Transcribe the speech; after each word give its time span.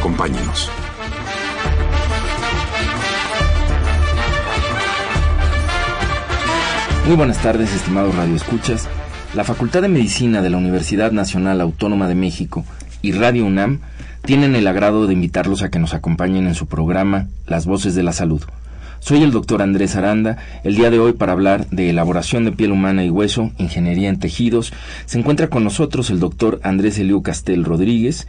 Acompáñenos. 0.00 0.70
Muy 7.06 7.16
buenas 7.16 7.42
tardes, 7.42 7.74
estimados 7.74 8.14
radioescuchas. 8.14 8.88
La 9.34 9.44
Facultad 9.44 9.82
de 9.82 9.88
Medicina 9.88 10.40
de 10.40 10.48
la 10.48 10.56
Universidad 10.56 11.12
Nacional 11.12 11.60
Autónoma 11.60 12.08
de 12.08 12.14
México 12.14 12.64
y 13.02 13.12
Radio 13.12 13.44
UNAM 13.44 13.80
tienen 14.24 14.56
el 14.56 14.66
agrado 14.68 15.06
de 15.06 15.12
invitarlos 15.12 15.62
a 15.62 15.68
que 15.68 15.78
nos 15.78 15.92
acompañen 15.92 16.46
en 16.46 16.54
su 16.54 16.66
programa 16.66 17.28
Las 17.46 17.66
Voces 17.66 17.94
de 17.94 18.02
la 18.02 18.14
Salud. 18.14 18.42
Soy 19.00 19.22
el 19.22 19.32
doctor 19.32 19.60
Andrés 19.60 19.96
Aranda. 19.96 20.38
El 20.62 20.76
día 20.76 20.90
de 20.90 20.98
hoy 20.98 21.12
para 21.12 21.32
hablar 21.32 21.66
de 21.68 21.90
elaboración 21.90 22.44
de 22.44 22.52
piel 22.52 22.72
humana 22.72 23.04
y 23.04 23.10
hueso, 23.10 23.50
ingeniería 23.58 24.08
en 24.08 24.18
tejidos, 24.18 24.72
se 25.04 25.18
encuentra 25.18 25.48
con 25.48 25.64
nosotros 25.64 26.10
el 26.10 26.20
doctor 26.20 26.60
Andrés 26.62 26.98
Eliu 26.98 27.22
Castel 27.22 27.64
Rodríguez. 27.64 28.28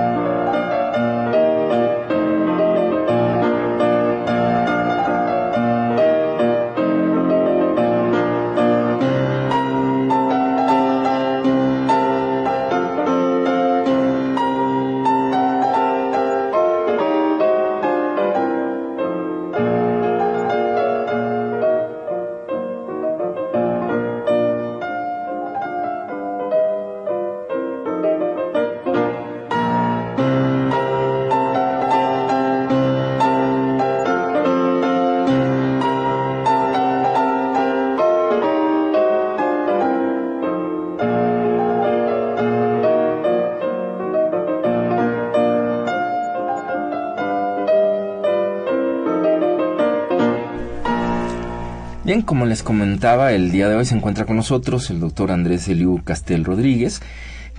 Como 52.25 52.45
les 52.45 52.63
comentaba, 52.63 53.33
el 53.33 53.51
día 53.51 53.67
de 53.67 53.75
hoy 53.75 53.85
se 53.85 53.95
encuentra 53.95 54.25
con 54.25 54.35
nosotros 54.35 54.89
el 54.89 54.99
doctor 54.99 55.31
Andrés 55.31 55.67
Eliu 55.67 56.01
Castel 56.03 56.45
Rodríguez, 56.45 57.01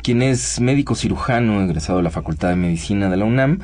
quien 0.03 0.23
es 0.23 0.61
médico 0.61 0.95
cirujano 0.95 1.63
egresado 1.63 1.99
de 1.99 2.05
la 2.05 2.11
Facultad 2.11 2.51
de 2.51 2.57
Medicina 2.57 3.11
de 3.11 3.17
la 3.17 3.25
UNAM, 3.25 3.61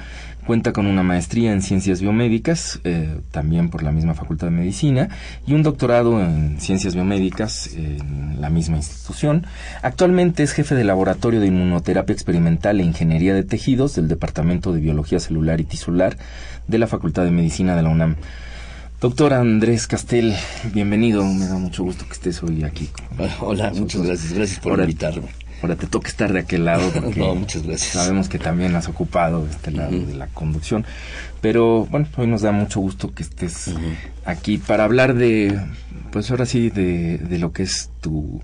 cuenta 0.47 0.73
con 0.73 0.87
una 0.87 1.03
maestría 1.03 1.53
en 1.53 1.63
ciencias 1.63 2.01
biomédicas, 2.01 2.81
eh, 2.85 3.21
también 3.31 3.71
por 3.71 3.83
la 3.83 3.93
misma 3.93 4.15
Facultad 4.15 4.49
de 4.49 4.53
Medicina, 4.53 5.09
y 5.47 5.55
un 5.55 5.63
doctorado 5.63 6.21
en 6.21 6.61
ciencias 6.61 6.95
biomédicas 6.95 7.75
en 7.75 8.41
la 8.41 8.51
misma 8.51 8.77
institución. 8.77 9.47
Actualmente 9.83 10.43
es 10.43 10.53
jefe 10.53 10.75
de 10.75 10.85
laboratorio 10.85 11.41
de 11.41 11.47
inmunoterapia 11.47 12.13
experimental 12.13 12.81
e 12.81 12.85
ingeniería 12.85 13.35
de 13.35 13.45
tejidos 13.45 13.95
del 13.95 14.09
Departamento 14.09 14.73
de 14.73 14.81
Biología 14.81 15.21
Celular 15.21 15.61
y 15.61 15.65
Tisular 15.65 16.17
de 16.67 16.79
la 16.79 16.87
Facultad 16.87 17.25
de 17.25 17.31
Medicina 17.31 17.77
de 17.77 17.83
la 17.83 17.89
UNAM. 17.89 18.17
Doctor 19.01 19.33
Andrés 19.33 19.87
Castel, 19.87 20.35
bienvenido. 20.73 21.25
Me 21.25 21.47
da 21.47 21.55
mucho 21.55 21.85
gusto 21.85 22.05
que 22.05 22.15
estés 22.15 22.43
hoy 22.43 22.65
aquí. 22.65 22.91
Hola, 23.39 23.71
muchas 23.73 24.03
gracias. 24.03 24.33
Gracias 24.33 24.59
por 24.59 24.81
invitarme. 24.81 25.29
Ahora 25.63 25.77
te 25.77 25.87
toca 25.87 26.09
estar 26.09 26.33
de 26.33 26.41
aquel 26.41 26.65
lado. 26.65 26.91
no, 27.17 27.37
muchas 27.37 27.63
gracias. 27.63 27.93
Sabemos 27.93 28.29
que 28.29 28.41
también 28.41 28.75
has 28.75 28.89
ocupado 28.89 29.47
este 29.49 29.71
lado 29.71 29.93
de 29.93 30.15
la 30.15 30.27
conducción. 30.27 30.85
Pero 31.41 31.87
bueno, 31.87 32.09
hoy 32.17 32.27
nos 32.27 32.43
da 32.43 32.51
mucho 32.51 32.81
gusto 32.81 33.15
que 33.15 33.23
estés 33.23 33.71
aquí 34.25 34.59
para 34.59 34.83
hablar 34.83 35.15
de, 35.15 35.61
pues 36.11 36.33
ahora 36.33 36.45
sí, 36.45 36.69
de, 36.69 37.19
de 37.19 37.39
lo 37.39 37.53
que 37.53 37.63
es 37.63 37.91
tu, 38.01 38.43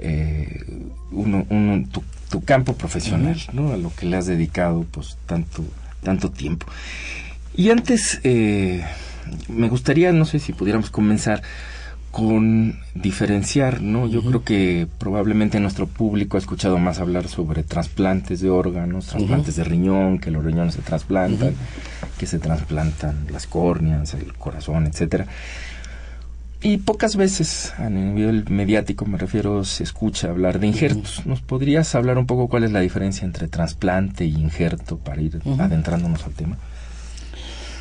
eh, 0.00 0.60
uno, 1.12 1.46
uno, 1.50 1.86
tu, 2.30 2.42
campo 2.44 2.74
profesional, 2.74 3.40
¿no? 3.52 3.72
A 3.72 3.76
lo 3.76 3.94
que 3.94 4.06
le 4.06 4.16
has 4.16 4.26
dedicado, 4.26 4.84
pues, 4.90 5.16
tanto, 5.26 5.64
tanto 6.02 6.32
tiempo. 6.32 6.66
Y 7.56 7.70
antes, 7.70 8.18
eh, 8.24 8.82
me 9.48 9.68
gustaría, 9.68 10.12
no 10.12 10.24
sé 10.24 10.38
si 10.38 10.52
pudiéramos 10.52 10.90
comenzar 10.90 11.42
con 12.14 12.78
diferenciar, 12.94 13.82
¿no? 13.82 14.06
Yo 14.06 14.22
creo 14.22 14.44
que 14.44 14.86
probablemente 14.98 15.58
nuestro 15.58 15.88
público 15.88 16.36
ha 16.36 16.40
escuchado 16.40 16.78
más 16.78 17.00
hablar 17.00 17.26
sobre 17.26 17.64
trasplantes 17.64 18.40
de 18.40 18.50
órganos, 18.50 19.06
trasplantes 19.06 19.56
de 19.56 19.64
riñón, 19.64 20.20
que 20.20 20.30
los 20.30 20.44
riñones 20.44 20.74
se 20.74 20.82
trasplantan, 20.82 21.54
que 22.16 22.26
se 22.26 22.38
trasplantan 22.38 23.26
las 23.32 23.48
córneas, 23.48 24.14
el 24.14 24.32
corazón, 24.34 24.86
etcétera. 24.86 25.26
Y 26.62 26.76
pocas 26.76 27.16
veces 27.16 27.74
a 27.78 27.90
nivel 27.90 28.48
mediático, 28.48 29.06
me 29.06 29.18
refiero, 29.18 29.64
se 29.64 29.82
escucha 29.82 30.30
hablar 30.30 30.60
de 30.60 30.68
injertos. 30.68 31.26
¿Nos 31.26 31.42
podrías 31.42 31.96
hablar 31.96 32.16
un 32.16 32.26
poco 32.26 32.48
cuál 32.48 32.62
es 32.62 32.70
la 32.70 32.80
diferencia 32.80 33.24
entre 33.24 33.48
trasplante 33.48 34.24
y 34.24 34.36
injerto 34.36 34.98
para 34.98 35.20
ir 35.20 35.42
adentrándonos 35.58 36.24
al 36.24 36.32
tema? 36.32 36.58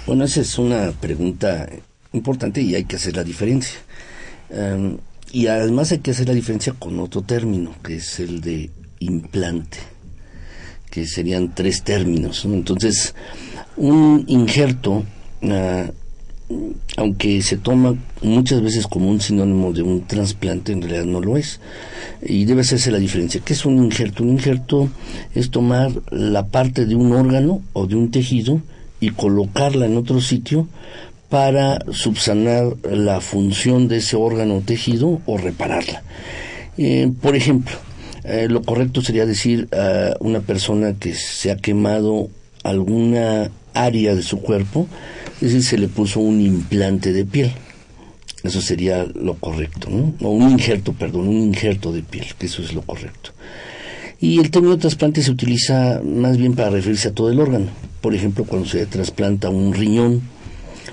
Bueno, 0.05 0.25
esa 0.25 0.41
es 0.41 0.59
una 0.59 0.91
pregunta 0.91 1.69
importante 2.11 2.61
y 2.61 2.75
hay 2.75 2.83
que 2.83 2.97
hacer 2.97 3.15
la 3.15 3.23
diferencia. 3.23 3.79
Em, 4.49 4.97
y 5.31 5.47
además 5.47 5.93
hay 5.93 5.99
que 5.99 6.11
hacer 6.11 6.27
la 6.27 6.33
diferencia 6.33 6.73
con 6.73 6.99
otro 6.99 7.21
término, 7.21 7.73
que 7.81 7.95
es 7.95 8.19
el 8.19 8.41
de 8.41 8.69
implante, 8.99 9.77
que 10.91 11.07
serían 11.07 11.55
tres 11.55 11.83
términos. 11.83 12.43
Entonces, 12.43 13.15
un 13.77 14.25
injerto, 14.27 15.05
ah, 15.43 15.89
aunque 16.97 17.41
se 17.41 17.55
toma 17.55 17.95
muchas 18.21 18.61
veces 18.61 18.87
como 18.87 19.09
un 19.09 19.21
sinónimo 19.21 19.71
de 19.71 19.83
un 19.83 20.05
trasplante, 20.05 20.73
en 20.73 20.81
realidad 20.81 21.05
no 21.05 21.21
lo 21.21 21.37
es. 21.37 21.61
Y 22.21 22.43
debe 22.43 22.61
hacerse 22.61 22.91
la 22.91 22.99
diferencia. 22.99 23.39
¿Qué 23.43 23.53
es 23.53 23.65
un 23.65 23.81
injerto? 23.81 24.23
Un 24.23 24.31
injerto 24.31 24.89
es 25.33 25.49
tomar 25.49 25.93
la 26.11 26.47
parte 26.47 26.85
de 26.85 26.95
un 26.95 27.13
órgano 27.13 27.61
o 27.71 27.87
de 27.87 27.95
un 27.95 28.11
tejido 28.11 28.61
y 29.03 29.09
colocarla 29.09 29.85
en 29.85 29.97
otro 29.97 30.21
sitio 30.21 30.65
para 31.27 31.83
subsanar 31.91 32.77
la 32.89 33.19
función 33.19 33.89
de 33.89 33.97
ese 33.97 34.15
órgano 34.15 34.55
o 34.55 34.61
tejido 34.61 35.19
o 35.25 35.37
repararla. 35.37 36.03
Eh, 36.77 37.11
por 37.21 37.35
ejemplo, 37.35 37.75
eh, 38.23 38.47
lo 38.49 38.61
correcto 38.61 39.01
sería 39.01 39.25
decir 39.25 39.67
a 39.73 40.15
una 40.21 40.39
persona 40.39 40.93
que 40.93 41.15
se 41.15 41.51
ha 41.51 41.57
quemado 41.57 42.29
alguna 42.63 43.51
área 43.73 44.15
de 44.15 44.23
su 44.23 44.39
cuerpo, 44.39 44.87
es 45.41 45.51
decir, 45.51 45.63
se 45.63 45.77
le 45.77 45.89
puso 45.89 46.21
un 46.21 46.39
implante 46.39 47.11
de 47.11 47.25
piel. 47.25 47.51
Eso 48.41 48.61
sería 48.61 49.03
lo 49.03 49.33
correcto, 49.33 49.89
¿no? 49.89 50.13
O 50.21 50.31
un 50.31 50.49
injerto, 50.49 50.93
perdón, 50.93 51.27
un 51.27 51.39
injerto 51.39 51.91
de 51.91 52.03
piel, 52.03 52.27
que 52.39 52.45
eso 52.45 52.61
es 52.61 52.73
lo 52.73 52.83
correcto. 52.83 53.31
Y 54.23 54.39
el 54.39 54.51
término 54.51 54.77
trasplante 54.77 55.21
se 55.21 55.31
utiliza 55.31 55.99
más 56.01 56.37
bien 56.37 56.55
para 56.55 56.69
referirse 56.69 57.09
a 57.09 57.13
todo 57.13 57.29
el 57.29 57.41
órgano. 57.41 57.65
Por 57.99 58.15
ejemplo, 58.15 58.45
cuando 58.45 58.69
se 58.69 58.85
trasplanta 58.85 59.49
un 59.49 59.73
riñón 59.73 60.21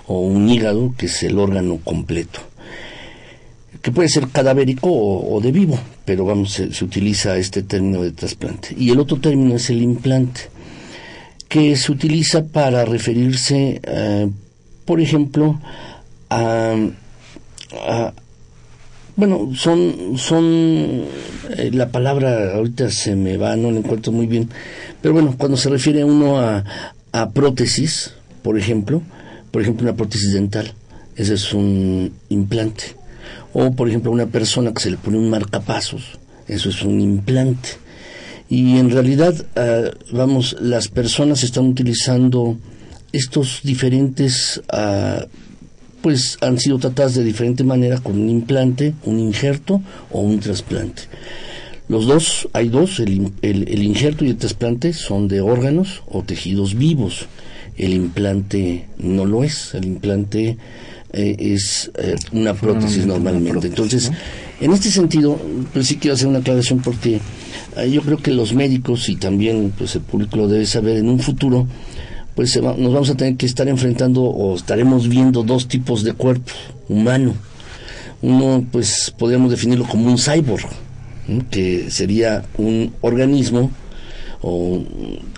o 0.09 0.19
un 0.23 0.49
hígado, 0.49 0.93
que 0.99 1.06
es 1.06 1.23
el 1.23 1.38
órgano 1.38 1.79
completo, 1.85 2.41
que 3.82 3.93
puede 3.93 4.09
ser 4.09 4.27
cadavérico 4.31 4.88
o, 4.91 5.41
de 5.41 5.53
vivo, 5.53 5.79
pero 6.05 6.25
vamos, 6.25 6.55
se, 6.55 6.85
utiliza 6.85 7.37
este 7.37 7.62
término 7.62 8.03
de 8.03 8.11
trasplante. 8.11 8.75
Y 8.77 8.91
el 8.91 8.99
otro 8.99 9.21
término 9.21 9.55
es 9.55 9.71
el 9.71 9.81
implante, 9.81 10.41
que 11.49 11.77
se 11.77 11.93
utiliza 11.93 12.47
para 12.47 12.85
referirse, 12.85 13.81
eh, 13.85 14.29
por 14.85 15.00
ejemplo, 15.00 15.61
a 16.31 16.75
Bueno, 19.20 19.50
son, 19.55 20.17
son, 20.17 21.05
eh, 21.58 21.70
la 21.75 21.90
palabra 21.90 22.55
ahorita 22.55 22.90
se 22.90 23.17
me 23.17 23.37
va, 23.37 23.55
no 23.55 23.70
la 23.70 23.81
encuentro 23.81 24.12
muy 24.12 24.26
bien, 24.26 24.49
pero 25.02 25.12
bueno, 25.12 25.34
cuando 25.37 25.58
se 25.58 25.69
refiere 25.69 26.05
uno 26.05 26.40
a, 26.40 26.64
prótesis, 27.34 28.14
por 28.43 28.56
ejemplo, 28.56 29.02
por 29.50 29.61
ejemplo 29.61 29.87
una 29.87 29.94
prótesis 29.94 30.32
dental, 30.32 30.72
ese 31.17 31.34
es 31.34 31.52
un 31.52 32.14
implante. 32.31 32.96
O 33.52 33.72
por 33.72 33.90
ejemplo 33.90 34.11
una 34.11 34.25
persona 34.25 34.72
que 34.72 34.81
se 34.81 34.90
le 34.90 34.96
pone 34.96 35.19
un 35.19 35.28
marcapasos, 35.28 36.19
eso 36.49 36.70
es 36.70 36.81
un 36.82 36.99
implante. 36.99 37.69
Y 38.49 38.78
en 38.78 38.88
realidad, 38.88 39.34
ah, 39.55 39.90
vamos, 40.12 40.56
las 40.62 40.88
personas 40.88 41.44
están 41.44 41.67
utilizando 41.67 42.56
estos 43.12 43.61
diferentes, 43.64 44.62
ah, 44.72 45.26
pues 46.02 46.38
han 46.41 46.58
sido 46.58 46.79
tratadas 46.79 47.14
de 47.14 47.25
diferente 47.25 47.64
manera 47.64 47.99
con 47.99 48.20
un 48.20 48.29
implante, 48.29 48.94
un 49.05 49.19
injerto 49.19 49.81
o 50.11 50.20
un 50.20 50.41
trasplante. 50.41 51.02
Los 51.88 52.06
dos, 52.06 52.49
hay 52.52 52.69
dos, 52.69 53.00
el, 53.00 53.32
el, 53.43 53.82
injerto 53.82 54.25
y 54.25 54.31
el 54.31 54.37
trasplante 54.37 54.93
son 54.93 55.26
de 55.26 55.41
órganos 55.41 56.02
o 56.06 56.23
tejidos 56.23 56.76
vivos. 56.76 57.26
El 57.76 57.94
implante 57.94 58.87
no 58.99 59.25
lo 59.25 59.43
es, 59.43 59.75
el 59.75 59.87
implante 59.87 60.56
eh, 61.12 61.37
es 61.41 61.91
eh, 61.99 62.14
una 62.31 62.55
prótesis 62.55 63.05
normalmente. 63.06 63.67
Entonces, 63.67 64.12
en 64.61 64.73
este 64.73 64.91
sentido, 64.91 65.37
pues 65.73 65.88
sí 65.88 65.96
quiero 65.96 66.14
hacer 66.14 66.29
una 66.29 66.38
aclaración 66.38 66.81
porque 66.81 67.20
eh, 67.76 67.91
yo 67.91 68.03
creo 68.03 68.19
que 68.19 68.31
los 68.31 68.55
médicos 68.55 69.08
y 69.08 69.17
también 69.17 69.73
pues 69.76 69.96
el 69.96 70.03
público 70.03 70.37
lo 70.37 70.46
debe 70.46 70.67
saber 70.67 70.99
en 70.99 71.08
un 71.08 71.19
futuro, 71.19 71.67
pues 72.35 72.56
nos 72.61 72.93
vamos 72.93 73.11
a 73.11 73.17
tener 73.17 73.37
que 73.37 73.47
estar 73.47 73.69
enfrentando 73.69 74.23
o 74.23 74.55
estaremos 74.55 75.09
viendo 75.09 75.43
dos 75.43 75.69
tipos 75.69 76.05
de 76.05 76.12
cuerpo 76.12 76.53
humano. 76.88 77.35
Uno, 78.23 78.65
pues 78.71 79.12
podríamos 79.17 79.50
definirlo 79.50 79.87
como 79.87 80.11
un 80.11 80.19
cyborg, 80.19 80.69
que 81.50 81.91
sería 81.91 82.44
un 82.59 82.93
organismo 83.00 83.71
o, 84.43 84.82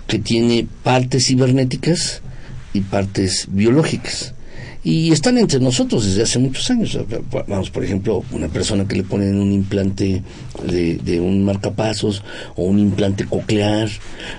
que 0.07 0.19
tiene 0.19 0.67
partes 0.83 1.27
cibernéticas 1.27 2.21
y 2.73 2.81
partes 2.81 3.47
biológicas. 3.49 4.33
Y 4.83 5.13
están 5.13 5.37
entre 5.37 5.61
nosotros 5.61 6.05
desde 6.05 6.23
hace 6.23 6.39
muchos 6.39 6.69
años. 6.69 6.97
Vamos, 7.47 7.69
por 7.69 7.85
ejemplo, 7.85 8.23
una 8.31 8.49
persona 8.49 8.85
que 8.85 8.97
le 8.97 9.03
ponen 9.03 9.39
un 9.39 9.53
implante 9.53 10.21
de, 10.65 11.19
un 11.21 11.45
marcapasos 11.45 12.21
o 12.55 12.63
un 12.63 12.79
implante 12.79 13.25
coclear 13.25 13.89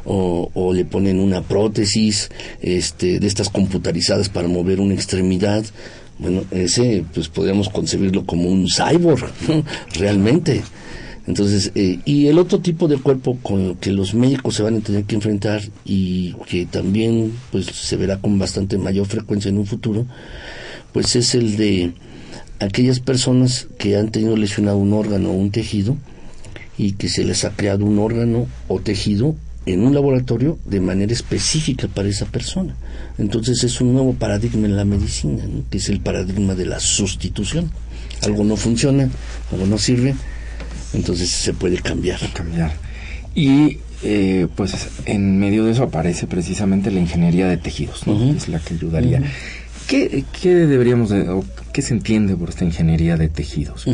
o, 0.04 0.50
o, 0.52 0.74
le 0.74 0.84
ponen 0.84 1.18
una 1.18 1.40
prótesis 1.40 2.30
este, 2.60 3.18
de 3.20 3.26
estas 3.26 3.48
computarizadas 3.48 4.28
para 4.28 4.46
mover 4.46 4.80
una 4.80 4.92
extremidad. 4.92 5.64
Bueno, 6.18 6.44
ese 6.50 7.04
pues 7.14 7.28
podríamos 7.28 7.70
concebirlo 7.70 8.26
como 8.26 8.48
un 8.48 8.66
cyborg, 8.68 9.30
realmente. 9.94 10.62
Entonces, 11.26 11.72
eh, 11.74 12.00
y 12.04 12.26
el 12.26 12.38
otro 12.38 12.60
tipo 12.60 12.86
de 12.86 12.98
cuerpo 12.98 13.38
con 13.42 13.60
el 13.60 13.76
que 13.76 13.92
los 13.92 14.12
médicos 14.14 14.56
se 14.56 14.62
van 14.62 14.76
a 14.76 14.80
tener 14.80 15.04
que 15.04 15.14
enfrentar 15.14 15.62
y 15.84 16.34
que 16.48 16.66
también 16.66 17.32
pues 17.50 17.66
se 17.66 17.96
verá 17.96 18.18
con 18.18 18.38
bastante 18.38 18.76
mayor 18.76 19.06
frecuencia 19.06 19.48
en 19.48 19.58
un 19.58 19.66
futuro, 19.66 20.06
pues 20.92 21.16
es 21.16 21.34
el 21.34 21.56
de 21.56 21.92
aquellas 22.60 23.00
personas 23.00 23.68
que 23.78 23.96
han 23.96 24.10
tenido 24.10 24.36
lesionado 24.36 24.76
un 24.76 24.92
órgano 24.92 25.30
o 25.30 25.34
un 25.34 25.50
tejido 25.50 25.96
y 26.76 26.92
que 26.92 27.08
se 27.08 27.24
les 27.24 27.44
ha 27.44 27.50
creado 27.50 27.86
un 27.86 27.98
órgano 27.98 28.46
o 28.68 28.80
tejido 28.80 29.34
en 29.66 29.80
un 29.80 29.94
laboratorio 29.94 30.58
de 30.66 30.80
manera 30.80 31.12
específica 31.12 31.88
para 31.88 32.08
esa 32.08 32.26
persona. 32.26 32.76
Entonces 33.16 33.64
es 33.64 33.80
un 33.80 33.94
nuevo 33.94 34.12
paradigma 34.12 34.66
en 34.66 34.76
la 34.76 34.84
medicina, 34.84 35.42
que 35.70 35.78
es 35.78 35.88
el 35.88 36.00
paradigma 36.00 36.54
de 36.54 36.66
la 36.66 36.80
sustitución. 36.80 37.70
Algo 38.22 38.44
no 38.44 38.56
funciona, 38.56 39.08
algo 39.50 39.66
no 39.66 39.78
sirve, 39.78 40.14
entonces 40.94 41.28
se 41.30 41.52
puede 41.52 41.76
cambiar. 41.78 42.20
cambiar. 42.32 42.72
Y 43.34 43.78
eh, 44.02 44.48
pues 44.54 44.88
en 45.06 45.38
medio 45.38 45.64
de 45.64 45.72
eso 45.72 45.82
aparece 45.82 46.26
precisamente 46.26 46.90
la 46.90 47.00
ingeniería 47.00 47.48
de 47.48 47.56
tejidos, 47.56 48.06
¿no? 48.06 48.32
es 48.32 48.48
la 48.48 48.58
que 48.60 48.74
ayudaría. 48.74 49.22
¿Qué, 49.86 50.24
deberíamos 50.42 51.10
de, 51.10 51.28
o 51.28 51.44
qué 51.72 51.82
se 51.82 51.94
entiende 51.94 52.36
por 52.36 52.50
esta 52.50 52.64
ingeniería 52.64 53.16
de 53.16 53.28
tejidos? 53.28 53.84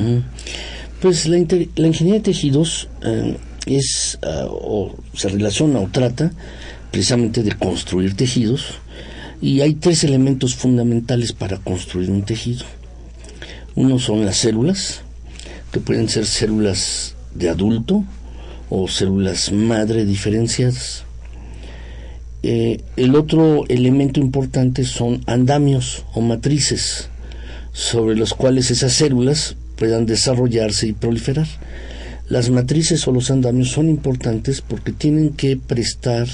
Pues 1.01 1.27
la, 1.27 1.39
la, 1.39 1.87
ingeniería 1.87 2.21
de 2.21 2.25
tejidos 2.25 2.89
eh, 3.03 3.37
es 3.67 4.19
ah, 4.23 4.47
o 4.49 4.95
se 5.15 5.29
relaciona 5.29 5.81
o 5.81 5.89
trata 5.89 6.33
precisamente 6.91 7.43
de 7.43 7.53
construir 7.53 8.15
tejidos 8.15 8.79
y 9.41 9.61
hay 9.63 9.75
tres 9.75 10.05
elementos 10.05 10.55
fundamentales 10.55 11.33
para 11.33 11.57
construir 11.59 12.11
un 12.11 12.23
tejido. 12.23 12.65
Uno 13.75 13.99
son 13.99 14.25
las 14.25 14.37
células, 14.37 15.03
que 15.73 15.81
pueden 15.81 16.09
ser 16.09 16.27
células 16.27 17.15
de 17.35 17.49
adulto 17.49 18.05
o 18.69 18.89
células 18.89 19.53
madre 19.53 20.05
diferenciadas. 20.05 21.05
Eh, 22.43 22.81
el 22.97 23.17
otro 23.17 23.65
elemento 23.69 24.21
importante 24.21 24.85
son 24.85 25.21
andamios 25.27 26.05
o 26.15 26.23
matrices 26.23 27.11
sobre 27.73 28.17
los 28.17 28.33
cuales 28.35 28.71
esas 28.71 28.95
células 28.95 29.57
puedan 29.77 30.07
desarrollarse 30.07 30.87
y 30.89 30.93
proliferar. 30.93 31.47
Las 32.29 32.49
matrices 32.51 33.07
o 33.09 33.13
los 33.13 33.31
andamios 33.31 33.71
son 33.71 33.89
importantes 33.89 34.63
porque 34.63 34.93
tienen 34.93 35.31
que 35.31 35.57
prestar 35.57 36.29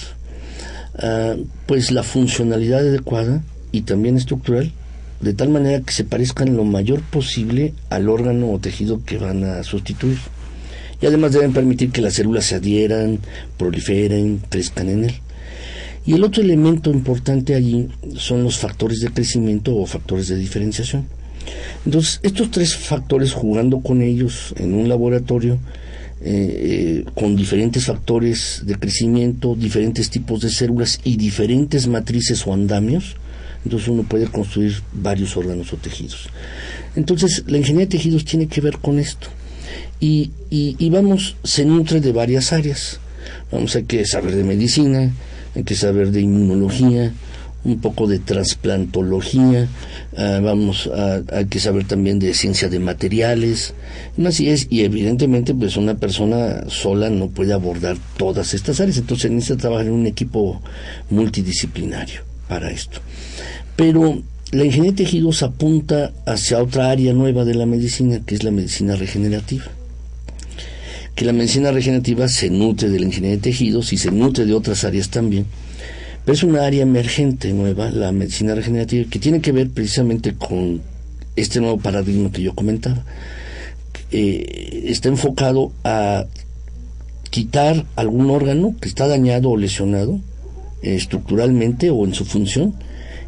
ah, 0.98 1.34
pues 1.66 1.90
la 1.90 2.02
funcionalidad 2.02 2.80
adecuada 2.80 3.42
y 3.72 3.82
también 3.82 4.16
estructural 4.16 4.72
de 5.20 5.32
tal 5.34 5.48
manera 5.48 5.80
que 5.80 5.92
se 5.92 6.04
parezcan 6.04 6.56
lo 6.56 6.64
mayor 6.64 7.00
posible 7.00 7.72
al 7.90 8.08
órgano 8.08 8.50
o 8.50 8.58
tejido 8.58 9.04
que 9.04 9.18
van 9.18 9.44
a 9.44 9.62
sustituir. 9.62 10.18
Y 11.00 11.06
además 11.06 11.32
deben 11.32 11.52
permitir 11.52 11.90
que 11.90 12.00
las 12.00 12.14
células 12.14 12.46
se 12.46 12.56
adhieran, 12.56 13.18
proliferen, 13.58 14.40
crezcan 14.48 14.88
en 14.88 15.04
él. 15.04 15.14
Y 16.06 16.14
el 16.14 16.24
otro 16.24 16.42
elemento 16.42 16.90
importante 16.90 17.54
allí 17.54 17.88
son 18.16 18.44
los 18.44 18.58
factores 18.58 19.00
de 19.00 19.10
crecimiento 19.10 19.74
o 19.74 19.86
factores 19.86 20.28
de 20.28 20.36
diferenciación. 20.36 21.06
Entonces, 21.84 22.20
estos 22.22 22.50
tres 22.50 22.76
factores 22.76 23.32
jugando 23.32 23.80
con 23.80 24.02
ellos 24.02 24.54
en 24.56 24.74
un 24.74 24.88
laboratorio, 24.88 25.58
eh, 26.20 27.04
eh, 27.04 27.04
con 27.14 27.36
diferentes 27.36 27.84
factores 27.84 28.62
de 28.64 28.76
crecimiento, 28.76 29.54
diferentes 29.54 30.10
tipos 30.10 30.40
de 30.40 30.50
células 30.50 31.00
y 31.04 31.16
diferentes 31.16 31.88
matrices 31.88 32.46
o 32.46 32.54
andamios, 32.54 33.16
entonces 33.66 33.88
uno 33.88 34.04
puede 34.04 34.26
construir 34.26 34.80
varios 34.92 35.36
órganos 35.36 35.72
o 35.72 35.76
tejidos. 35.76 36.28
Entonces 36.94 37.42
la 37.48 37.58
ingeniería 37.58 37.86
de 37.86 37.96
tejidos 37.96 38.24
tiene 38.24 38.46
que 38.46 38.60
ver 38.60 38.78
con 38.78 39.00
esto. 39.00 39.26
Y, 39.98 40.30
y, 40.50 40.88
vamos, 40.90 41.34
se 41.42 41.64
nutre 41.64 42.00
de 42.00 42.12
varias 42.12 42.52
áreas. 42.52 43.00
Vamos, 43.50 43.74
hay 43.74 43.82
que 43.82 44.06
saber 44.06 44.36
de 44.36 44.44
medicina, 44.44 45.12
hay 45.56 45.64
que 45.64 45.74
saber 45.74 46.12
de 46.12 46.20
inmunología, 46.20 47.12
un 47.64 47.80
poco 47.80 48.06
de 48.06 48.20
trasplantología, 48.20 49.66
ah, 50.16 50.38
vamos, 50.40 50.86
a, 50.86 51.22
hay 51.32 51.46
que 51.46 51.58
saber 51.58 51.88
también 51.88 52.20
de 52.20 52.34
ciencia 52.34 52.68
de 52.68 52.78
materiales, 52.78 53.74
así 54.24 54.48
es, 54.48 54.68
y 54.70 54.82
evidentemente 54.82 55.54
pues 55.54 55.76
una 55.76 55.96
persona 55.96 56.68
sola 56.68 57.10
no 57.10 57.30
puede 57.30 57.52
abordar 57.52 57.96
todas 58.16 58.54
estas 58.54 58.80
áreas, 58.80 58.98
entonces 58.98 59.32
necesita 59.32 59.62
trabajar 59.62 59.86
en 59.86 59.92
un 59.94 60.06
equipo 60.06 60.62
multidisciplinario 61.10 62.25
para 62.48 62.70
esto. 62.70 63.00
Pero 63.76 64.22
la 64.52 64.64
ingeniería 64.64 64.92
de 64.92 65.04
tejidos 65.04 65.42
apunta 65.42 66.12
hacia 66.24 66.62
otra 66.62 66.90
área 66.90 67.12
nueva 67.12 67.44
de 67.44 67.54
la 67.54 67.66
medicina, 67.66 68.20
que 68.24 68.34
es 68.34 68.44
la 68.44 68.50
medicina 68.50 68.96
regenerativa. 68.96 69.64
Que 71.14 71.24
la 71.24 71.32
medicina 71.32 71.72
regenerativa 71.72 72.28
se 72.28 72.50
nutre 72.50 72.88
de 72.88 73.00
la 73.00 73.06
ingeniería 73.06 73.36
de 73.36 73.42
tejidos 73.42 73.92
y 73.92 73.96
se 73.96 74.10
nutre 74.10 74.44
de 74.44 74.54
otras 74.54 74.84
áreas 74.84 75.08
también. 75.08 75.46
Pero 76.24 76.34
es 76.34 76.42
una 76.42 76.64
área 76.64 76.82
emergente 76.82 77.52
nueva, 77.52 77.90
la 77.90 78.12
medicina 78.12 78.54
regenerativa, 78.54 79.08
que 79.10 79.18
tiene 79.18 79.40
que 79.40 79.52
ver 79.52 79.70
precisamente 79.70 80.34
con 80.34 80.80
este 81.36 81.60
nuevo 81.60 81.78
paradigma 81.78 82.30
que 82.30 82.42
yo 82.42 82.54
comentaba. 82.54 83.04
Eh, 84.10 84.84
está 84.86 85.08
enfocado 85.08 85.72
a 85.84 86.26
quitar 87.30 87.84
algún 87.96 88.30
órgano 88.30 88.74
que 88.80 88.88
está 88.88 89.08
dañado 89.08 89.50
o 89.50 89.56
lesionado 89.56 90.20
estructuralmente 90.94 91.90
o 91.90 92.04
en 92.04 92.14
su 92.14 92.24
función 92.24 92.74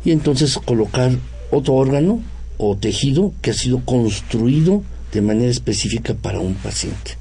y 0.05 0.13
entonces 0.13 0.59
colocar 0.65 1.13
otro 1.51 1.75
órgano 1.75 2.23
o 2.57 2.77
tejido 2.77 3.33
que 3.43 3.51
ha 3.51 3.55
sido 3.55 3.85
construido 3.85 4.83
de 5.13 5.23
manera 5.23 5.51
específica 5.51 6.15
para 6.15 6.41
un 6.41 6.55
paciente. 6.55 7.13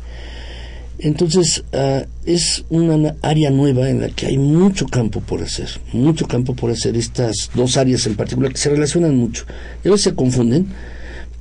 Entonces, 0.99 1.63
ah, 1.73 2.05
es 2.25 2.65
una 2.69 3.15
área 3.21 3.51
nueva 3.51 3.89
en 3.89 4.01
la 4.01 4.09
que 4.09 4.25
hay 4.25 4.37
mucho 4.37 4.87
campo 4.87 5.21
por 5.21 5.43
hacer, 5.43 5.69
mucho 5.93 6.27
campo 6.27 6.55
por 6.55 6.71
hacer, 6.71 6.97
estas 6.97 7.51
dos 7.53 7.77
áreas 7.77 8.07
en 8.07 8.15
particular 8.15 8.51
que 8.51 8.57
se 8.57 8.69
relacionan 8.69 9.15
mucho. 9.15 9.45
Y 9.83 9.89
a 9.89 9.91
veces 9.91 10.05
se 10.05 10.15
confunden, 10.15 10.67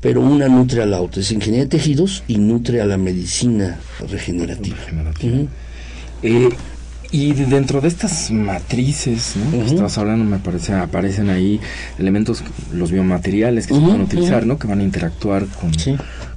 pero 0.00 0.20
una 0.20 0.48
nutre 0.48 0.82
a 0.82 0.86
la 0.86 1.00
otra, 1.00 1.22
es 1.22 1.32
ingeniería 1.32 1.64
de 1.64 1.70
tejidos 1.70 2.22
y 2.28 2.36
nutre 2.36 2.82
a 2.82 2.86
la 2.86 2.98
medicina 2.98 3.80
regenerativa. 4.10 4.76
Y 7.16 7.32
dentro 7.32 7.80
de 7.80 7.88
estas 7.88 8.30
matrices, 8.30 9.36
¿no? 9.36 9.50
que 9.50 9.64
estás 9.64 9.96
hablando, 9.96 10.22
me 10.22 10.38
parece, 10.38 10.74
aparecen 10.74 11.30
ahí 11.30 11.58
elementos, 11.98 12.44
los 12.74 12.90
biomateriales 12.90 13.66
que 13.66 13.72
se 13.72 13.80
pueden 13.80 14.02
utilizar, 14.02 14.44
¿no? 14.44 14.58
Que 14.58 14.66
van 14.66 14.80
a 14.80 14.82
interactuar 14.82 15.46
con, 15.46 15.72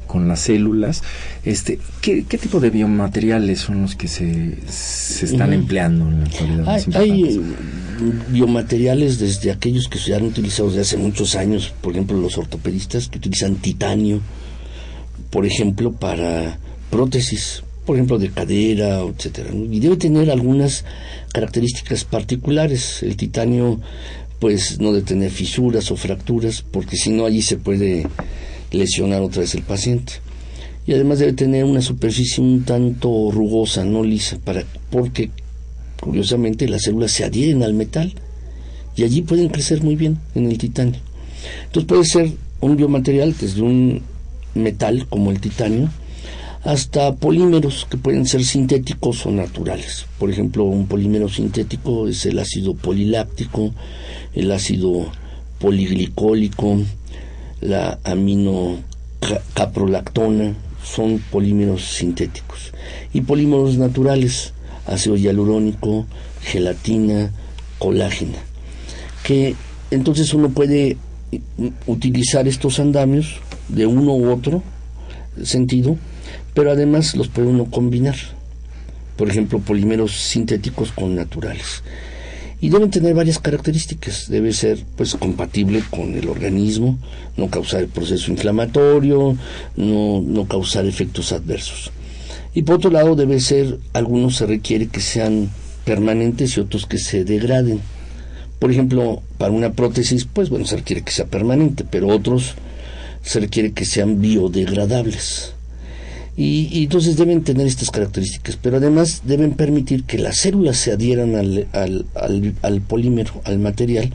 con 0.07 0.29
las 0.29 0.39
células. 0.39 1.03
Este, 1.43 1.79
¿qué, 2.00 2.24
tipo 2.24 2.62
de 2.62 2.69
biomateriales 2.69 3.59
son 3.59 3.81
los 3.81 3.95
que 3.98 4.07
se, 4.07 4.55
se 4.69 5.25
están 5.25 5.51
empleando 5.51 6.07
en 6.07 6.19
la 6.19 6.25
actualidad? 6.27 6.95
Hay, 6.95 7.24
eh, 7.24 7.41
biomateriales 8.29 9.19
desde 9.19 9.51
aquellos 9.51 9.89
que 9.89 10.00
se 10.00 10.15
han 10.15 10.24
utilizado 10.24 10.69
desde 10.69 10.81
hace 10.83 10.98
muchos 10.98 11.36
años, 11.36 11.74
por 11.81 11.91
ejemplo 11.91 12.17
los 12.17 12.38
ortopedistas 12.38 13.09
que 13.09 13.17
utilizan 13.17 13.55
titanio, 13.55 14.21
por 15.29 15.45
ejemplo, 15.45 15.91
para 15.91 16.57
prótesis, 16.89 17.63
por 17.89 17.96
ejemplo, 17.96 18.19
de 18.19 18.29
cadera, 18.29 19.01
etcétera. 19.01 19.50
Y 19.51 19.79
debe 19.79 19.98
tener 19.98 20.29
algunas 20.29 20.86
características 21.34 22.03
particulares. 22.03 23.01
El 23.01 23.17
titanio, 23.17 23.81
pues, 24.38 24.79
no 24.79 24.93
debe 24.93 25.08
tener 25.08 25.31
fisuras 25.31 25.89
o 25.89 25.96
fracturas, 25.96 26.62
porque 26.62 26.98
si 26.98 27.10
no, 27.10 27.25
allí 27.25 27.41
se 27.41 27.58
puede 27.58 28.05
lesionar 28.69 29.24
otra 29.24 29.41
vez 29.41 29.55
el 29.55 29.63
paciente. 29.63 30.13
Y 30.86 30.93
además 30.93 31.17
debe 31.17 31.34
tener 31.34 31.63
una 31.63 31.81
superficie 31.81 32.43
un 32.43 32.63
tanto 32.63 33.31
rugosa, 33.31 33.84
no 33.86 34.03
lisa, 34.03 34.38
para, 34.38 34.63
porque 34.91 35.31
curiosamente 36.00 36.67
las 36.67 36.84
células 36.84 37.12
se 37.12 37.24
adhieren 37.24 37.63
al 37.63 37.74
metal 37.74 38.13
y 38.96 39.03
allí 39.03 39.24
pueden 39.24 39.50
crecer 39.50 39.81
muy 39.81 39.96
bien 39.96 40.19
en 40.36 40.51
el 40.51 40.60
titanio. 40.60 41.00
Entonces 41.65 41.88
puede 41.88 42.05
ser 42.05 42.34
un 42.62 42.77
biomaterial 42.77 43.36
desde 43.36 43.63
un 43.63 44.03
metal 44.53 45.08
como 45.10 45.31
el 45.31 45.41
titanio 45.41 45.89
hasta 46.63 47.16
polímeros 47.16 47.88
que 47.89 47.98
pueden 47.98 48.25
ser 48.25 48.44
sintéticos 48.44 49.25
o 49.25 49.32
naturales. 49.32 50.06
Por 50.18 50.30
ejemplo, 50.30 50.66
un 50.66 50.88
polímero 50.88 51.30
sintético 51.30 52.06
es 52.08 52.25
el 52.25 52.39
ácido 52.39 52.74
poliláctico, 52.75 53.74
el 54.34 54.51
ácido 54.51 55.06
poliglicólico, 55.60 56.80
la 57.62 58.00
aminocaprolactona, 58.04 60.56
son 60.84 61.20
polímeros 61.32 61.84
sintéticos. 61.84 62.74
Y 63.13 63.22
polímeros 63.22 63.78
naturales, 63.78 64.54
ácido 64.86 65.16
hialurónico, 65.18 66.06
gelatina, 66.42 67.32
colágena, 67.78 68.39
que 69.24 69.56
entonces 69.92 70.34
uno 70.34 70.50
puede 70.50 70.98
utilizar 71.86 72.48
estos 72.48 72.80
andamios 72.80 73.39
de 73.68 73.86
uno 73.86 74.16
u 74.16 74.32
otro 74.32 74.63
sentido, 75.44 75.96
pero 76.53 76.72
además 76.72 77.15
los 77.15 77.27
puede 77.27 77.48
uno 77.48 77.65
combinar. 77.65 78.15
Por 79.18 79.29
ejemplo, 79.29 79.60
polímeros 79.60 80.13
sintéticos 80.13 80.91
con 80.91 81.15
naturales. 81.15 81.84
Y 82.62 82.70
deben 82.70 82.89
tener 82.89 83.13
varias 83.13 83.39
características. 83.39 84.29
Debe 84.29 84.51
ser 84.53 84.84
pues 84.96 85.15
compatible 85.15 85.82
con 85.89 86.15
el 86.15 86.27
organismo, 86.27 86.98
no 87.38 87.50
causar 87.50 87.82
el 87.82 87.88
proceso 87.88 88.32
inflamatorio, 88.32 89.38
no, 89.77 90.22
no 90.22 90.48
causar 90.48 90.86
efectos 90.86 91.32
adversos. 91.32 91.91
Y 92.53 92.63
por 92.63 92.75
otro 92.75 92.89
lado, 92.89 93.15
debe 93.15 93.39
ser, 93.39 93.77
algunos 93.94 94.38
se 94.38 94.46
requiere 94.46 94.88
que 94.88 95.01
sean 95.01 95.50
permanentes 95.86 96.58
y 96.58 96.60
otros 96.60 96.86
que 96.86 96.98
se 96.98 97.24
degraden. 97.24 97.79
Por 98.60 98.72
ejemplo, 98.72 99.22
para 99.38 99.51
una 99.51 99.72
prótesis, 99.72 100.25
pues 100.25 100.50
bueno, 100.50 100.65
se 100.65 100.75
requiere 100.75 101.01
que 101.01 101.12
sea 101.12 101.25
permanente, 101.25 101.86
pero 101.89 102.08
otros 102.10 102.56
se 103.24 103.39
requiere 103.39 103.72
que 103.72 103.86
sean 103.86 104.20
biodegradables. 104.20 105.53
Y, 106.41 106.84
entonces 106.84 107.17
deben 107.17 107.43
tener 107.43 107.67
estas 107.67 107.91
características, 107.91 108.55
pero 108.55 108.77
además 108.77 109.24
deben 109.25 109.55
permitir 109.55 110.05
que 110.05 110.17
las 110.17 110.38
células 110.38 110.77
se 110.77 110.93
adhieran 110.93 111.36
al, 111.36 111.67
al, 111.74 112.05
al, 112.62 112.79
polímero, 112.79 113.41
al 113.43 113.60
material, 113.60 114.13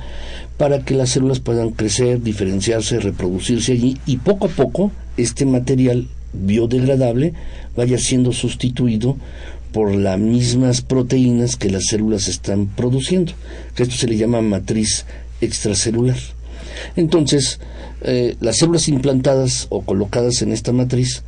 para 0.57 0.87
que 0.87 0.95
las 0.95 1.11
células 1.11 1.41
puedan 1.41 1.73
crecer, 1.73 2.23
diferenciarse, 2.23 2.99
reproducirse 2.99 3.73
allí 3.73 3.99
y 4.07 4.17
poco 4.17 4.47
a 4.47 4.49
poco 4.49 4.91
este 5.19 5.45
material 5.45 6.09
biodegradable 6.33 7.35
vaya 7.77 7.99
siendo 7.99 8.33
sustituido 8.33 9.19
por 9.75 9.95
las 9.95 10.19
mismas 10.19 10.81
proteínas 10.81 11.57
que 11.57 11.69
las 11.69 11.85
células 11.91 12.29
están 12.29 12.69
produciendo, 12.69 13.35
que 13.75 13.83
esto 13.83 13.97
se 13.97 14.09
le 14.09 14.17
llama 14.17 14.41
matriz 14.41 15.05
extracelular. 15.43 16.17
Entonces, 16.97 17.61
eh, 18.01 18.37
las 18.41 18.57
células 18.57 18.89
implantadas 18.89 19.67
o 19.69 19.83
colocadas 19.83 20.41
en 20.41 20.53
esta 20.53 20.73
matriz, 20.73 21.23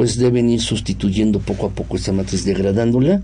pues 0.00 0.16
deben 0.16 0.48
ir 0.48 0.62
sustituyendo 0.62 1.40
poco 1.40 1.66
a 1.66 1.70
poco 1.72 1.94
esta 1.94 2.10
matriz, 2.10 2.46
degradándola, 2.46 3.20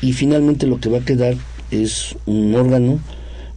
y 0.00 0.12
finalmente 0.12 0.68
lo 0.68 0.78
que 0.78 0.88
va 0.88 0.98
a 0.98 1.04
quedar 1.04 1.34
es 1.72 2.14
un 2.24 2.54
órgano 2.54 3.00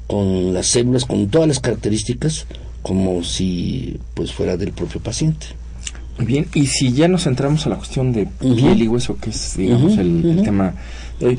con 0.07 0.55
las 0.55 0.65
células, 0.65 1.05
con 1.05 1.27
todas 1.27 1.47
las 1.47 1.59
características, 1.59 2.47
como 2.81 3.23
si 3.23 3.99
pues 4.15 4.33
fuera 4.33 4.57
del 4.57 4.71
propio 4.71 4.99
paciente. 5.01 5.45
Bien, 6.17 6.47
y 6.55 6.65
si 6.65 6.93
ya 6.93 7.07
nos 7.07 7.25
centramos 7.25 7.63
a 7.67 7.69
la 7.69 7.75
cuestión 7.75 8.11
de 8.11 8.25
piel 8.25 8.81
y 8.81 8.87
hueso, 8.87 9.17
que 9.17 9.29
es, 9.29 9.55
digamos, 9.55 9.95
el, 9.99 10.41
tema 10.43 10.73
de 11.19 11.27
hoy, 11.27 11.37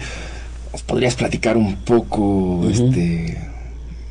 ¿nos 0.71 0.83
podrías 0.83 1.17
platicar 1.17 1.57
un 1.57 1.75
poco, 1.79 2.65
este, 2.71 3.39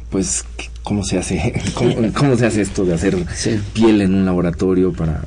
pues, 0.10 0.44
cómo 0.84 1.06
se 1.06 1.20
hace, 1.20 1.54
cómo, 2.14 2.36
se 2.36 2.48
hace 2.48 2.64
esto 2.64 2.84
de 2.84 2.96
hacer 2.96 3.16
piel 3.72 4.02
en 4.02 4.14
un 4.14 4.26
laboratorio 4.26 4.92
para 4.92 5.24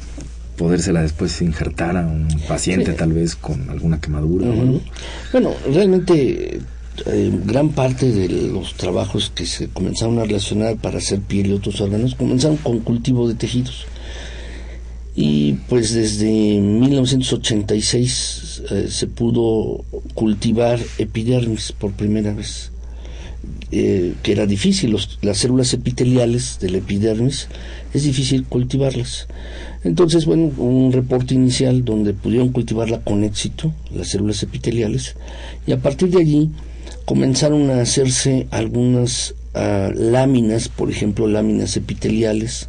podérsela 0.57 1.03
después 1.03 1.41
injertar 1.43 1.97
a 1.97 2.07
un 2.07 2.29
paciente 2.49 2.93
tal 2.93 3.13
vez 3.13 3.37
con 3.37 3.71
alguna 3.71 4.01
quemadura? 4.01 4.47
Bueno, 5.33 5.53
realmente 5.73 6.61
eh, 7.05 7.31
gran 7.45 7.71
parte 7.71 8.11
de 8.11 8.29
los 8.29 8.75
trabajos 8.75 9.31
que 9.35 9.45
se 9.45 9.69
comenzaron 9.69 10.19
a 10.19 10.25
relacionar 10.25 10.77
para 10.77 10.99
hacer 10.99 11.21
piel 11.21 11.49
y 11.49 11.53
otros 11.53 11.81
órganos 11.81 12.15
comenzaron 12.15 12.57
con 12.57 12.81
cultivo 12.81 13.29
de 13.29 13.35
tejidos. 13.35 13.87
Y 15.15 15.55
pues 15.69 15.93
desde 15.95 16.27
1986 16.27 18.63
eh, 18.71 18.89
se 18.91 19.07
pudo 19.07 19.85
cultivar 20.15 20.81
epidermis 20.99 21.73
por 21.73 21.93
primera 21.93 22.35
vez, 22.35 22.71
eh, 23.71 24.15
que 24.23 24.33
era 24.33 24.47
difícil, 24.47 24.97
las 25.23 25.39
células 25.39 25.73
epiteliales 25.73 26.59
del 26.61 26.75
epidermis 26.77 27.49
es 27.97 28.05
difícil 28.05 28.45
cultivarlas. 28.45 29.27
Entonces, 29.85 30.27
bueno, 30.27 30.53
un 30.59 30.93
reporte 30.93 31.35
inicial 31.35 31.85
donde 31.85 32.13
pudieron 32.13 32.51
cultivarla 32.51 33.01
con 33.01 33.25
éxito, 33.25 33.73
las 33.95 34.09
células 34.09 34.43
epiteliales, 34.43 35.17
y 35.67 35.73
a 35.73 35.79
partir 35.79 36.11
de 36.11 36.21
allí 36.21 36.51
comenzaron 37.05 37.71
a 37.71 37.81
hacerse 37.81 38.47
algunas 38.51 39.35
ah, 39.55 39.91
láminas, 39.95 40.69
por 40.69 40.91
ejemplo, 40.91 41.27
láminas 41.27 41.77
epiteliales, 41.77 42.69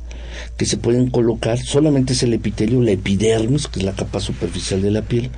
que 0.57 0.65
se 0.65 0.77
pueden 0.77 1.09
colocar, 1.09 1.57
solamente 1.57 2.13
es 2.13 2.23
el 2.23 2.33
epitelio, 2.33 2.81
la 2.81 2.91
epidermis, 2.91 3.67
que 3.67 3.79
es 3.79 3.85
la 3.85 3.93
capa 3.93 4.19
superficial 4.19 4.81
de 4.81 4.91
la 4.91 5.01
piel, 5.01 5.31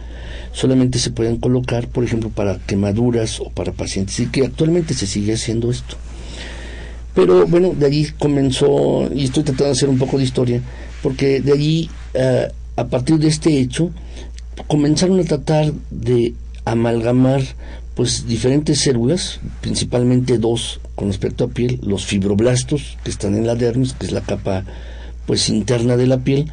solamente 0.52 1.00
se 1.00 1.12
pueden 1.12 1.38
colocar, 1.38 1.88
por 1.88 2.04
ejemplo, 2.04 2.30
para 2.30 2.60
quemaduras 2.60 3.40
o 3.40 3.50
para 3.50 3.72
pacientes, 3.72 4.20
y 4.20 4.28
que 4.28 4.46
actualmente 4.46 4.94
se 4.94 5.08
sigue 5.08 5.34
haciendo 5.34 5.72
esto. 5.72 5.96
Pero 7.20 7.46
bueno, 7.48 7.74
de 7.78 7.86
allí 7.86 8.08
comenzó, 8.18 9.10
y 9.14 9.26
estoy 9.26 9.44
tratando 9.44 9.66
de 9.66 9.72
hacer 9.72 9.90
un 9.90 9.98
poco 9.98 10.18
de 10.18 10.24
historia, 10.24 10.62
porque 11.04 11.42
de 11.42 11.52
allí, 11.52 11.90
eh, 12.14 12.48
a 12.78 12.88
partir 12.88 13.18
de 13.18 13.28
este 13.28 13.60
hecho, 13.60 13.92
comenzaron 14.68 15.20
a 15.20 15.24
tratar 15.24 15.74
de 15.92 16.34
amalgamar 16.64 17.42
pues 17.94 18.26
diferentes 18.26 18.80
células, 18.80 19.42
principalmente 19.60 20.38
dos 20.38 20.80
con 20.96 21.10
respecto 21.10 21.44
a 21.44 21.50
piel, 21.50 21.82
los 21.84 22.06
fibroblastos 22.06 22.98
que 23.04 23.12
están 23.12 23.36
en 23.36 23.46
la 23.46 23.56
dermis, 23.56 23.92
que 23.92 24.06
es 24.06 24.14
la 24.14 24.22
capa 24.22 24.64
pues 25.26 25.50
interna 25.50 25.98
de 25.98 26.08
la 26.08 26.20
piel, 26.20 26.50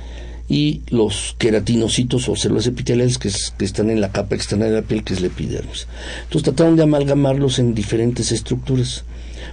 y 0.49 0.83
los 0.91 1.37
queratinocitos 1.39 2.29
o 2.29 2.35
células 2.35 2.67
epiteliales 2.67 3.19
que, 3.19 3.31
que, 3.57 3.65
están 3.65 3.91
en 3.91 4.01
la 4.01 4.11
capa 4.11 4.35
externa 4.35 4.65
de 4.65 4.73
la 4.73 4.83
piel, 4.83 5.05
que 5.05 5.15
es 5.15 5.21
la 5.21 5.29
epidermis. 5.29 5.87
Entonces 6.25 6.43
trataron 6.43 6.75
de 6.75 6.83
amalgamarlos 6.83 7.61
en 7.61 7.73
diferentes 7.73 8.33
estructuras. 8.33 9.05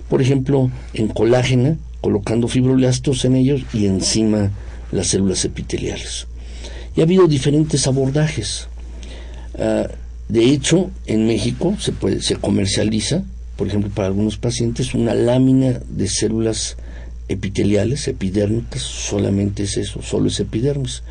Por 0.09 0.21
ejemplo, 0.21 0.71
en 0.93 1.07
colágena, 1.07 1.77
colocando 2.01 2.47
fibroblastos 2.47 3.25
en 3.25 3.35
ellos 3.35 3.62
y 3.73 3.85
encima 3.85 4.51
las 4.91 5.07
células 5.07 5.43
epiteliales. 5.45 6.27
Y 6.95 7.01
ha 7.01 7.03
habido 7.03 7.27
diferentes 7.27 7.88
abordajes. 7.88 8.67
Ah, 9.57 9.88
de 10.29 10.45
hecho, 10.45 10.91
en 11.05 11.27
México 11.27 11.75
se, 11.79 11.91
puede, 11.91 12.21
se 12.21 12.35
comercializa 12.35 13.23
por 13.57 13.67
ejemplo, 13.67 13.91
para 13.93 14.07
algunos 14.07 14.38
pacientes, 14.38 14.93
una 14.93 15.13
lámina 15.13 15.79
de 15.88 16.07
células 16.07 16.75
epiteliales, 17.27 18.07
epidérmicas, 18.07 18.81
solamente 18.81 19.63
es 19.63 19.77
eso, 19.77 20.01
solo 20.01 20.27
es 20.27 20.39
epidermis. 20.39 21.03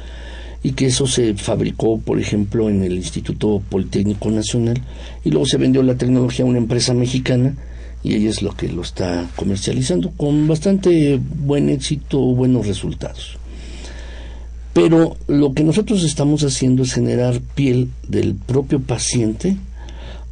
Y 0.64 0.72
que 0.72 0.86
eso 0.86 1.06
se 1.06 1.34
fabricó, 1.34 1.98
por 1.98 2.20
ejemplo, 2.20 2.68
en 2.68 2.82
el 2.82 2.92
Instituto 2.92 3.62
Politécnico 3.68 4.30
Nacional 4.30 4.80
y 5.24 5.30
luego 5.30 5.46
se 5.46 5.56
vendió 5.56 5.82
la 5.82 5.96
tecnología 5.96 6.44
a 6.44 6.48
una 6.48 6.58
empresa 6.58 6.94
mexicana 6.94 7.54
y 8.04 8.14
ella 8.14 8.30
es 8.30 8.42
lo 8.42 8.52
que 8.56 8.68
lo 8.68 8.82
está 8.82 9.28
comercializando 9.36 10.10
con 10.16 10.48
bastante 10.48 11.20
buen 11.20 11.68
éxito, 11.68 12.18
buenos 12.18 12.66
resultados. 12.66 13.38
Pero 14.72 15.16
lo 15.28 15.52
que 15.52 15.64
nosotros 15.64 16.02
estamos 16.02 16.42
haciendo 16.44 16.82
es 16.82 16.94
generar 16.94 17.40
piel 17.54 17.90
del 18.08 18.34
propio 18.34 18.80
paciente, 18.80 19.56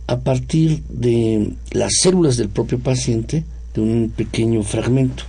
a 0.07 0.19
partir 0.19 0.83
de 0.89 1.53
las 1.71 1.93
células 2.00 2.37
del 2.37 2.49
propio 2.49 2.81
paciente, 2.81 3.45
de 3.75 3.81
un 3.81 4.12
pequeño 4.15 4.62
fragmento. 4.62 5.25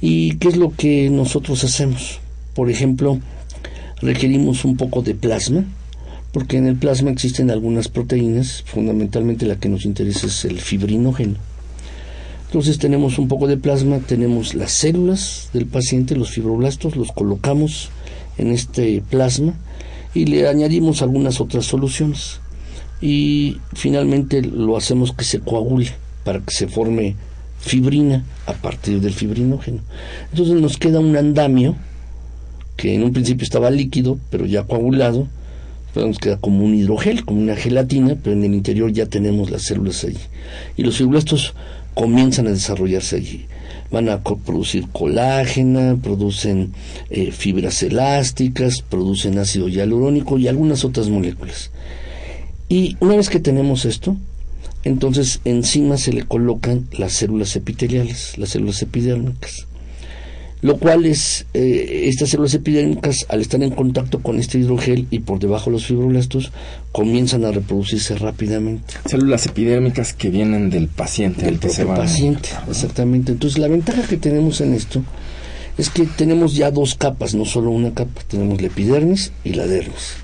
¿Y 0.00 0.36
qué 0.36 0.48
es 0.48 0.56
lo 0.56 0.72
que 0.74 1.08
nosotros 1.10 1.62
hacemos? 1.62 2.18
Por 2.54 2.70
ejemplo, 2.70 3.20
requerimos 4.00 4.64
un 4.64 4.76
poco 4.76 5.02
de 5.02 5.14
plasma, 5.14 5.64
porque 6.36 6.58
en 6.58 6.66
el 6.66 6.76
plasma 6.76 7.10
existen 7.10 7.50
algunas 7.50 7.88
proteínas, 7.88 8.62
fundamentalmente 8.66 9.46
la 9.46 9.56
que 9.56 9.70
nos 9.70 9.86
interesa 9.86 10.26
es 10.26 10.44
el 10.44 10.60
fibrinógeno. 10.60 11.36
Entonces 12.44 12.78
tenemos 12.78 13.18
un 13.18 13.26
poco 13.26 13.46
de 13.46 13.56
plasma, 13.56 14.00
tenemos 14.00 14.54
las 14.54 14.72
células 14.72 15.48
del 15.54 15.64
paciente, 15.64 16.14
los 16.14 16.28
fibroblastos, 16.28 16.94
los 16.94 17.10
colocamos 17.10 17.88
en 18.36 18.48
este 18.48 19.02
plasma 19.08 19.54
y 20.12 20.26
le 20.26 20.46
añadimos 20.46 21.00
algunas 21.00 21.40
otras 21.40 21.64
soluciones. 21.64 22.40
Y 23.00 23.56
finalmente 23.72 24.42
lo 24.42 24.76
hacemos 24.76 25.14
que 25.14 25.24
se 25.24 25.40
coagule 25.40 25.88
para 26.22 26.40
que 26.40 26.52
se 26.52 26.68
forme 26.68 27.16
fibrina 27.60 28.26
a 28.44 28.52
partir 28.52 29.00
del 29.00 29.14
fibrinógeno. 29.14 29.80
Entonces 30.32 30.60
nos 30.60 30.76
queda 30.76 31.00
un 31.00 31.16
andamio 31.16 31.76
que 32.76 32.94
en 32.94 33.04
un 33.04 33.14
principio 33.14 33.44
estaba 33.44 33.70
líquido, 33.70 34.18
pero 34.28 34.44
ya 34.44 34.64
coagulado, 34.64 35.28
nos 36.04 36.18
queda 36.18 36.36
como 36.36 36.64
un 36.64 36.74
hidrogel, 36.74 37.24
como 37.24 37.40
una 37.40 37.56
gelatina, 37.56 38.16
pero 38.22 38.36
en 38.36 38.44
el 38.44 38.54
interior 38.54 38.92
ya 38.92 39.06
tenemos 39.06 39.50
las 39.50 39.62
células 39.62 40.04
allí. 40.04 40.18
Y 40.76 40.82
los 40.82 40.96
fibroblastos 40.96 41.54
comienzan 41.94 42.46
a 42.46 42.50
desarrollarse 42.50 43.16
allí. 43.16 43.46
Van 43.90 44.08
a 44.08 44.22
producir 44.22 44.88
colágena, 44.92 45.96
producen 46.02 46.72
eh, 47.08 47.30
fibras 47.32 47.82
elásticas, 47.82 48.82
producen 48.82 49.38
ácido 49.38 49.68
hialurónico 49.68 50.38
y 50.38 50.48
algunas 50.48 50.84
otras 50.84 51.08
moléculas. 51.08 51.70
Y 52.68 52.96
una 53.00 53.16
vez 53.16 53.30
que 53.30 53.38
tenemos 53.40 53.84
esto, 53.84 54.16
entonces 54.82 55.40
encima 55.44 55.96
se 55.96 56.12
le 56.12 56.24
colocan 56.24 56.86
las 56.92 57.12
células 57.12 57.54
epiteliales, 57.56 58.36
las 58.38 58.50
células 58.50 58.82
epidérmicas. 58.82 59.66
Lo 60.62 60.78
cual 60.78 61.04
es, 61.04 61.46
eh, 61.52 62.04
estas 62.08 62.30
células 62.30 62.54
epidérmicas, 62.54 63.26
al 63.28 63.40
estar 63.40 63.62
en 63.62 63.70
contacto 63.70 64.20
con 64.20 64.38
este 64.38 64.58
hidrogel 64.58 65.06
y 65.10 65.18
por 65.20 65.38
debajo 65.38 65.70
los 65.70 65.86
fibroblastos, 65.86 66.50
comienzan 66.92 67.44
a 67.44 67.52
reproducirse 67.52 68.16
rápidamente. 68.16 68.94
Células 69.04 69.46
epidérmicas 69.46 70.14
que 70.14 70.30
vienen 70.30 70.70
del 70.70 70.88
paciente, 70.88 71.44
del 71.44 71.58
paciente, 71.58 72.48
exactamente. 72.70 73.32
Entonces 73.32 73.58
la 73.58 73.68
ventaja 73.68 74.02
que 74.08 74.16
tenemos 74.16 74.60
en 74.60 74.72
esto 74.72 75.02
es 75.76 75.90
que 75.90 76.06
tenemos 76.06 76.54
ya 76.54 76.70
dos 76.70 76.94
capas, 76.94 77.34
no 77.34 77.44
solo 77.44 77.70
una 77.70 77.92
capa, 77.92 78.22
tenemos 78.26 78.60
la 78.60 78.68
epidermis 78.68 79.32
y 79.44 79.52
la 79.52 79.66
dermis. 79.66 80.14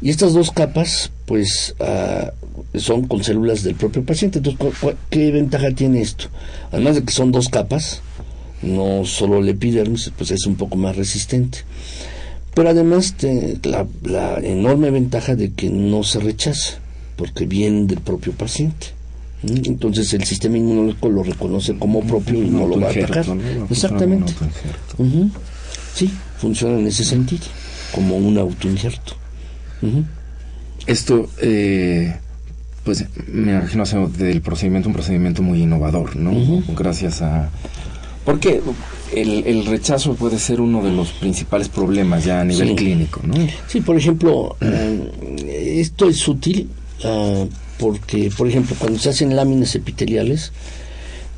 Y 0.00 0.10
estas 0.10 0.32
dos 0.32 0.50
capas, 0.50 1.10
pues, 1.26 1.74
ah, 1.80 2.32
son 2.74 3.06
con 3.06 3.22
células 3.22 3.62
del 3.62 3.74
propio 3.74 4.04
paciente. 4.04 4.38
Entonces, 4.38 4.94
¿qué 5.10 5.30
ventaja 5.30 5.70
tiene 5.72 6.00
esto? 6.00 6.26
Además 6.70 6.96
de 6.96 7.04
que 7.04 7.12
son 7.12 7.32
dos 7.32 7.48
capas, 7.48 8.02
no 8.62 9.04
solo 9.04 9.38
el 9.38 9.48
epidermis, 9.48 10.12
pues 10.16 10.30
es 10.30 10.46
un 10.46 10.56
poco 10.56 10.76
más 10.76 10.96
resistente. 10.96 11.58
Pero 12.54 12.70
además 12.70 13.14
la, 13.62 13.86
la, 14.02 14.38
enorme 14.38 14.90
ventaja 14.90 15.36
de 15.36 15.52
que 15.52 15.68
no 15.68 16.02
se 16.02 16.20
rechaza, 16.20 16.78
porque 17.16 17.46
viene 17.46 17.86
del 17.86 18.00
propio 18.00 18.32
paciente. 18.32 18.88
Entonces 19.42 20.12
el 20.14 20.24
sistema 20.24 20.56
inmunológico 20.56 21.08
lo 21.08 21.22
reconoce 21.22 21.76
como 21.76 22.00
propio 22.02 22.42
y 22.42 22.48
no, 22.48 22.66
lo 22.66 22.80
va 22.80 22.88
a 22.88 22.90
atacar. 22.90 23.26
Exactamente. 23.70 24.32
Sí, 25.94 26.10
funciona 26.38 26.78
en 26.78 26.86
ese 26.86 27.04
sentido, 27.04 27.44
como 27.94 28.16
un 28.16 28.38
autoinjerto. 28.38 29.14
Esto, 30.86 31.28
eh, 31.42 32.16
pues 32.84 33.04
me 33.26 33.52
imagino 33.52 34.08
del 34.08 34.40
procedimiento 34.40 34.88
un 34.88 34.94
procedimiento 34.94 35.42
muy 35.42 35.62
innovador, 35.62 36.16
¿no? 36.16 36.62
Gracias 36.74 37.22
a 37.22 37.50
porque 38.26 38.60
el, 39.14 39.64
rechazo 39.66 40.14
puede 40.14 40.40
ser 40.40 40.60
uno 40.60 40.82
de 40.82 40.90
los 40.90 41.12
principales 41.12 41.68
problemas 41.68 42.24
ya 42.24 42.40
a 42.40 42.44
nivel 42.44 42.74
clínico, 42.74 43.20
¿no? 43.24 43.34
Sí, 43.68 43.80
por 43.80 43.96
ejemplo, 43.96 44.56
eh, 44.60 45.76
esto 45.78 46.08
es 46.08 46.26
útil 46.26 46.68
ah, 47.04 47.44
porque, 47.78 48.30
por 48.36 48.48
ejemplo, 48.48 48.74
cuando 48.78 48.98
se 48.98 49.10
hacen 49.10 49.36
láminas 49.36 49.76
epiteliales, 49.76 50.52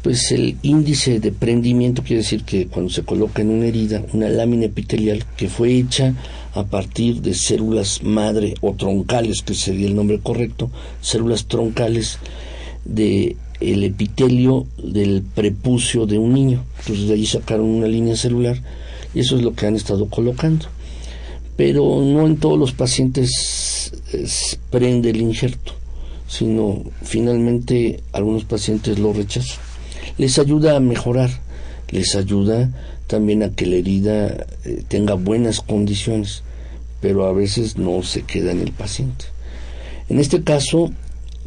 pues 0.02 0.32
el 0.32 0.56
índice 0.62 1.20
de 1.20 1.30
prendimiento 1.30 2.02
quiere 2.02 2.22
decir 2.22 2.44
que 2.44 2.68
cuando 2.68 2.90
se 2.90 3.02
coloca 3.02 3.42
en 3.42 3.50
una 3.50 3.66
herida 3.66 4.02
una 4.14 4.30
lámina 4.30 4.64
epitelial 4.64 5.26
que 5.36 5.48
fue 5.48 5.72
hecha 5.72 6.14
a 6.54 6.64
partir 6.64 7.20
de 7.20 7.34
células 7.34 8.02
madre 8.02 8.54
o 8.62 8.72
troncales, 8.72 9.42
que 9.42 9.52
sería 9.52 9.88
el 9.88 9.94
nombre 9.94 10.20
correcto, 10.20 10.70
células 11.02 11.44
troncales 11.44 12.18
de 12.86 13.36
el 13.60 13.84
epitelio 13.84 14.66
del 14.82 15.22
prepucio 15.22 16.06
de 16.06 16.18
un 16.18 16.32
niño. 16.32 16.64
Entonces 16.80 17.08
de 17.08 17.14
ahí 17.14 17.26
sacaron 17.26 17.66
una 17.66 17.88
línea 17.88 18.16
celular 18.16 18.60
y 19.14 19.20
eso 19.20 19.36
es 19.36 19.42
lo 19.42 19.54
que 19.54 19.66
han 19.66 19.76
estado 19.76 20.08
colocando. 20.08 20.66
Pero 21.56 21.82
no 22.02 22.26
en 22.26 22.36
todos 22.36 22.58
los 22.58 22.72
pacientes 22.72 23.92
prende 24.70 25.10
el 25.10 25.20
injerto, 25.20 25.72
sino 26.28 26.84
finalmente 27.02 28.00
algunos 28.12 28.44
pacientes 28.44 28.98
lo 28.98 29.12
rechazan. 29.12 29.58
Les 30.18 30.38
ayuda 30.38 30.76
a 30.76 30.80
mejorar, 30.80 31.30
les 31.90 32.14
ayuda 32.14 32.70
también 33.06 33.42
a 33.42 33.50
que 33.50 33.66
la 33.66 33.76
herida 33.76 34.46
eh, 34.64 34.82
tenga 34.86 35.14
buenas 35.14 35.60
condiciones, 35.60 36.42
pero 37.00 37.26
a 37.26 37.32
veces 37.32 37.76
no 37.76 38.02
se 38.02 38.22
queda 38.22 38.52
en 38.52 38.60
el 38.60 38.72
paciente. 38.72 39.26
En 40.08 40.18
este 40.20 40.42
caso, 40.42 40.92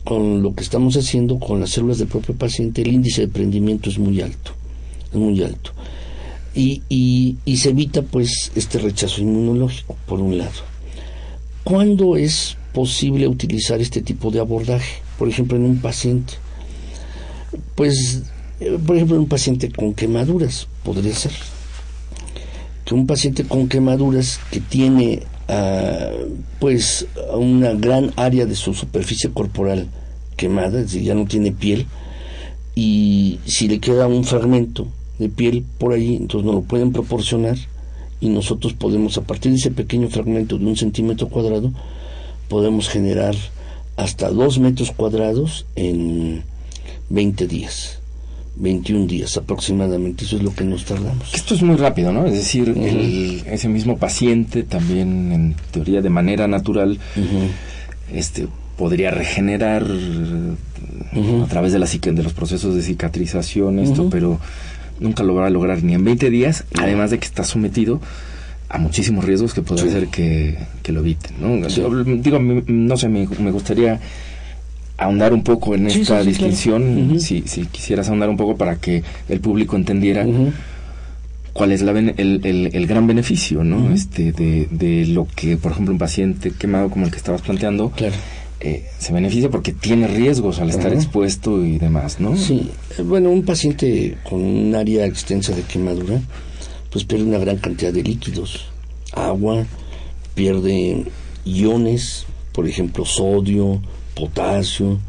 con 0.04 0.42
lo 0.42 0.54
que 0.54 0.64
estamos 0.64 0.96
haciendo 0.98 1.40
con 1.40 1.60
las 1.60 1.72
células 1.72 2.00
del 2.00 2.08
propio 2.08 2.36
paciente, 2.36 2.82
el 2.82 2.94
índice 2.94 3.22
de 3.22 3.28
prendimiento 3.28 3.90
es 3.90 4.00
muy 4.00 4.22
alto, 4.22 4.54
es 5.12 5.16
muy 5.16 5.42
alto. 5.44 5.72
Y, 6.54 6.82
y, 6.90 7.58
se 7.58 7.70
evita 7.70 8.02
pues 8.02 8.52
este 8.56 8.78
rechazo 8.80 9.22
inmunológico, 9.22 9.96
por 10.06 10.20
un 10.20 10.38
lado. 10.38 10.52
¿Cuándo 11.64 12.18
es 12.18 12.58
posible 12.74 13.28
utilizar 13.28 13.80
este 13.80 14.02
tipo 14.02 14.32
de 14.32 14.40
abordaje? 14.40 15.02
Por 15.18 15.30
ejemplo, 15.30 15.56
en 15.56 15.64
un 15.64 15.78
paciente. 15.78 16.34
Pues, 17.76 18.24
eh, 18.60 18.78
por 18.86 18.98
ejemplo, 18.98 19.16
en 19.16 19.22
un 19.22 19.30
paciente 19.30 19.72
con 19.72 19.94
quemaduras, 19.94 20.68
podría 20.84 21.16
ser. 21.16 21.32
Que 22.84 22.96
un 22.96 23.08
paciente 23.08 23.46
con 23.46 23.70
quemaduras 23.70 24.40
que 24.52 24.60
tiene 24.60 25.24
pues 26.60 27.08
una 27.34 27.74
gran 27.74 28.14
área 28.16 28.46
de 28.46 28.56
su 28.56 28.74
superficie 28.74 29.32
corporal 29.32 29.88
quemada, 30.38 30.80
es 30.80 30.86
decir, 30.86 31.04
ya 31.04 31.16
no 31.16 31.26
tiene 31.26 31.52
piel, 31.52 31.88
y 32.76 33.40
si 33.46 33.68
le 33.68 33.80
queda 33.80 34.08
un 34.08 34.24
fragmento 34.24 34.88
de 35.20 35.30
piel 35.30 35.66
por 35.78 35.94
ahí, 35.94 36.16
entonces 36.16 36.46
nos 36.46 36.56
lo 36.56 36.62
pueden 36.62 36.92
proporcionar 36.92 37.58
y 38.20 38.30
nosotros 38.30 38.74
podemos, 38.74 39.18
a 39.18 39.24
partir 39.24 39.52
de 39.52 39.58
ese 39.58 39.72
pequeño 39.72 40.10
fragmento 40.10 40.58
de 40.58 40.66
un 40.66 40.78
centímetro 40.78 41.28
cuadrado, 41.28 41.72
podemos 42.48 42.88
generar 42.88 43.36
hasta 43.98 44.30
dos 44.30 44.60
metros 44.60 44.92
cuadrados 44.92 45.66
en 45.76 46.44
20 47.10 47.48
días. 47.48 48.01
21 48.56 49.08
días 49.08 49.38
aproximadamente, 49.38 50.26
eso 50.26 50.38
es 50.38 50.44
lo 50.44 50.54
que 50.54 50.64
nos 50.64 50.86
tardamos. 50.86 51.34
Esto 51.34 51.56
es 51.56 51.64
muy 51.64 51.78
rápido, 51.78 52.12
¿no? 52.12 52.26
Es 52.26 52.34
decir, 52.34 52.76
ese 53.46 53.70
mismo 53.70 53.98
paciente 53.98 54.64
también, 54.64 55.32
en 55.32 55.56
teoría, 55.72 56.02
de 56.02 56.10
manera 56.10 56.48
natural, 56.48 57.00
este 58.14 58.48
podría 58.78 59.12
regenerar 59.12 59.84
a 59.84 61.48
través 61.48 61.72
de, 61.72 61.80
la, 61.80 61.86
de 61.86 62.24
los 62.24 62.34
procesos 62.34 62.76
de 62.76 62.82
cicatrización 62.82 63.80
esto, 63.80 64.10
pero 64.10 64.40
nunca 65.00 65.24
lo 65.24 65.36
va 65.36 65.48
a 65.48 65.50
lograr 65.50 65.84
ni 65.84 65.94
en 65.94 66.04
20 66.04 66.30
días, 66.30 66.66
además 66.80 67.12
de 67.12 67.20
que 67.20 67.26
está 67.26 67.44
sometido 67.44 68.02
a 68.70 68.78
muchísimos 68.78 69.26
riesgos 69.26 69.54
que 69.54 69.62
puede 69.62 69.88
hacer 69.88 70.08
que, 70.08 70.58
lo 70.88 71.02
eviten, 71.02 71.34
¿no? 71.40 71.68
Digo, 71.68 72.40
no 72.40 72.98
sé, 72.98 73.10
me, 73.10 73.28
me 73.28 73.52
gustaría 73.52 74.00
ahondar 75.02 75.34
un 75.34 75.44
poco 75.44 75.74
en 75.74 75.88
esta 75.88 76.24
distinción, 76.24 77.20
si, 77.20 77.44
si, 77.48 77.66
quisieras 77.66 78.08
ahondar 78.10 78.30
un 78.30 78.38
poco 78.38 78.56
para 78.56 78.76
que 78.76 79.04
el 79.30 79.40
público 79.40 79.76
entendiera 79.76 80.26
cuál 81.54 81.72
es 81.72 81.82
la 81.82 81.92
el, 81.92 82.70
el, 82.72 82.88
gran 82.88 83.08
beneficio, 83.08 83.64
¿no? 83.64 83.92
Este 83.92 84.32
de, 84.32 84.68
de, 84.70 85.08
lo 85.08 85.28
que, 85.36 85.58
por 85.58 85.72
ejemplo, 85.72 85.92
un 85.92 85.98
paciente 85.98 86.52
quemado 86.52 86.90
como 86.92 87.06
el 87.06 87.12
que 87.12 87.18
estabas 87.18 87.42
planteando, 87.42 87.92
eh, 88.60 88.86
se 89.00 89.12
beneficia 89.12 89.50
porque 89.50 89.72
tiene 89.72 90.06
riesgos 90.06 90.60
al 90.60 90.70
estar 90.70 90.94
expuesto 90.94 91.66
y 91.66 91.80
demás, 91.80 92.20
¿no? 92.20 92.38
Sí, 92.38 92.70
eh, 92.96 93.02
bueno, 93.02 93.32
un 93.32 93.44
paciente 93.44 94.18
con 94.30 94.40
un 94.44 94.76
área 94.76 95.08
extensa 95.08 95.52
de 95.56 95.64
quemadura, 95.64 96.22
pues 96.92 97.06
pierde 97.06 97.26
una 97.26 97.40
gran 97.40 97.58
cantidad 97.58 97.92
de 97.92 98.04
líquidos, 98.04 98.68
agua, 99.14 99.66
pierde 100.36 101.06
iones, 101.44 102.28
por 102.52 102.68
ejemplo, 102.68 103.04
sodio, 103.04 103.82
potasio, 104.22 105.00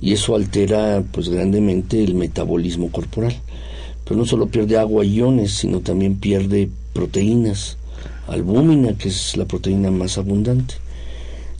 y 0.00 0.12
eso 0.12 0.34
altera 0.34 1.02
pues 1.12 1.28
grandemente 1.28 2.02
el 2.02 2.14
metabolismo 2.14 2.90
corporal. 2.90 3.34
Pero 4.04 4.16
no 4.16 4.26
solo 4.26 4.48
pierde 4.48 4.76
agua 4.76 5.04
y 5.04 5.14
iones, 5.16 5.52
sino 5.52 5.80
también 5.80 6.16
pierde 6.18 6.68
proteínas, 6.92 7.78
albúmina, 8.28 8.96
que 8.98 9.08
es 9.08 9.36
la 9.36 9.44
proteína 9.46 9.90
más 9.90 10.18
abundante. 10.18 10.74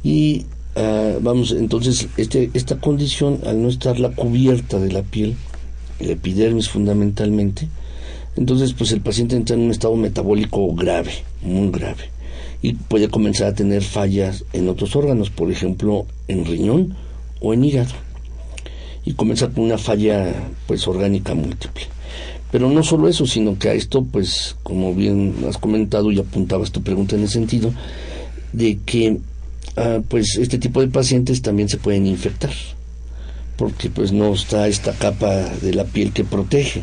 Y 0.03 0.47
ah, 0.77 1.15
vamos, 1.21 1.53
entonces 1.53 2.09
este, 2.17 2.51
esta 2.55 2.81
condición, 2.81 3.41
al 3.47 3.63
no 3.63 3.69
estar 3.69 3.99
la 3.99 4.11
cubierta 4.11 4.79
de 4.79 4.93
la 4.93 5.03
piel, 5.03 5.37
el 6.01 6.11
epidermis 6.11 6.69
fundamentalmente, 6.69 7.69
entonces 8.37 8.75
pues 8.75 8.93
el 8.93 9.01
paciente 9.01 9.37
entra 9.37 9.57
en 9.57 9.63
un 9.63 9.71
estado 9.71 9.97
metabólico 9.97 10.75
grave, 10.75 11.13
muy 11.43 11.71
grave. 11.71 12.14
Y 12.65 12.73
puede 12.73 13.11
comenzar 13.11 13.49
a 13.49 13.55
tener 13.55 13.83
fallas 13.83 14.47
en 14.55 14.71
otros 14.71 14.97
órganos, 14.97 15.29
por 15.29 15.53
ejemplo, 15.53 16.07
en 16.29 16.47
riñón 16.47 16.97
o 17.43 17.53
en 17.53 17.63
hígado. 17.63 17.93
Y 19.05 19.13
comenzar 19.13 19.53
con 19.53 19.65
una 19.65 19.77
falla 19.77 20.33
pues 20.67 20.89
orgánica 20.89 21.35
múltiple. 21.35 21.83
Pero 22.51 22.71
no 22.71 22.83
solo 22.83 23.07
eso, 23.07 23.27
sino 23.27 23.59
que 23.59 23.69
a 23.69 23.75
esto, 23.75 24.03
pues, 24.03 24.57
como 24.63 24.95
bien 24.95 25.35
has 25.47 25.59
comentado 25.59 26.11
y 26.11 26.19
apuntabas 26.19 26.73
tu 26.73 26.83
pregunta 26.83 27.17
en 27.17 27.21
el 27.21 27.29
sentido, 27.29 27.71
de 28.55 28.79
que 28.87 29.19
ah, 29.77 30.01
pues 30.09 30.39
este 30.39 30.57
tipo 30.57 30.81
de 30.81 30.89
pacientes 30.89 31.43
también 31.43 31.69
se 31.69 31.77
pueden 31.77 32.07
infectar 32.07 32.53
porque 33.59 33.91
pues 33.91 34.11
no 34.11 34.33
está 34.33 34.69
esta 34.69 34.95
capa 34.95 35.51
de 35.61 35.75
la 35.75 35.85
piel 35.85 36.13
que 36.13 36.25
protege. 36.25 36.83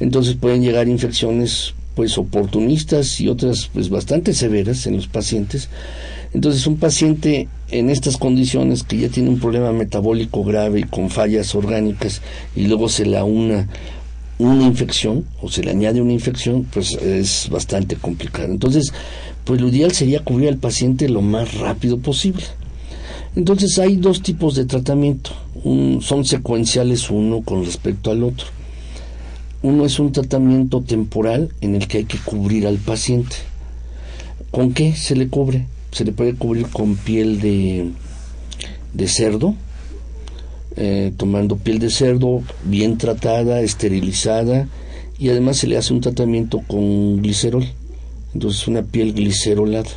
Entonces 0.00 0.34
pueden 0.34 0.60
llegar 0.60 0.88
infecciones 0.88 1.72
pues 1.94 2.16
oportunistas 2.18 3.20
y 3.20 3.28
otras 3.28 3.70
pues 3.72 3.90
bastante 3.90 4.34
severas 4.34 4.86
en 4.86 4.96
los 4.96 5.08
pacientes. 5.08 5.68
Entonces 6.32 6.66
un 6.66 6.76
paciente 6.76 7.48
en 7.70 7.90
estas 7.90 8.16
condiciones 8.16 8.82
que 8.82 8.98
ya 8.98 9.08
tiene 9.08 9.30
un 9.30 9.40
problema 9.40 9.72
metabólico 9.72 10.44
grave 10.44 10.80
y 10.80 10.84
con 10.84 11.10
fallas 11.10 11.54
orgánicas 11.54 12.22
y 12.54 12.66
luego 12.66 12.88
se 12.88 13.06
le 13.06 13.20
una 13.22 13.68
una 14.40 14.64
infección 14.64 15.26
o 15.42 15.50
se 15.50 15.62
le 15.62 15.70
añade 15.70 16.00
una 16.00 16.14
infección, 16.14 16.66
pues 16.72 16.92
es 16.94 17.48
bastante 17.50 17.96
complicado. 17.96 18.50
Entonces, 18.50 18.90
pues 19.44 19.60
lo 19.60 19.68
ideal 19.68 19.92
sería 19.92 20.24
cubrir 20.24 20.48
al 20.48 20.56
paciente 20.56 21.10
lo 21.10 21.20
más 21.20 21.58
rápido 21.58 21.98
posible. 21.98 22.44
Entonces 23.36 23.78
hay 23.78 23.96
dos 23.96 24.22
tipos 24.22 24.56
de 24.56 24.64
tratamiento, 24.64 25.30
son 26.00 26.24
secuenciales 26.24 27.10
uno 27.10 27.42
con 27.42 27.64
respecto 27.64 28.10
al 28.10 28.24
otro. 28.24 28.46
Uno 29.62 29.84
es 29.84 29.98
un 29.98 30.10
tratamiento 30.12 30.80
temporal 30.80 31.50
en 31.60 31.74
el 31.74 31.86
que 31.86 31.98
hay 31.98 32.04
que 32.04 32.16
cubrir 32.16 32.66
al 32.66 32.78
paciente. 32.78 33.36
¿Con 34.50 34.72
qué 34.72 34.94
se 34.94 35.14
le 35.14 35.28
cubre? 35.28 35.66
Se 35.92 36.04
le 36.06 36.12
puede 36.12 36.34
cubrir 36.34 36.68
con 36.68 36.96
piel 36.96 37.40
de, 37.40 37.90
de 38.94 39.08
cerdo, 39.08 39.54
eh, 40.76 41.12
tomando 41.14 41.56
piel 41.56 41.78
de 41.78 41.90
cerdo 41.90 42.42
bien 42.64 42.96
tratada, 42.96 43.60
esterilizada, 43.60 44.66
y 45.18 45.28
además 45.28 45.58
se 45.58 45.66
le 45.66 45.76
hace 45.76 45.92
un 45.92 46.00
tratamiento 46.00 46.62
con 46.66 47.20
glicerol, 47.20 47.66
entonces 48.32 48.66
una 48.66 48.82
piel 48.82 49.12
glicerolada, 49.12 49.90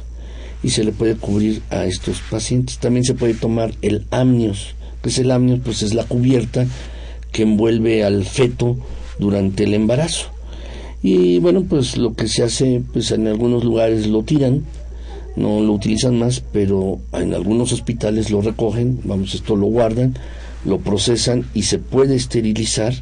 y 0.62 0.72
se 0.72 0.84
le 0.84 0.92
puede 0.92 1.16
cubrir 1.16 1.62
a 1.70 1.86
estos 1.86 2.20
pacientes. 2.30 2.80
También 2.80 3.06
se 3.06 3.14
puede 3.14 3.34
tomar 3.34 3.74
el 3.82 4.06
amnios, 4.12 4.76
que 5.02 5.08
es 5.08 5.20
el 5.20 5.32
amnios, 5.32 5.62
pues 5.64 5.84
es 5.84 5.94
la 5.94 6.04
cubierta 6.04 6.66
que 7.32 7.44
envuelve 7.44 8.04
al 8.04 8.26
feto 8.26 8.78
durante 9.20 9.64
el 9.64 9.74
embarazo. 9.74 10.28
Y 11.02 11.40
bueno, 11.40 11.64
pues 11.68 11.98
lo 11.98 12.14
que 12.14 12.28
se 12.28 12.44
hace, 12.44 12.82
pues 12.94 13.12
en 13.12 13.28
algunos 13.28 13.64
lugares 13.64 14.08
lo 14.08 14.24
tiran, 14.24 14.64
no 15.36 15.60
lo 15.62 15.74
utilizan 15.74 16.18
más, 16.18 16.44
pero 16.52 17.00
en 17.12 17.34
algunos 17.34 17.74
hospitales 17.74 18.32
lo 18.32 18.42
recogen, 18.42 19.00
vamos, 19.04 19.34
esto 19.34 19.56
lo 19.56 19.68
guardan, 19.68 20.16
lo 20.66 20.80
procesan 20.80 21.46
y 21.54 21.64
se 21.64 21.80
puede 21.80 22.16
esterilizar 22.16 22.94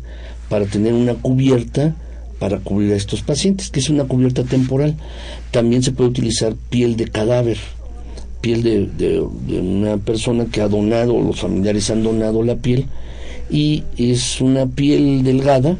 para 0.50 0.66
tener 0.66 0.94
una 0.94 1.14
cubierta 1.14 1.96
para 2.40 2.58
cubrir 2.58 2.94
a 2.94 2.96
estos 2.96 3.22
pacientes, 3.22 3.70
que 3.70 3.80
es 3.80 3.90
una 3.92 4.06
cubierta 4.06 4.44
temporal. 4.44 4.96
También 5.52 5.84
se 5.84 5.92
puede 5.92 6.10
utilizar 6.10 6.56
piel 6.72 6.96
de 6.96 7.06
cadáver, 7.06 7.60
piel 8.42 8.64
de, 8.64 8.88
de, 8.98 9.20
una 9.60 9.98
persona 9.98 10.46
que 10.46 10.62
ha 10.62 10.68
donado, 10.68 11.22
los 11.22 11.40
familiares 11.40 11.92
han 11.92 12.02
donado 12.02 12.42
la 12.42 12.56
piel, 12.56 12.88
y 13.52 13.84
es 13.96 14.42
una 14.42 14.66
piel 14.66 15.24
delgada, 15.24 15.78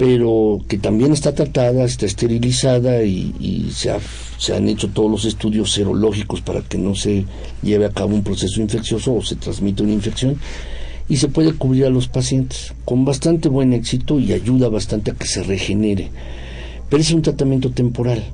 pero 0.00 0.60
que 0.66 0.78
también 0.78 1.12
está 1.12 1.34
tratada, 1.34 1.84
está 1.84 2.06
esterilizada 2.06 3.02
y, 3.02 3.70
se, 3.70 4.54
han 4.54 4.66
hecho 4.70 4.88
todos 4.88 5.10
los 5.10 5.26
estudios 5.26 5.72
serológicos 5.72 6.40
para 6.40 6.62
que 6.62 6.78
no 6.78 6.94
se 6.94 7.26
lleve 7.62 7.84
a 7.84 7.90
cabo 7.90 8.14
un 8.14 8.22
proceso 8.22 8.62
infeccioso 8.62 9.12
o 9.12 9.22
se 9.22 9.36
transmita 9.36 9.82
una 9.82 9.92
infección 9.92 10.38
y 11.06 11.18
se 11.18 11.28
puede 11.28 11.52
cubrir 11.52 11.84
a 11.84 11.90
los 11.90 12.08
pacientes 12.08 12.72
con 12.86 13.04
bastante 13.04 13.50
buen 13.50 13.74
éxito 13.74 14.18
y 14.18 14.32
ayuda 14.32 14.70
bastante 14.70 15.10
a 15.10 15.14
que 15.14 15.26
se 15.26 15.42
regenere. 15.42 16.08
Pero 16.88 17.02
es 17.02 17.10
un 17.10 17.20
tratamiento 17.20 17.70
temporal. 17.70 18.24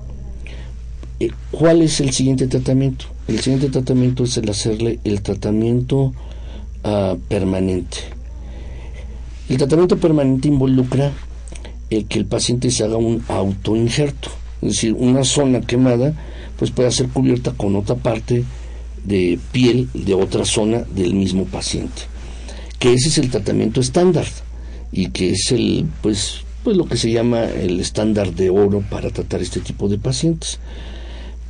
Eh, 1.18 1.32
¿Cuál 1.50 1.82
es 1.82 1.98
el 1.98 2.12
siguiente 2.12 2.46
tratamiento? 2.46 3.06
El 3.26 3.40
siguiente 3.40 3.70
tratamiento 3.70 4.22
es 4.22 4.36
el 4.36 4.48
hacerle 4.48 5.00
el 5.02 5.20
tratamiento 5.20 6.12
ah, 6.84 7.16
permanente. 7.28 7.96
El 9.48 9.56
tratamiento 9.56 9.96
permanente 9.96 10.46
involucra 10.46 11.12
el 11.90 12.06
que 12.06 12.18
el 12.18 12.26
paciente 12.26 12.70
se 12.70 12.84
haga 12.84 12.96
un 12.96 13.22
autoinjerto, 13.28 14.30
es 14.62 14.68
decir, 14.68 14.94
una 14.94 15.24
zona 15.24 15.60
quemada, 15.60 16.14
pues 16.58 16.70
puede 16.70 16.90
ser 16.90 17.08
cubierta 17.08 17.52
con 17.52 17.76
otra 17.76 17.94
parte 17.94 18.44
de 19.04 19.38
piel 19.52 19.88
de 19.94 20.14
otra 20.14 20.44
zona 20.44 20.82
del 20.94 21.14
mismo 21.14 21.44
paciente. 21.44 22.02
Que 22.78 22.92
ese 22.92 23.08
es 23.08 23.18
el 23.18 23.30
tratamiento 23.30 23.80
estándar 23.80 24.26
y 24.92 25.10
que 25.10 25.30
es 25.30 25.52
el, 25.52 25.86
pues, 26.02 26.40
pues 26.64 26.76
lo 26.76 26.86
que 26.86 26.96
se 26.96 27.10
llama 27.10 27.44
el 27.44 27.80
estándar 27.80 28.34
de 28.34 28.50
oro 28.50 28.82
para 28.90 29.10
tratar 29.10 29.40
este 29.42 29.60
tipo 29.60 29.88
de 29.88 29.98
pacientes. 29.98 30.58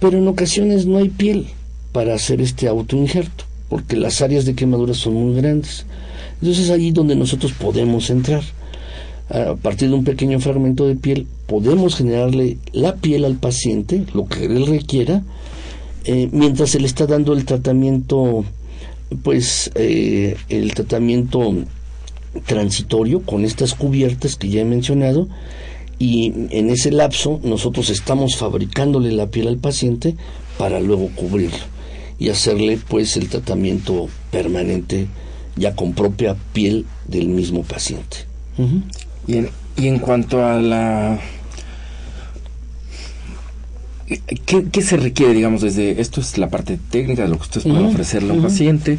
Pero 0.00 0.18
en 0.18 0.28
ocasiones 0.28 0.86
no 0.86 0.98
hay 0.98 1.08
piel 1.08 1.46
para 1.92 2.14
hacer 2.14 2.42
este 2.42 2.68
autoinjerto, 2.68 3.44
porque 3.68 3.96
las 3.96 4.20
áreas 4.20 4.44
de 4.44 4.54
quemadura 4.54 4.92
son 4.92 5.14
muy 5.14 5.34
grandes. 5.34 5.86
Entonces 6.40 6.66
es 6.66 6.70
allí 6.70 6.90
donde 6.90 7.16
nosotros 7.16 7.52
podemos 7.52 8.10
entrar 8.10 8.42
a 9.28 9.54
partir 9.54 9.88
de 9.88 9.94
un 9.94 10.04
pequeño 10.04 10.38
fragmento 10.40 10.86
de 10.86 10.96
piel, 10.96 11.26
podemos 11.46 11.96
generarle 11.96 12.58
la 12.72 12.96
piel 12.96 13.24
al 13.24 13.36
paciente, 13.36 14.04
lo 14.14 14.26
que 14.26 14.44
él 14.44 14.66
requiera, 14.66 15.22
eh, 16.04 16.28
mientras 16.32 16.70
se 16.70 16.80
le 16.80 16.86
está 16.86 17.06
dando 17.06 17.32
el 17.32 17.44
tratamiento, 17.44 18.44
pues 19.22 19.70
eh, 19.74 20.36
el 20.48 20.74
tratamiento 20.74 21.54
transitorio 22.44 23.22
con 23.22 23.44
estas 23.44 23.74
cubiertas 23.74 24.36
que 24.36 24.48
ya 24.48 24.60
he 24.60 24.64
mencionado, 24.64 25.28
y 25.98 26.32
en 26.50 26.70
ese 26.70 26.92
lapso 26.92 27.40
nosotros 27.42 27.90
estamos 27.90 28.36
fabricándole 28.36 29.12
la 29.12 29.28
piel 29.28 29.48
al 29.48 29.56
paciente 29.56 30.14
para 30.58 30.78
luego 30.78 31.08
cubrirlo 31.14 31.56
y 32.18 32.28
hacerle 32.28 32.78
pues 32.88 33.16
el 33.16 33.28
tratamiento 33.28 34.08
permanente 34.30 35.06
ya 35.56 35.74
con 35.74 35.94
propia 35.94 36.36
piel 36.52 36.84
del 37.08 37.28
mismo 37.28 37.62
paciente. 37.62 38.18
Y 39.26 39.38
en, 39.38 39.50
y 39.76 39.88
en 39.88 39.98
cuanto 39.98 40.44
a 40.44 40.60
la... 40.60 41.18
¿Qué, 44.46 44.82
se 44.82 44.96
requiere, 44.96 45.34
digamos, 45.34 45.62
desde... 45.62 46.00
Esto 46.00 46.20
es 46.20 46.38
la 46.38 46.48
parte 46.48 46.78
técnica 46.90 47.22
de 47.22 47.28
lo 47.28 47.36
que 47.36 47.42
ustedes 47.42 47.66
pueden 47.66 47.86
ofrecerle 47.86 48.34
al 48.34 48.42
paciente. 48.42 48.98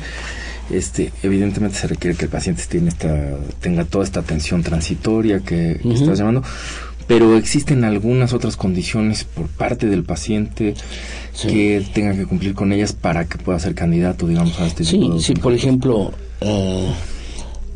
Este, 0.70 1.14
evidentemente 1.24 1.78
se 1.78 1.88
requiere 1.88 2.18
que 2.18 2.26
el 2.26 2.32
paciente 2.32 2.64
tiene 2.68 2.90
esta, 2.90 3.38
tenga 3.62 3.86
toda 3.86 4.04
esta 4.04 4.20
atención 4.20 4.64
transitoria 4.64 5.40
que, 5.40 5.80
estás 5.94 6.20
llamando, 6.20 6.44
pero 7.08 7.38
existen 7.38 7.86
algunas 7.86 8.34
otras 8.34 8.58
condiciones 8.58 9.24
por 9.24 9.48
parte 9.48 9.88
del 9.88 10.04
paciente 10.04 10.74
que 11.42 11.86
tenga 11.94 12.14
que 12.16 12.26
cumplir 12.26 12.54
con 12.54 12.74
ellas 12.74 12.92
para 12.92 13.26
que 13.26 13.38
pueda 13.38 13.60
ser 13.60 13.76
candidato, 13.76 14.28
digamos, 14.28 14.60
a 14.60 14.68
este 14.68 14.84
tipo 14.84 15.14
de... 15.14 15.22
Sí, 15.22 15.34
por 15.36 15.54
ejemplo... 15.54 16.12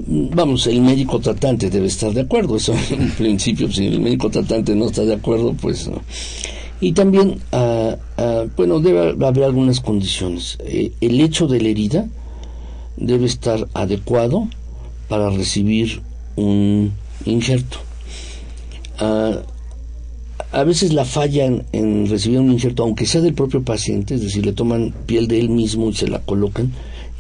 Vamos, 0.08 0.68
el 0.68 0.82
médico 0.82 1.20
tratante 1.20 1.70
debe 1.70 1.88
estar 1.88 2.14
de 2.14 2.22
acuerdo, 2.22 2.56
eso 2.56 2.74
en 2.90 3.12
principio, 3.12 3.72
si 3.72 3.88
el 3.88 4.00
médico 4.00 4.30
tratante 4.30 4.76
no 4.76 4.86
está 4.86 5.04
de 5.04 5.16
acuerdo, 5.16 5.54
pues 5.54 5.88
no. 5.88 6.02
Y 6.80 6.94
también, 6.94 7.40
ah, 7.52 7.96
ah, 8.18 8.46
bueno, 8.58 8.80
debe 8.80 9.26
haber 9.26 9.44
algunas 9.44 9.80
condiciones. 9.80 10.58
Eh, 10.66 10.92
el 11.00 11.22
hecho 11.22 11.48
de 11.48 11.62
la 11.62 11.70
herida 11.70 12.08
debe 12.98 13.26
estar 13.26 13.68
adecuado 13.74 14.48
para 15.08 15.30
recibir 15.30 16.02
un 16.36 16.92
injerto. 17.26 17.78
Ah, 18.98 19.42
a 20.52 20.64
veces 20.64 20.94
la 20.94 21.06
falla 21.06 21.46
en, 21.46 22.10
recibir 22.10 22.40
un 22.40 22.52
injerto, 22.52 22.84
aunque 22.84 23.06
sea 23.06 23.22
del 23.22 23.34
propio 23.34 23.64
paciente, 23.64 24.16
es 24.16 24.22
decir, 24.22 24.46
le 24.46 24.54
toman 24.54 24.94
piel 25.06 25.28
de 25.28 25.40
él 25.40 25.50
mismo 25.50 25.90
y 25.90 25.94
se 25.94 26.08
la 26.08 26.20
colocan, 26.20 26.72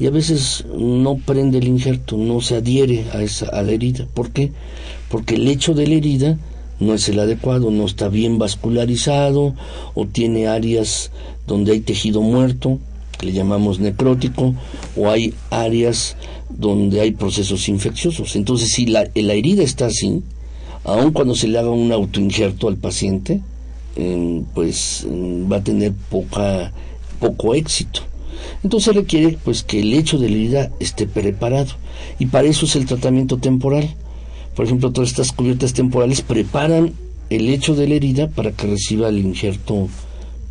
y 0.02 0.08
a 0.08 0.10
veces 0.10 0.66
no 0.76 1.18
prende 1.18 1.60
el 1.60 1.68
injerto, 1.68 2.18
no 2.18 2.42
se 2.42 2.56
adhiere 2.56 3.06
a, 3.14 3.22
esa, 3.22 3.46
a 3.50 3.62
la 3.62 3.72
herida. 3.72 4.08
¿Por 4.12 4.32
qué? 4.32 4.52
Porque 5.10 5.36
el 5.36 5.48
hecho 5.48 5.76
de 5.76 5.86
la 5.86 5.94
herida 5.94 6.40
no 6.80 6.96
es 6.96 7.08
el 7.08 7.20
adecuado, 7.20 7.70
no 7.70 7.86
está 7.86 8.10
bien 8.10 8.40
vascularizado 8.40 9.54
o 9.94 10.08
tiene 10.08 10.48
áreas 10.48 11.12
donde 11.46 11.74
hay 11.74 11.82
tejido 11.82 12.24
muerto, 12.24 12.80
que 13.20 13.28
le 13.28 13.34
llamamos 13.34 13.80
necrótico, 13.80 14.56
o 14.98 15.12
hay 15.12 15.36
áreas 15.52 16.18
donde 16.50 17.00
hay 17.02 17.12
procesos 17.12 17.70
infecciosos. 17.70 18.36
Entonces, 18.36 18.70
si 18.70 18.88
la, 18.88 19.08
la 19.14 19.34
herida 19.34 19.62
está 19.62 19.86
así, 19.86 20.24
aun 20.84 21.12
cuando 21.12 21.36
se 21.36 21.48
le 21.48 21.60
haga 21.60 21.70
un 21.70 21.92
autoinjerto 21.92 22.70
al 22.70 22.78
paciente, 22.78 23.40
eh, 23.96 24.42
pues 24.56 25.06
va 25.08 25.58
a 25.58 25.64
tener 25.64 25.94
poca, 26.10 26.72
poco 27.20 27.54
éxito. 27.54 28.02
Entonces 28.64 28.96
requiere 28.96 29.38
pues 29.44 29.64
que 29.64 29.80
el 29.80 29.94
hecho 29.94 30.18
de 30.18 30.30
la 30.30 30.36
herida 30.36 30.72
esté 30.80 31.08
preparado 31.08 31.72
y 32.20 32.28
para 32.28 32.48
eso 32.48 32.66
es 32.66 32.76
el 32.76 32.86
tratamiento 32.86 33.38
temporal. 33.38 33.90
Por 34.56 34.66
ejemplo, 34.66 34.92
todas 34.92 35.10
estas 35.10 35.32
cubiertas 35.32 35.74
temporales 35.74 36.22
preparan 36.22 36.94
el 37.30 37.50
hecho 37.50 37.76
de 37.76 37.88
la 37.88 37.96
herida 37.96 38.28
para 38.28 38.52
que 38.52 38.68
reciba 38.68 39.10
el 39.10 39.20
injerto 39.20 39.88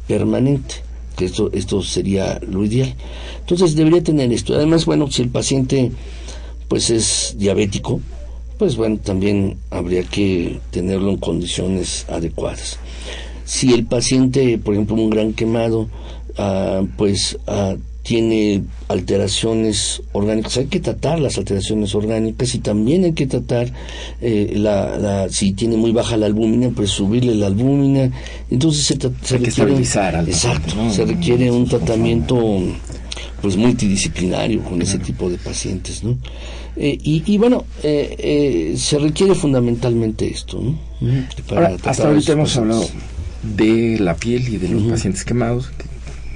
permanente, 0.08 0.76
que 1.16 1.26
esto, 1.26 1.50
esto 1.52 1.82
sería 1.82 2.40
lo 2.48 2.64
ideal. 2.64 2.94
Entonces 3.40 3.76
debería 3.76 4.02
tener 4.02 4.32
esto. 4.32 4.54
Además, 4.54 4.86
bueno, 4.86 5.10
si 5.10 5.22
el 5.22 5.28
paciente 5.28 5.92
pues 6.68 6.88
es 6.88 7.34
diabético, 7.36 8.00
pues 8.58 8.76
bueno, 8.76 8.98
también 8.98 9.56
habría 9.70 10.02
que 10.02 10.60
tenerlo 10.70 11.10
en 11.10 11.16
condiciones 11.16 12.06
adecuadas. 12.08 12.78
Si 13.44 13.72
el 13.72 13.84
paciente, 13.86 14.58
por 14.58 14.74
ejemplo, 14.74 14.96
un 14.96 15.10
gran 15.10 15.32
quemado, 15.32 15.88
ah, 16.40 16.82
pues 16.96 17.38
ah, 17.46 17.76
tiene 18.02 18.62
alteraciones 18.88 20.02
orgánicas, 20.12 20.56
hay 20.56 20.66
que 20.66 20.80
tratar 20.80 21.20
las 21.20 21.38
alteraciones 21.38 21.94
orgánicas 21.94 22.54
y 22.54 22.58
también 22.58 23.04
hay 23.04 23.12
que 23.12 23.26
tratar 23.26 23.72
eh, 24.20 24.54
la, 24.56 25.28
si 25.30 25.52
tiene 25.52 25.76
muy 25.76 25.92
baja 25.92 26.16
la 26.16 26.26
albúmina, 26.26 26.70
pues 26.70 26.90
subirle 26.90 27.34
la 27.34 27.46
albúmina. 27.46 28.10
Entonces 28.50 28.84
se, 28.86 29.38
requiere, 29.38 29.76
exacto, 29.76 30.74
se 30.90 31.04
requiere 31.04 31.50
un 31.50 31.68
tratamiento 31.68 32.58
pues 33.42 33.56
multidisciplinario 33.56 34.62
con 34.64 34.82
ese 34.82 34.98
tipo 34.98 35.30
de 35.30 35.38
pacientes, 35.38 36.02
¿no? 36.02 36.18
Eh, 36.76 36.98
y, 37.02 37.36
bueno, 37.36 37.64
eh, 37.82 38.74
se 38.76 38.98
requiere 38.98 39.34
fundamentalmente 39.34 40.28
esto, 40.28 40.60
¿no? 40.60 40.78
hasta 41.84 42.08
ahorita 42.08 42.32
hemos 42.32 42.56
hablado 42.56 42.88
de 43.42 43.98
la 44.00 44.14
piel 44.14 44.48
y 44.48 44.56
de 44.56 44.68
los 44.68 44.82
pacientes 44.84 45.24
quemados, 45.24 45.70
que 45.70 45.89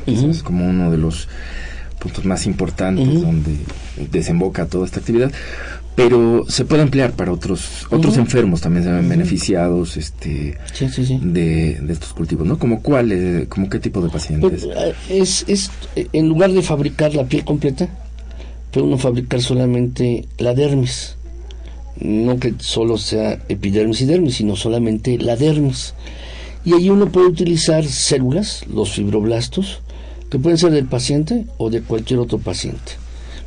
es 0.07 0.43
como 0.43 0.69
uno 0.69 0.91
de 0.91 0.99
los 0.99 1.29
puntos 1.99 2.25
más 2.25 2.47
importantes 2.47 3.23
donde 3.23 3.57
desemboca 4.11 4.67
toda 4.67 4.85
esta 4.85 5.01
actividad 5.01 5.33
pero 5.97 6.45
se 6.49 6.65
puede 6.65 6.83
emplear 6.83 7.13
para 7.13 7.33
otros 7.33 7.87
otros 7.91 8.17
enfermos 8.17 8.61
también 8.61 8.85
se 8.85 8.91
ven 8.91 9.09
beneficiados 9.09 9.97
este 9.97 10.59
De, 11.21 11.81
estos 11.89 12.13
cultivos 12.13 12.47
no 12.47 12.59
como 12.59 12.83
cuál 12.83 13.47
como 13.49 13.69
qué 13.69 13.79
tipo 13.79 14.01
de 14.01 14.11
pacientes 14.11 14.65
pues, 14.65 14.77
eh, 14.77 14.95
es, 15.09 15.45
es 15.47 15.71
en 16.13 16.29
lugar 16.29 16.53
de 16.53 16.63
fabricar 16.63 17.15
la 17.15 17.25
piel 17.25 17.45
completa 17.45 17.89
puede 18.75 18.89
uno 18.89 18.99
fabricar 18.99 19.41
solamente 19.41 20.27
la 20.39 20.53
dermis. 20.53 21.17
No 22.01 22.39
que 22.41 22.55
solo 22.59 22.99
sea 22.99 23.39
epidermis 23.49 24.01
y 24.01 24.07
dermis 24.07 24.35
sino 24.35 24.57
solamente 24.57 25.17
la 25.17 25.37
dermis. 25.37 25.95
Y 26.65 26.75
ahí 26.75 26.91
uno 26.91 27.11
puede 27.11 27.29
utilizar 27.29 27.85
células 27.85 28.67
los 28.67 28.91
fibroblastos 28.91 29.81
que 30.31 30.39
pueden 30.39 30.59
ser 30.59 30.73
del 30.73 30.87
paciente 30.87 31.47
o 31.59 31.71
de 31.71 31.83
cualquier 31.83 32.21
otro 32.21 32.39
paciente. 32.39 32.93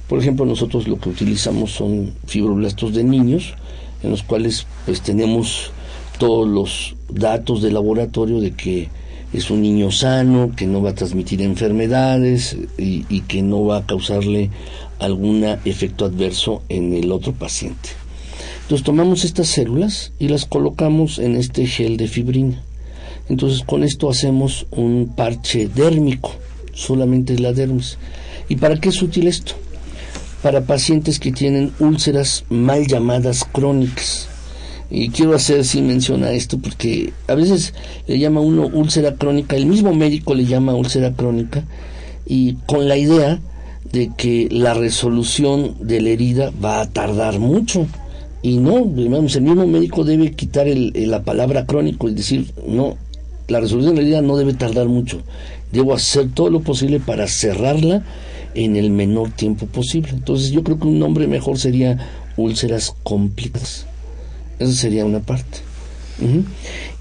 Por 0.07 0.19
ejemplo, 0.19 0.45
nosotros 0.45 0.87
lo 0.87 0.99
que 0.99 1.09
utilizamos 1.09 1.71
son 1.71 2.13
fibroblastos 2.25 2.93
de 2.93 3.03
niños, 3.03 3.55
en 4.03 4.11
los 4.11 4.23
cuales 4.23 4.65
pues 4.85 5.01
tenemos 5.01 5.71
todos 6.17 6.47
los 6.47 6.95
datos 7.09 7.61
de 7.61 7.71
laboratorio 7.71 8.39
de 8.39 8.51
que 8.51 8.89
es 9.33 9.51
un 9.51 9.61
niño 9.61 9.91
sano, 9.91 10.51
que 10.55 10.65
no 10.65 10.81
va 10.81 10.91
a 10.91 10.95
transmitir 10.95 11.41
enfermedades 11.41 12.57
y, 12.77 13.05
y 13.09 13.21
que 13.21 13.41
no 13.41 13.65
va 13.65 13.77
a 13.77 13.85
causarle 13.85 14.49
algún 14.99 15.43
efecto 15.65 16.05
adverso 16.05 16.63
en 16.69 16.93
el 16.93 17.11
otro 17.11 17.33
paciente. 17.33 17.89
Entonces 18.61 18.85
tomamos 18.85 19.25
estas 19.25 19.47
células 19.47 20.13
y 20.19 20.29
las 20.29 20.45
colocamos 20.45 21.19
en 21.19 21.35
este 21.35 21.67
gel 21.67 21.97
de 21.97 22.07
fibrina. 22.07 22.61
Entonces 23.29 23.63
con 23.63 23.83
esto 23.83 24.09
hacemos 24.09 24.67
un 24.71 25.13
parche 25.15 25.67
dérmico 25.67 26.31
solamente 26.77 27.37
la 27.39 27.51
dermis. 27.51 27.97
¿Y 28.47 28.55
para 28.55 28.79
qué 28.79 28.89
es 28.89 29.01
útil 29.01 29.27
esto? 29.27 29.53
Para 30.41 30.61
pacientes 30.61 31.19
que 31.19 31.31
tienen 31.31 31.73
úlceras 31.79 32.45
mal 32.49 32.85
llamadas 32.87 33.43
crónicas. 33.51 34.29
Y 34.89 35.09
quiero 35.09 35.35
hacer 35.35 35.65
si 35.65 35.81
menciona 35.81 36.31
esto 36.31 36.59
porque 36.59 37.11
a 37.27 37.35
veces 37.35 37.73
le 38.05 38.19
llama 38.19 38.39
uno 38.39 38.67
úlcera 38.67 39.15
crónica, 39.15 39.57
el 39.57 39.65
mismo 39.65 39.93
médico 39.93 40.33
le 40.33 40.45
llama 40.45 40.75
úlcera 40.75 41.11
crónica 41.11 41.65
y 42.25 42.53
con 42.65 42.87
la 42.87 42.95
idea 42.95 43.41
de 43.91 44.11
que 44.15 44.47
la 44.49 44.73
resolución 44.73 45.75
de 45.81 45.99
la 45.99 46.09
herida 46.09 46.53
va 46.63 46.79
a 46.79 46.89
tardar 46.89 47.39
mucho. 47.39 47.85
Y 48.41 48.57
no, 48.57 48.77
el 48.77 49.09
mismo 49.41 49.67
médico 49.67 50.05
debe 50.05 50.31
quitar 50.31 50.67
la 50.67 51.23
palabra 51.23 51.65
crónico 51.65 52.07
y 52.07 52.13
decir, 52.13 52.53
no, 52.65 52.95
la 53.49 53.59
resolución 53.59 53.95
de 53.95 54.01
la 54.03 54.07
herida 54.07 54.21
no 54.21 54.37
debe 54.37 54.53
tardar 54.53 54.87
mucho 54.87 55.21
debo 55.71 55.93
hacer 55.93 56.29
todo 56.33 56.49
lo 56.49 56.61
posible 56.61 56.99
para 56.99 57.27
cerrarla 57.27 58.03
en 58.53 58.75
el 58.75 58.89
menor 58.89 59.31
tiempo 59.31 59.67
posible. 59.67 60.09
Entonces 60.11 60.51
yo 60.51 60.63
creo 60.63 60.79
que 60.79 60.87
un 60.87 60.99
nombre 60.99 61.27
mejor 61.27 61.59
sería 61.59 62.09
úlceras 62.37 62.93
complicadas. 63.03 63.85
Esa 64.59 64.73
sería 64.73 65.05
una 65.05 65.19
parte. 65.19 65.59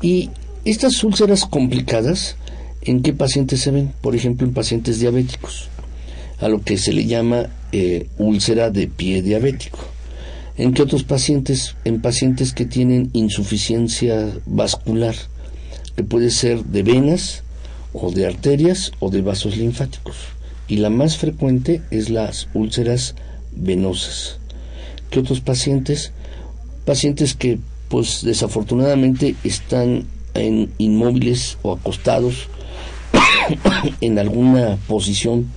Y 0.02 0.30
estas 0.64 1.02
úlceras 1.02 1.46
complicadas, 1.46 2.36
¿en 2.82 3.02
qué 3.02 3.12
pacientes 3.12 3.60
se 3.60 3.70
ven? 3.70 3.92
Por 4.00 4.14
ejemplo, 4.14 4.46
en 4.46 4.52
pacientes 4.52 5.00
diabéticos, 5.00 5.68
a 6.38 6.48
lo 6.48 6.62
que 6.62 6.76
se 6.76 6.92
le 6.92 7.06
llama 7.06 7.48
eh, 7.72 8.08
úlcera 8.18 8.70
de 8.70 8.88
pie 8.88 9.22
diabético. 9.22 9.78
¿En 10.58 10.72
qué 10.72 10.82
otros 10.82 11.04
pacientes? 11.04 11.76
En 11.84 12.00
pacientes 12.00 12.52
que 12.52 12.66
tienen 12.66 13.10
insuficiencia 13.12 14.30
vascular, 14.46 15.14
que 15.94 16.02
puede 16.02 16.30
ser 16.30 16.64
de 16.64 16.82
venas, 16.82 17.42
o 17.98 18.10
de 18.10 18.26
arterias 18.26 18.92
o 19.00 19.10
de 19.10 19.22
vasos 19.22 19.56
linfáticos. 19.56 20.16
Y 20.68 20.76
la 20.76 20.90
más 20.90 21.16
frecuente 21.16 21.82
es 21.90 22.10
las 22.10 22.48
úlceras 22.54 23.14
venosas. 23.52 24.38
¿Qué 25.10 25.20
otros 25.20 25.40
pacientes? 25.40 26.12
Pacientes 26.84 27.34
que 27.34 27.58
pues 27.88 28.22
desafortunadamente 28.22 29.36
están 29.44 30.06
en 30.34 30.70
inmóviles 30.78 31.56
o 31.62 31.72
acostados 31.72 32.48
en 34.00 34.18
alguna 34.18 34.76
posición 34.88 35.50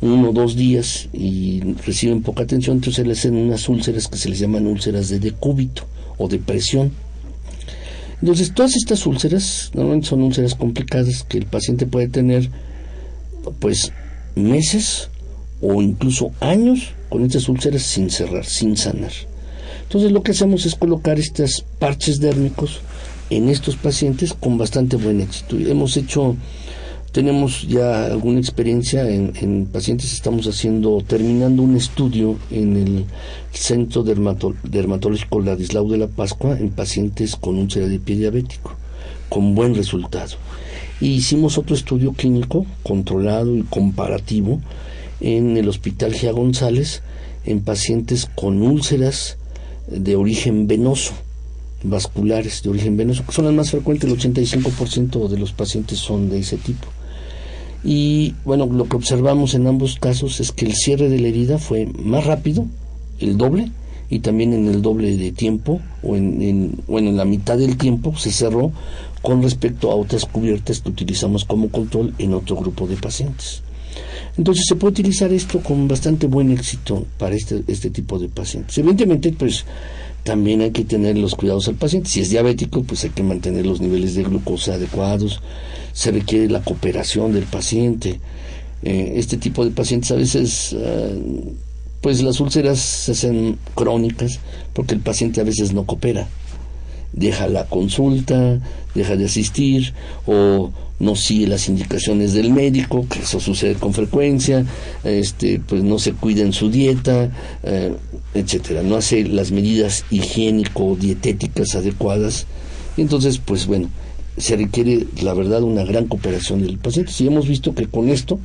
uno 0.00 0.30
o 0.30 0.32
dos 0.32 0.56
días 0.56 1.08
y 1.12 1.60
reciben 1.86 2.22
poca 2.22 2.42
atención, 2.42 2.78
entonces 2.78 3.02
se 3.02 3.08
les 3.08 3.18
hacen 3.20 3.36
unas 3.36 3.68
úlceras 3.68 4.08
que 4.08 4.18
se 4.18 4.28
les 4.28 4.40
llaman 4.40 4.66
úlceras 4.66 5.08
de 5.08 5.20
decúbito 5.20 5.84
o 6.18 6.26
de 6.26 6.38
presión 6.38 6.92
entonces, 8.22 8.54
todas 8.54 8.76
estas 8.76 9.04
úlceras 9.04 9.72
normalmente 9.74 10.06
son 10.06 10.22
úlceras 10.22 10.54
complicadas 10.54 11.24
que 11.28 11.38
el 11.38 11.46
paciente 11.46 11.86
puede 11.86 12.06
tener, 12.06 12.48
pues, 13.58 13.92
meses 14.36 15.10
o 15.60 15.82
incluso 15.82 16.30
años 16.38 16.92
con 17.08 17.24
estas 17.24 17.48
úlceras 17.48 17.82
sin 17.82 18.10
cerrar, 18.10 18.44
sin 18.44 18.76
sanar. 18.76 19.10
Entonces, 19.82 20.12
lo 20.12 20.22
que 20.22 20.30
hacemos 20.30 20.64
es 20.66 20.76
colocar 20.76 21.18
estos 21.18 21.64
parches 21.80 22.20
dérmicos 22.20 22.80
en 23.28 23.48
estos 23.48 23.74
pacientes 23.74 24.32
con 24.32 24.56
bastante 24.56 24.94
buen 24.96 25.20
éxito. 25.20 25.56
Hemos 25.58 25.96
hecho 25.96 26.36
tenemos 27.12 27.68
ya 27.68 28.06
alguna 28.06 28.40
experiencia 28.40 29.08
en, 29.08 29.66
pacientes, 29.66 30.14
estamos 30.14 30.46
haciendo, 30.46 31.02
terminando 31.06 31.62
un 31.62 31.76
estudio 31.76 32.38
en 32.50 32.76
el 32.76 33.04
Centro 33.52 34.02
Dermatológico 34.02 35.40
Ladislao 35.40 35.88
de 35.90 35.98
la 35.98 36.06
Pascua 36.06 36.58
en 36.58 36.70
pacientes 36.70 37.36
con 37.36 37.58
úlcera 37.58 37.86
de 37.86 37.98
pie 37.98 38.16
diabético, 38.16 38.74
con 39.28 39.54
buen 39.54 39.74
resultado. 39.74 40.36
Y 41.02 41.08
hicimos 41.08 41.58
otro 41.58 41.76
estudio 41.76 42.12
clínico 42.14 42.64
controlado 42.82 43.54
y 43.56 43.62
comparativo 43.62 44.60
en 45.20 45.58
el 45.58 45.68
Hospital 45.68 46.14
Gia 46.14 46.32
González 46.32 47.02
en 47.44 47.60
pacientes 47.60 48.26
con 48.34 48.62
úlceras 48.62 49.36
de 49.86 50.16
origen 50.16 50.66
venoso 50.66 51.12
vasculares 51.84 52.62
de 52.62 52.70
origen 52.70 52.96
venoso, 52.96 53.24
que 53.26 53.32
son 53.32 53.44
las 53.44 53.54
más 53.54 53.70
frecuentes, 53.70 54.08
el 54.08 54.16
85% 54.16 55.28
de 55.28 55.38
los 55.38 55.52
pacientes 55.52 55.98
son 55.98 56.30
de 56.30 56.38
ese 56.38 56.56
tipo. 56.56 56.86
Y 57.84 58.34
bueno, 58.44 58.66
lo 58.66 58.88
que 58.88 58.96
observamos 58.96 59.54
en 59.54 59.66
ambos 59.66 59.98
casos 59.98 60.40
es 60.40 60.52
que 60.52 60.66
el 60.66 60.74
cierre 60.74 61.08
de 61.08 61.18
la 61.18 61.28
herida 61.28 61.58
fue 61.58 61.86
más 61.86 62.24
rápido, 62.24 62.66
el 63.18 63.36
doble, 63.36 63.70
y 64.08 64.20
también 64.20 64.52
en 64.52 64.68
el 64.68 64.82
doble 64.82 65.16
de 65.16 65.32
tiempo, 65.32 65.80
o 66.02 66.16
en, 66.16 66.78
bueno, 66.86 67.10
en 67.10 67.16
la 67.16 67.24
mitad 67.24 67.58
del 67.58 67.76
tiempo 67.76 68.14
se 68.16 68.30
cerró 68.30 68.70
con 69.22 69.42
respecto 69.42 69.90
a 69.90 69.94
otras 69.96 70.26
cubiertas 70.26 70.80
que 70.80 70.90
utilizamos 70.90 71.44
como 71.44 71.70
control 71.70 72.14
en 72.18 72.34
otro 72.34 72.56
grupo 72.56 72.86
de 72.86 72.96
pacientes. 72.96 73.62
Entonces 74.36 74.64
se 74.66 74.76
puede 74.76 74.92
utilizar 74.92 75.32
esto 75.32 75.60
con 75.60 75.88
bastante 75.88 76.26
buen 76.26 76.50
éxito 76.50 77.06
para 77.18 77.34
este, 77.34 77.62
este 77.66 77.90
tipo 77.90 78.18
de 78.18 78.28
pacientes. 78.28 78.76
Evidentemente, 78.78 79.32
pues 79.32 79.64
también 80.24 80.60
hay 80.60 80.70
que 80.70 80.84
tener 80.84 81.18
los 81.18 81.34
cuidados 81.34 81.68
al 81.68 81.74
paciente. 81.74 82.08
Si 82.08 82.20
es 82.20 82.30
diabético, 82.30 82.82
pues 82.82 83.04
hay 83.04 83.10
que 83.10 83.22
mantener 83.22 83.66
los 83.66 83.80
niveles 83.80 84.14
de 84.14 84.22
glucosa 84.22 84.74
adecuados, 84.74 85.40
se 85.92 86.10
requiere 86.10 86.48
la 86.48 86.62
cooperación 86.62 87.32
del 87.32 87.44
paciente. 87.44 88.20
Eh, 88.82 89.14
este 89.16 89.36
tipo 89.36 89.64
de 89.64 89.70
pacientes 89.70 90.10
a 90.10 90.16
veces, 90.16 90.74
eh, 90.78 91.20
pues 92.00 92.22
las 92.22 92.40
úlceras 92.40 92.78
se 92.78 93.12
hacen 93.12 93.58
crónicas 93.74 94.40
porque 94.72 94.94
el 94.94 95.00
paciente 95.00 95.40
a 95.40 95.44
veces 95.44 95.72
no 95.72 95.84
coopera. 95.84 96.28
Deja 97.12 97.46
la 97.46 97.66
consulta, 97.66 98.58
deja 98.94 99.16
de 99.16 99.26
asistir 99.26 99.92
o 100.26 100.70
no 100.98 101.16
sigue 101.16 101.48
las 101.48 101.68
indicaciones 101.68 102.32
del 102.32 102.50
médico, 102.52 103.06
que 103.08 103.18
eso 103.18 103.40
sucede 103.40 103.74
con 103.74 103.92
frecuencia, 103.92 104.64
este, 105.02 105.60
pues 105.60 105.82
no 105.82 105.98
se 105.98 106.12
cuida 106.12 106.42
en 106.42 106.52
su 106.52 106.70
dieta, 106.70 107.28
eh, 107.64 107.92
etcétera, 108.34 108.82
no 108.82 108.96
hace 108.96 109.24
las 109.24 109.52
medidas 109.52 110.04
higiénico-dietéticas 110.10 111.74
adecuadas, 111.74 112.46
entonces, 112.96 113.38
pues 113.38 113.66
bueno, 113.66 113.88
se 114.36 114.56
requiere, 114.56 115.06
la 115.22 115.34
verdad, 115.34 115.62
una 115.62 115.84
gran 115.84 116.06
cooperación 116.06 116.62
del 116.62 116.78
paciente. 116.78 117.12
Si 117.12 117.26
hemos 117.26 117.46
visto 117.46 117.74
que 117.74 117.86
con 117.86 118.08
esto, 118.08 118.40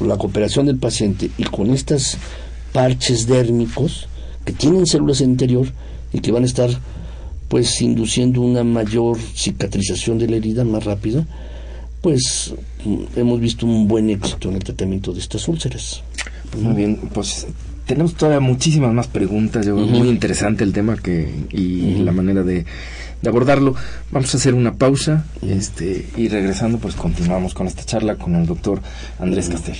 la 0.00 0.16
cooperación 0.16 0.66
del 0.66 0.78
paciente 0.78 1.30
y 1.36 1.44
con 1.44 1.72
estas 1.72 2.18
parches 2.72 3.26
dérmicos 3.26 4.08
que 4.44 4.52
tienen 4.52 4.86
células 4.86 5.20
en 5.20 5.30
interior 5.30 5.68
y 6.12 6.20
que 6.20 6.32
van 6.32 6.44
a 6.44 6.46
estar 6.46 6.70
pues 7.48 7.80
induciendo 7.80 8.42
una 8.42 8.62
mayor 8.62 9.18
cicatrización 9.18 10.18
de 10.18 10.28
la 10.28 10.36
herida 10.36 10.64
más 10.64 10.84
rápida, 10.84 11.26
pues 12.02 12.54
hemos 13.16 13.40
visto 13.40 13.66
un 13.66 13.88
buen 13.88 14.10
éxito 14.10 14.50
en 14.50 14.56
el 14.56 14.64
tratamiento 14.64 15.12
de 15.12 15.20
estas 15.20 15.48
úlceras. 15.48 16.02
Muy 16.60 16.74
bien, 16.74 16.96
pues 17.12 17.46
tenemos 17.88 18.14
todavía 18.14 18.40
muchísimas 18.40 18.92
más 18.92 19.06
preguntas, 19.06 19.64
yo 19.64 19.74
muy 19.74 20.08
interesante 20.08 20.62
el 20.62 20.74
tema 20.74 20.96
que 20.96 21.26
y 21.50 21.96
la 22.02 22.12
manera 22.12 22.42
de, 22.42 22.66
de, 23.22 23.28
abordarlo. 23.28 23.74
Vamos 24.12 24.34
a 24.34 24.36
hacer 24.36 24.52
una 24.52 24.74
pausa 24.74 25.24
este 25.40 26.06
y 26.14 26.28
regresando 26.28 26.76
pues 26.76 26.94
continuamos 26.94 27.54
con 27.54 27.66
esta 27.66 27.84
charla 27.84 28.16
con 28.16 28.34
el 28.34 28.46
doctor 28.46 28.82
Andrés 29.18 29.48
Castel. 29.48 29.78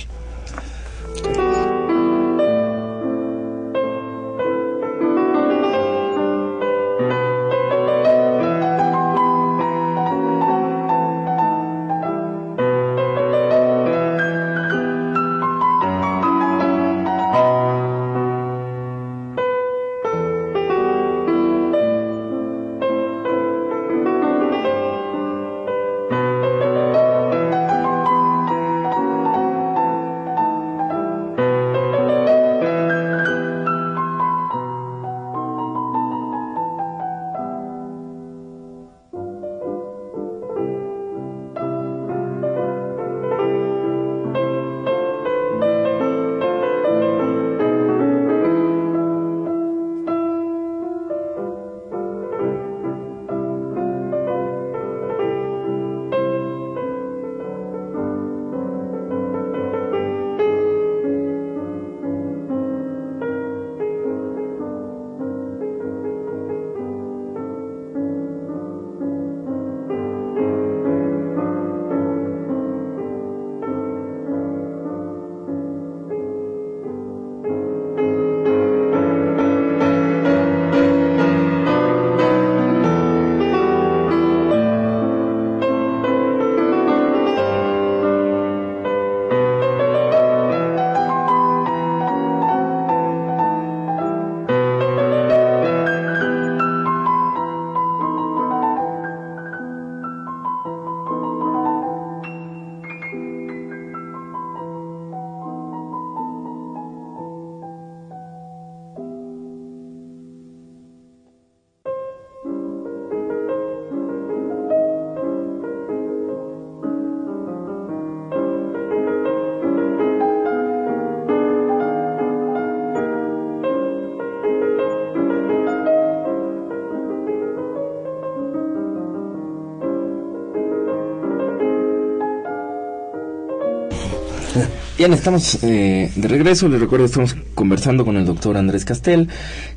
Bien, 134.99 135.13
estamos 135.13 135.63
eh, 135.63 136.11
de 136.13 136.27
regreso. 136.27 136.67
Les 136.67 136.81
recuerdo, 136.81 137.05
estamos 137.05 137.37
conversando 137.55 138.03
con 138.03 138.17
el 138.17 138.25
doctor 138.25 138.57
Andrés 138.57 138.83
Castel, 138.83 139.29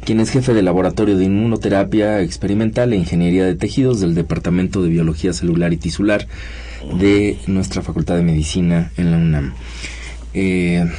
quien 0.04 0.18
es 0.18 0.30
jefe 0.30 0.52
del 0.52 0.64
Laboratorio 0.64 1.16
de 1.16 1.26
Inmunoterapia 1.26 2.20
Experimental 2.22 2.92
e 2.92 2.96
Ingeniería 2.96 3.44
de 3.44 3.54
Tejidos 3.54 4.00
del 4.00 4.16
Departamento 4.16 4.82
de 4.82 4.88
Biología 4.88 5.32
Celular 5.32 5.72
y 5.72 5.76
Tisular 5.76 6.26
de 6.98 7.38
nuestra 7.46 7.82
Facultad 7.82 8.16
de 8.16 8.24
Medicina 8.24 8.90
en 8.96 9.12
la 9.12 9.16
UNAM. 9.16 9.54
Eh, 10.34 10.78
en 10.78 10.90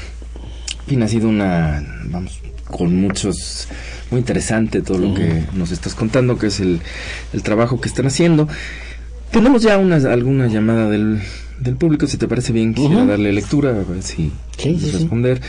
fin, 0.87 1.03
ha 1.03 1.09
sido 1.09 1.27
una, 1.27 1.83
vamos, 2.05 2.39
con 2.63 2.95
muchos, 2.95 3.67
muy 4.09 4.19
interesante 4.21 4.81
todo 4.81 4.99
lo 4.99 5.13
que 5.13 5.43
nos 5.53 5.71
estás 5.71 5.95
contando, 5.95 6.37
que 6.37 6.47
es 6.47 6.61
el, 6.61 6.79
el 7.33 7.43
trabajo 7.43 7.81
que 7.81 7.89
están 7.89 8.07
haciendo. 8.07 8.47
Tenemos 9.31 9.63
ya 9.63 9.77
una, 9.77 9.97
alguna 9.97 10.47
llamada 10.47 10.89
del, 10.89 11.19
del 11.59 11.75
público, 11.75 12.07
si 12.07 12.17
te 12.17 12.27
parece 12.27 12.53
bien, 12.53 12.73
quisiera 12.73 13.05
darle 13.05 13.31
lectura, 13.31 13.69
a 13.69 13.73
ver 13.73 14.01
si 14.01 14.31
sí, 14.57 14.91
responder. 14.91 15.41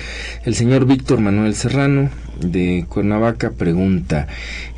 El 0.45 0.55
señor 0.55 0.87
Víctor 0.87 1.21
Manuel 1.21 1.55
Serrano, 1.55 2.11
de 2.41 2.85
Cuernavaca, 2.89 3.53
pregunta, 3.53 4.29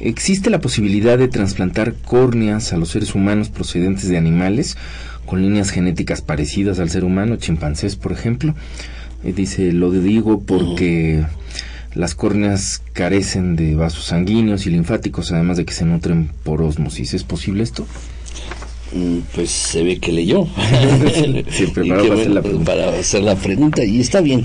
¿existe 0.00 0.50
la 0.50 0.60
posibilidad 0.60 1.18
de 1.18 1.28
trasplantar 1.28 1.94
córneas 1.94 2.72
a 2.72 2.76
los 2.76 2.90
seres 2.90 3.14
humanos 3.14 3.48
procedentes 3.48 4.08
de 4.08 4.16
animales 4.16 4.76
con 5.24 5.42
líneas 5.42 5.70
genéticas 5.70 6.22
parecidas 6.22 6.78
al 6.78 6.90
ser 6.90 7.04
humano, 7.04 7.36
chimpancés, 7.36 7.96
por 7.96 8.12
ejemplo? 8.12 8.54
Eh, 9.24 9.32
dice, 9.34 9.72
lo 9.72 9.90
digo 9.90 10.40
porque... 10.40 11.24
Las 11.94 12.14
córneas 12.14 12.82
carecen 12.92 13.56
de 13.56 13.74
vasos 13.74 14.04
sanguíneos 14.04 14.66
y 14.66 14.70
linfáticos, 14.70 15.32
además 15.32 15.56
de 15.56 15.64
que 15.64 15.72
se 15.72 15.86
nutren 15.86 16.28
por 16.42 16.60
osmosis. 16.60 17.14
¿Es 17.14 17.24
posible 17.24 17.62
esto? 17.62 17.86
Mm, 18.96 19.20
pues 19.34 19.50
se 19.50 19.82
ve 19.82 19.98
que 19.98 20.10
leyó 20.10 20.46
Siempre 21.50 21.86
para, 21.86 22.14
hacer 22.14 22.30
la 22.30 22.42
para 22.42 22.88
hacer 22.98 23.22
la 23.22 23.34
pregunta 23.36 23.84
y 23.84 24.00
está 24.00 24.22
bien. 24.22 24.44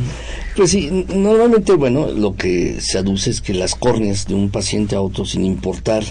Pues 0.58 0.72
sí, 0.72 1.06
normalmente, 1.16 1.74
bueno, 1.74 2.12
lo 2.12 2.36
que 2.36 2.82
se 2.82 2.98
aduce 2.98 3.30
es 3.30 3.40
que 3.40 3.54
las 3.54 3.76
córneas 3.76 4.28
de 4.28 4.34
un 4.34 4.50
paciente 4.50 4.96
a 4.96 5.02
otro, 5.02 5.26
sin 5.26 5.46
importar 5.46 6.04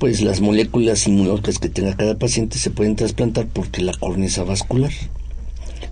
pues 0.00 0.22
las 0.22 0.40
moléculas 0.40 1.06
inmunológicas 1.06 1.58
que 1.58 1.68
tenga 1.68 1.96
cada 1.96 2.18
paciente, 2.18 2.58
se 2.58 2.70
pueden 2.70 2.96
trasplantar 2.96 3.46
porque 3.46 3.80
la 3.80 3.94
córnea 3.94 4.26
es 4.26 4.38
avascular. 4.38 4.90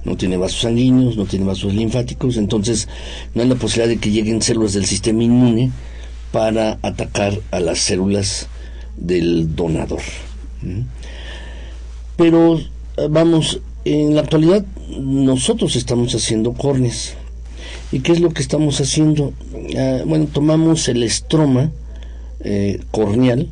No 0.05 0.17
tiene 0.17 0.37
vasos 0.37 0.63
sanguíneos, 0.63 1.17
no 1.17 1.25
tiene 1.25 1.47
vasos 1.47 1.73
linfáticos, 1.73 2.37
entonces 2.37 2.89
no 3.35 3.43
hay 3.43 3.49
la 3.49 3.55
posibilidad 3.55 3.89
de 3.89 3.99
que 3.99 4.11
lleguen 4.11 4.43
células 4.43 4.73
del 4.73 4.87
sistema 4.87 5.23
inmune 5.23 5.71
para 6.33 6.79
atacar 6.83 7.39
a 7.53 7.61
las 7.61 7.79
células 7.79 8.49
del 8.97 9.55
donador. 9.55 10.03
Pero 12.17 12.59
eh, 12.59 13.09
vamos, 13.11 13.61
en 13.85 14.15
la 14.15 14.23
actualidad 14.23 14.65
nosotros 14.99 15.77
estamos 15.77 16.15
haciendo 16.15 16.53
córneas. 16.53 17.15
¿Y 17.93 18.01
qué 18.01 18.13
es 18.13 18.21
lo 18.21 18.31
que 18.31 18.43
estamos 18.43 18.81
haciendo? 18.81 19.33
Ah, 19.77 20.03
bueno, 20.07 20.27
tomamos 20.33 20.89
el 20.89 21.03
estroma 21.03 21.71
eh, 22.41 22.81
corneal 22.91 23.49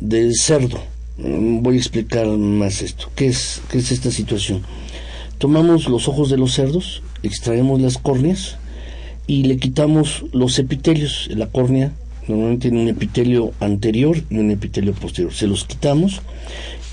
del 0.00 0.34
cerdo. 0.34 0.78
Mm, 1.18 1.62
voy 1.62 1.76
a 1.76 1.78
explicar 1.78 2.26
más 2.26 2.82
esto. 2.82 3.10
¿Qué 3.14 3.28
es, 3.28 3.60
¿Qué 3.70 3.78
es 3.78 3.90
esta 3.90 4.10
situación? 4.10 4.62
Tomamos 5.38 5.88
los 5.88 6.08
ojos 6.08 6.30
de 6.30 6.36
los 6.36 6.54
cerdos, 6.54 7.02
extraemos 7.22 7.80
las 7.80 7.98
córneas 7.98 8.56
y 9.26 9.44
le 9.44 9.56
quitamos 9.56 10.24
los 10.32 10.58
epitelios. 10.58 11.28
La 11.30 11.46
córnea 11.46 11.92
normalmente 12.26 12.68
tiene 12.68 12.82
un 12.82 12.88
epitelio 12.88 13.52
anterior 13.60 14.22
y 14.30 14.38
un 14.38 14.50
epitelio 14.50 14.92
posterior. 14.94 15.32
Se 15.32 15.46
los 15.46 15.64
quitamos 15.64 16.20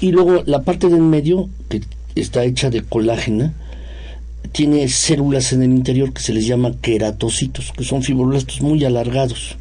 y 0.02 0.12
luego 0.12 0.44
la 0.46 0.64
parte 0.64 0.88
del 0.88 1.02
medio, 1.02 1.50
que 1.70 1.82
está 2.16 2.44
hecha 2.44 2.70
de 2.70 2.82
colágena, 2.82 3.54
tiene 4.52 4.88
células 4.88 5.54
en 5.54 5.64
el 5.64 5.72
interior 5.72 6.14
que 6.14 6.22
se 6.22 6.34
les 6.34 6.46
llama 6.46 6.74
queratocitos, 6.82 7.72
que 7.76 7.84
son 7.84 8.04
fibroblastos 8.04 8.62
muy 8.62 8.84
alargados. 8.86 9.58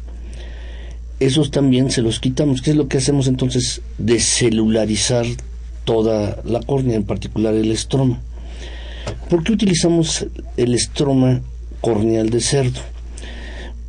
Esos 1.19 1.51
también 1.51 1.91
se 1.91 2.01
los 2.01 2.19
quitamos. 2.19 2.61
¿Qué 2.61 2.71
es 2.71 2.77
lo 2.77 2.87
que 2.87 2.97
hacemos 2.97 3.27
entonces? 3.27 3.81
Decelularizar 3.97 5.25
toda 5.85 6.41
la 6.43 6.59
córnea, 6.61 6.95
en 6.95 7.03
particular 7.03 7.53
el 7.53 7.71
estroma. 7.71 8.19
¿Por 9.29 9.43
qué 9.43 9.53
utilizamos 9.53 10.25
el 10.57 10.73
estroma 10.73 11.41
corneal 11.81 12.29
de 12.29 12.41
cerdo? 12.41 12.79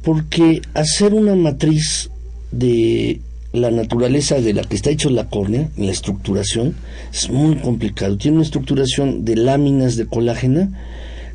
Porque 0.03 0.61
hacer 0.74 1.14
una 1.14 1.34
matriz 1.34 2.11
de 2.53 3.20
la 3.57 3.71
naturaleza 3.71 4.41
de 4.41 4.53
la 4.53 4.63
que 4.63 4.77
está 4.77 4.91
hecho 4.91 5.11
la 5.11 5.29
córnea, 5.29 5.71
la 5.77 5.91
estructuración, 5.91 6.75
es 7.13 7.31
muy 7.31 7.57
complicado. 7.57 8.17
Tiene 8.19 8.37
una 8.37 8.45
estructuración 8.45 9.25
de 9.25 9.37
láminas 9.37 9.97
de 9.97 10.07
colágena 10.07 10.71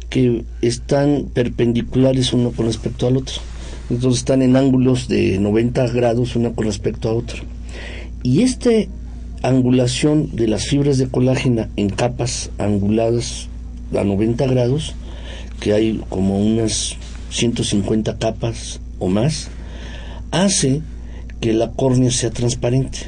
que 0.10 0.44
están 0.62 1.30
perpendiculares 1.34 2.34
uno 2.34 2.52
con 2.52 2.68
respecto 2.68 3.08
al 3.08 3.18
otro. 3.18 3.36
Entonces 3.90 4.20
están 4.20 4.42
en 4.42 4.56
ángulos 4.56 5.08
de 5.08 5.40
90 5.40 5.88
grados 5.88 6.36
uno 6.36 6.54
con 6.54 6.66
respecto 6.66 7.10
a 7.10 7.14
otro. 7.14 7.44
Y 8.24 8.44
esta 8.44 8.70
angulación 9.42 10.36
de 10.36 10.48
las 10.48 10.68
fibras 10.68 10.98
de 10.98 11.08
colágena 11.08 11.70
en 11.76 11.90
capas 11.90 12.52
anguladas 12.58 13.48
a 13.98 14.04
90 14.04 14.46
grados, 14.48 14.94
que 15.60 15.74
hay 15.74 16.02
como 16.10 16.40
unas 16.40 16.98
150 17.32 18.18
capas 18.18 18.80
o 19.00 19.08
más, 19.08 19.50
hace 20.32 20.82
que 21.42 21.54
la 21.54 21.72
córnea 21.72 22.12
sea 22.12 22.30
transparente. 22.30 23.00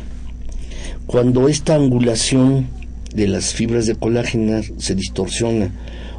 Cuando 1.08 1.48
esta 1.48 1.76
angulación 1.76 2.68
de 3.16 3.28
las 3.28 3.54
fibras 3.54 3.86
de 3.86 3.96
colágena 3.96 4.62
se 4.78 4.96
distorsiona 4.96 5.72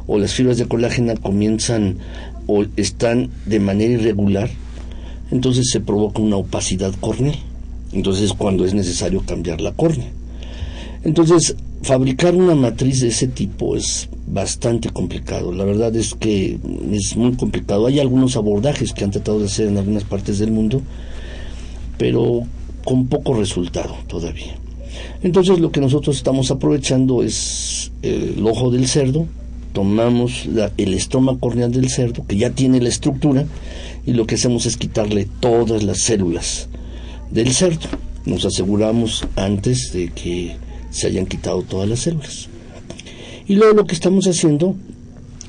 o 0.07 0.17
las 0.17 0.33
fibras 0.33 0.57
de 0.57 0.67
colágena 0.67 1.15
comienzan 1.15 1.97
o 2.47 2.65
están 2.77 3.29
de 3.45 3.59
manera 3.59 3.93
irregular, 3.93 4.49
entonces 5.31 5.69
se 5.69 5.81
provoca 5.81 6.21
una 6.21 6.37
opacidad 6.37 6.93
corneal. 6.99 7.37
Entonces 7.91 8.33
cuando 8.33 8.65
es 8.65 8.73
necesario 8.73 9.21
cambiar 9.25 9.61
la 9.61 9.73
córnea. 9.73 10.09
Entonces, 11.05 11.55
fabricar 11.83 12.35
una 12.35 12.55
matriz 12.55 12.99
de 12.99 13.09
ese 13.09 13.27
tipo 13.27 13.75
es 13.75 14.09
bastante 14.25 14.89
complicado. 14.89 15.53
La 15.53 15.63
verdad 15.63 15.95
es 15.95 16.15
que 16.15 16.57
es 16.91 17.15
muy 17.15 17.33
complicado. 17.33 17.85
Hay 17.85 17.99
algunos 17.99 18.35
abordajes 18.35 18.91
que 18.91 19.03
han 19.03 19.11
tratado 19.11 19.39
de 19.39 19.45
hacer 19.45 19.67
en 19.67 19.77
algunas 19.77 20.03
partes 20.03 20.39
del 20.39 20.51
mundo, 20.51 20.81
pero 21.97 22.43
con 22.83 23.07
poco 23.07 23.33
resultado 23.33 23.95
todavía. 24.07 24.55
Entonces 25.23 25.59
lo 25.59 25.71
que 25.71 25.81
nosotros 25.81 26.17
estamos 26.17 26.51
aprovechando 26.51 27.23
es 27.23 27.91
el 28.01 28.45
ojo 28.45 28.71
del 28.71 28.87
cerdo, 28.87 29.25
tomamos 29.73 30.47
el 30.77 30.93
estómago 30.93 31.39
corneal 31.39 31.71
del 31.71 31.89
cerdo, 31.89 32.25
que 32.25 32.37
ya 32.37 32.51
tiene 32.51 32.79
la 32.79 32.89
estructura, 32.89 33.45
y 34.05 34.13
lo 34.13 34.25
que 34.25 34.35
hacemos 34.35 34.65
es 34.65 34.77
quitarle 34.77 35.27
todas 35.39 35.83
las 35.83 35.99
células 35.99 36.69
del 37.31 37.51
cerdo. 37.51 37.87
Nos 38.25 38.45
aseguramos 38.45 39.25
antes 39.35 39.91
de 39.93 40.11
que 40.11 40.55
se 40.91 41.07
hayan 41.07 41.25
quitado 41.25 41.61
todas 41.63 41.89
las 41.89 41.99
células. 41.99 42.47
Y 43.47 43.55
luego 43.55 43.73
lo 43.73 43.85
que 43.85 43.95
estamos 43.95 44.27
haciendo 44.27 44.75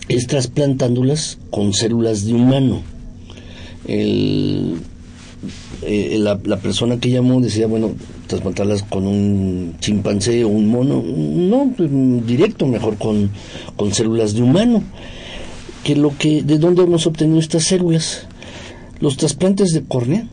es 0.08 0.26
trasplantándolas 0.26 1.38
con 1.50 1.72
células 1.72 2.24
de 2.26 2.34
humano. 2.34 2.82
Eh, 5.82 6.16
la, 6.18 6.38
persona 6.38 6.98
que 6.98 7.10
llamó 7.10 7.40
decía, 7.40 7.66
bueno, 7.66 7.92
trasplantarlas 8.26 8.82
con 8.82 9.06
un 9.06 9.74
chimpancé 9.80 10.44
o 10.44 10.48
un 10.48 10.68
mono. 10.68 11.02
No, 11.02 11.72
pues, 11.76 11.90
directo, 12.26 12.66
mejor 12.66 12.96
con, 12.96 13.30
con 13.76 13.92
células 13.92 14.34
de 14.34 14.42
humano. 14.42 14.82
Que 15.84 15.96
lo 15.96 16.16
que, 16.16 16.42
¿De 16.42 16.58
dónde 16.58 16.82
hemos 16.82 17.06
obtenido 17.06 17.38
estas 17.38 17.64
células? 17.64 18.26
Los 19.00 19.16
trasplantes 19.16 19.72
de 19.72 19.82
córnea 19.82 20.26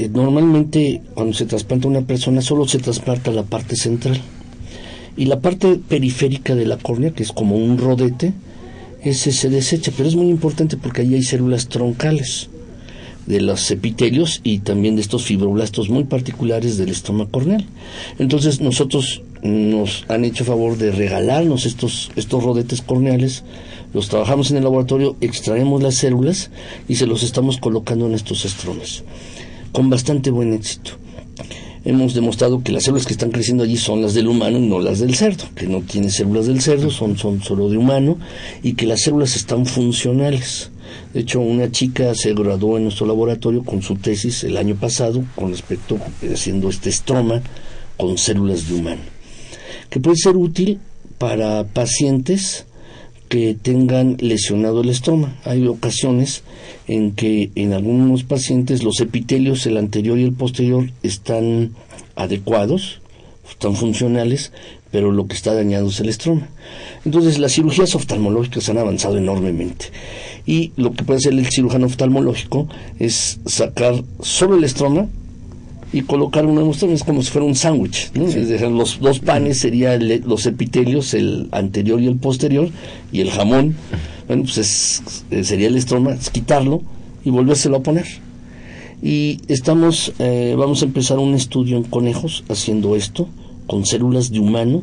eh, 0.00 0.08
normalmente 0.08 1.02
cuando 1.12 1.34
se 1.34 1.44
trasplanta 1.44 1.86
una 1.86 2.00
persona 2.00 2.40
solo 2.40 2.66
se 2.66 2.78
trasplanta 2.78 3.30
la 3.32 3.42
parte 3.42 3.76
central 3.76 4.18
y 5.14 5.26
la 5.26 5.40
parte 5.40 5.78
periférica 5.86 6.54
de 6.54 6.64
la 6.64 6.78
córnea, 6.78 7.10
que 7.10 7.22
es 7.22 7.32
como 7.32 7.56
un 7.56 7.76
rodete, 7.76 8.32
ese 9.02 9.30
se 9.30 9.50
desecha, 9.50 9.92
pero 9.94 10.08
es 10.08 10.16
muy 10.16 10.28
importante 10.28 10.78
porque 10.78 11.02
ahí 11.02 11.14
hay 11.14 11.22
células 11.22 11.68
troncales 11.68 12.48
de 13.26 13.40
los 13.40 13.70
epitelios 13.70 14.40
y 14.42 14.58
también 14.58 14.96
de 14.96 15.02
estos 15.02 15.24
fibroblastos 15.24 15.88
muy 15.88 16.04
particulares 16.04 16.78
del 16.78 16.90
estómago 16.90 17.30
corneal. 17.30 17.64
Entonces 18.18 18.60
nosotros 18.60 19.22
nos 19.42 20.04
han 20.08 20.24
hecho 20.24 20.44
favor 20.44 20.76
de 20.76 20.92
regalarnos 20.92 21.66
estos, 21.66 22.10
estos 22.16 22.42
rodetes 22.42 22.82
corneales, 22.82 23.44
los 23.92 24.08
trabajamos 24.08 24.50
en 24.50 24.58
el 24.58 24.64
laboratorio, 24.64 25.16
extraemos 25.20 25.82
las 25.82 25.96
células 25.96 26.50
y 26.88 26.96
se 26.96 27.06
los 27.06 27.22
estamos 27.22 27.58
colocando 27.58 28.06
en 28.06 28.14
estos 28.14 28.44
estrones 28.44 29.02
con 29.72 29.90
bastante 29.90 30.30
buen 30.30 30.52
éxito. 30.52 30.92
Hemos 31.84 32.12
demostrado 32.12 32.62
que 32.62 32.72
las 32.72 32.84
células 32.84 33.06
que 33.06 33.14
están 33.14 33.30
creciendo 33.30 33.64
allí 33.64 33.78
son 33.78 34.02
las 34.02 34.12
del 34.12 34.28
humano 34.28 34.58
y 34.58 34.66
no 34.66 34.80
las 34.80 34.98
del 34.98 35.14
cerdo, 35.14 35.44
que 35.54 35.66
no 35.66 35.80
tiene 35.80 36.10
células 36.10 36.46
del 36.46 36.60
cerdo, 36.60 36.90
son, 36.90 37.16
son 37.16 37.42
solo 37.42 37.70
de 37.70 37.78
humano, 37.78 38.18
y 38.62 38.74
que 38.74 38.86
las 38.86 39.00
células 39.00 39.34
están 39.34 39.64
funcionales. 39.64 40.70
De 41.12 41.20
hecho, 41.20 41.40
una 41.40 41.70
chica 41.70 42.14
se 42.14 42.34
graduó 42.34 42.76
en 42.76 42.84
nuestro 42.84 43.06
laboratorio 43.06 43.64
con 43.64 43.82
su 43.82 43.96
tesis 43.96 44.44
el 44.44 44.56
año 44.56 44.76
pasado 44.76 45.24
con 45.34 45.50
respecto 45.50 45.98
haciendo 46.32 46.68
este 46.68 46.90
estroma 46.90 47.42
con 47.96 48.16
células 48.16 48.68
de 48.68 48.74
humano, 48.74 49.02
que 49.90 50.00
puede 50.00 50.16
ser 50.16 50.36
útil 50.36 50.78
para 51.18 51.64
pacientes 51.64 52.64
que 53.28 53.54
tengan 53.54 54.16
lesionado 54.18 54.80
el 54.80 54.88
estómago. 54.88 55.32
Hay 55.44 55.66
ocasiones 55.66 56.42
en 56.88 57.12
que 57.12 57.50
en 57.54 57.72
algunos 57.72 58.24
pacientes 58.24 58.82
los 58.82 59.00
epitelios, 59.00 59.66
el 59.66 59.76
anterior 59.76 60.18
y 60.18 60.24
el 60.24 60.32
posterior, 60.32 60.90
están 61.04 61.70
adecuados, 62.16 63.00
están 63.48 63.76
funcionales, 63.76 64.52
pero 64.90 65.12
lo 65.12 65.26
que 65.26 65.34
está 65.34 65.54
dañado 65.54 65.88
es 65.88 66.00
el 66.00 66.08
estroma. 66.08 66.48
Entonces 67.04 67.38
las 67.38 67.52
cirugías 67.52 67.94
oftalmológicas 67.94 68.68
han 68.68 68.78
avanzado 68.78 69.18
enormemente 69.18 69.86
y 70.46 70.72
lo 70.76 70.92
que 70.92 71.04
puede 71.04 71.18
hacer 71.18 71.32
el 71.32 71.46
cirujano 71.46 71.86
oftalmológico 71.86 72.68
es 72.98 73.40
sacar 73.46 74.02
solo 74.20 74.56
el 74.56 74.64
estroma 74.64 75.08
y 75.92 76.02
colocar 76.02 76.46
una 76.46 76.60
muestra 76.62 76.88
es 76.90 77.02
como 77.02 77.22
si 77.22 77.30
fuera 77.30 77.46
un 77.46 77.54
sándwich. 77.54 78.12
Los 78.14 79.00
dos 79.00 79.18
panes 79.18 79.58
serían 79.58 80.08
los 80.24 80.46
epitelios, 80.46 81.14
el 81.14 81.48
anterior 81.50 82.00
y 82.00 82.06
el 82.06 82.16
posterior, 82.16 82.68
y 83.12 83.20
el 83.20 83.30
jamón, 83.30 83.74
bueno, 84.28 84.44
pues 84.44 85.02
eh, 85.30 85.44
sería 85.44 85.68
el 85.68 85.76
estroma, 85.76 86.12
es 86.12 86.30
quitarlo 86.30 86.82
y 87.24 87.30
volvérselo 87.30 87.78
a 87.78 87.82
poner. 87.82 88.06
Y 89.02 89.40
estamos, 89.48 90.12
eh, 90.18 90.54
vamos 90.56 90.82
a 90.82 90.84
empezar 90.84 91.18
un 91.18 91.34
estudio 91.34 91.76
en 91.76 91.84
conejos 91.84 92.44
haciendo 92.48 92.94
esto, 92.94 93.28
con 93.70 93.86
células 93.86 94.32
de 94.32 94.40
humano 94.40 94.82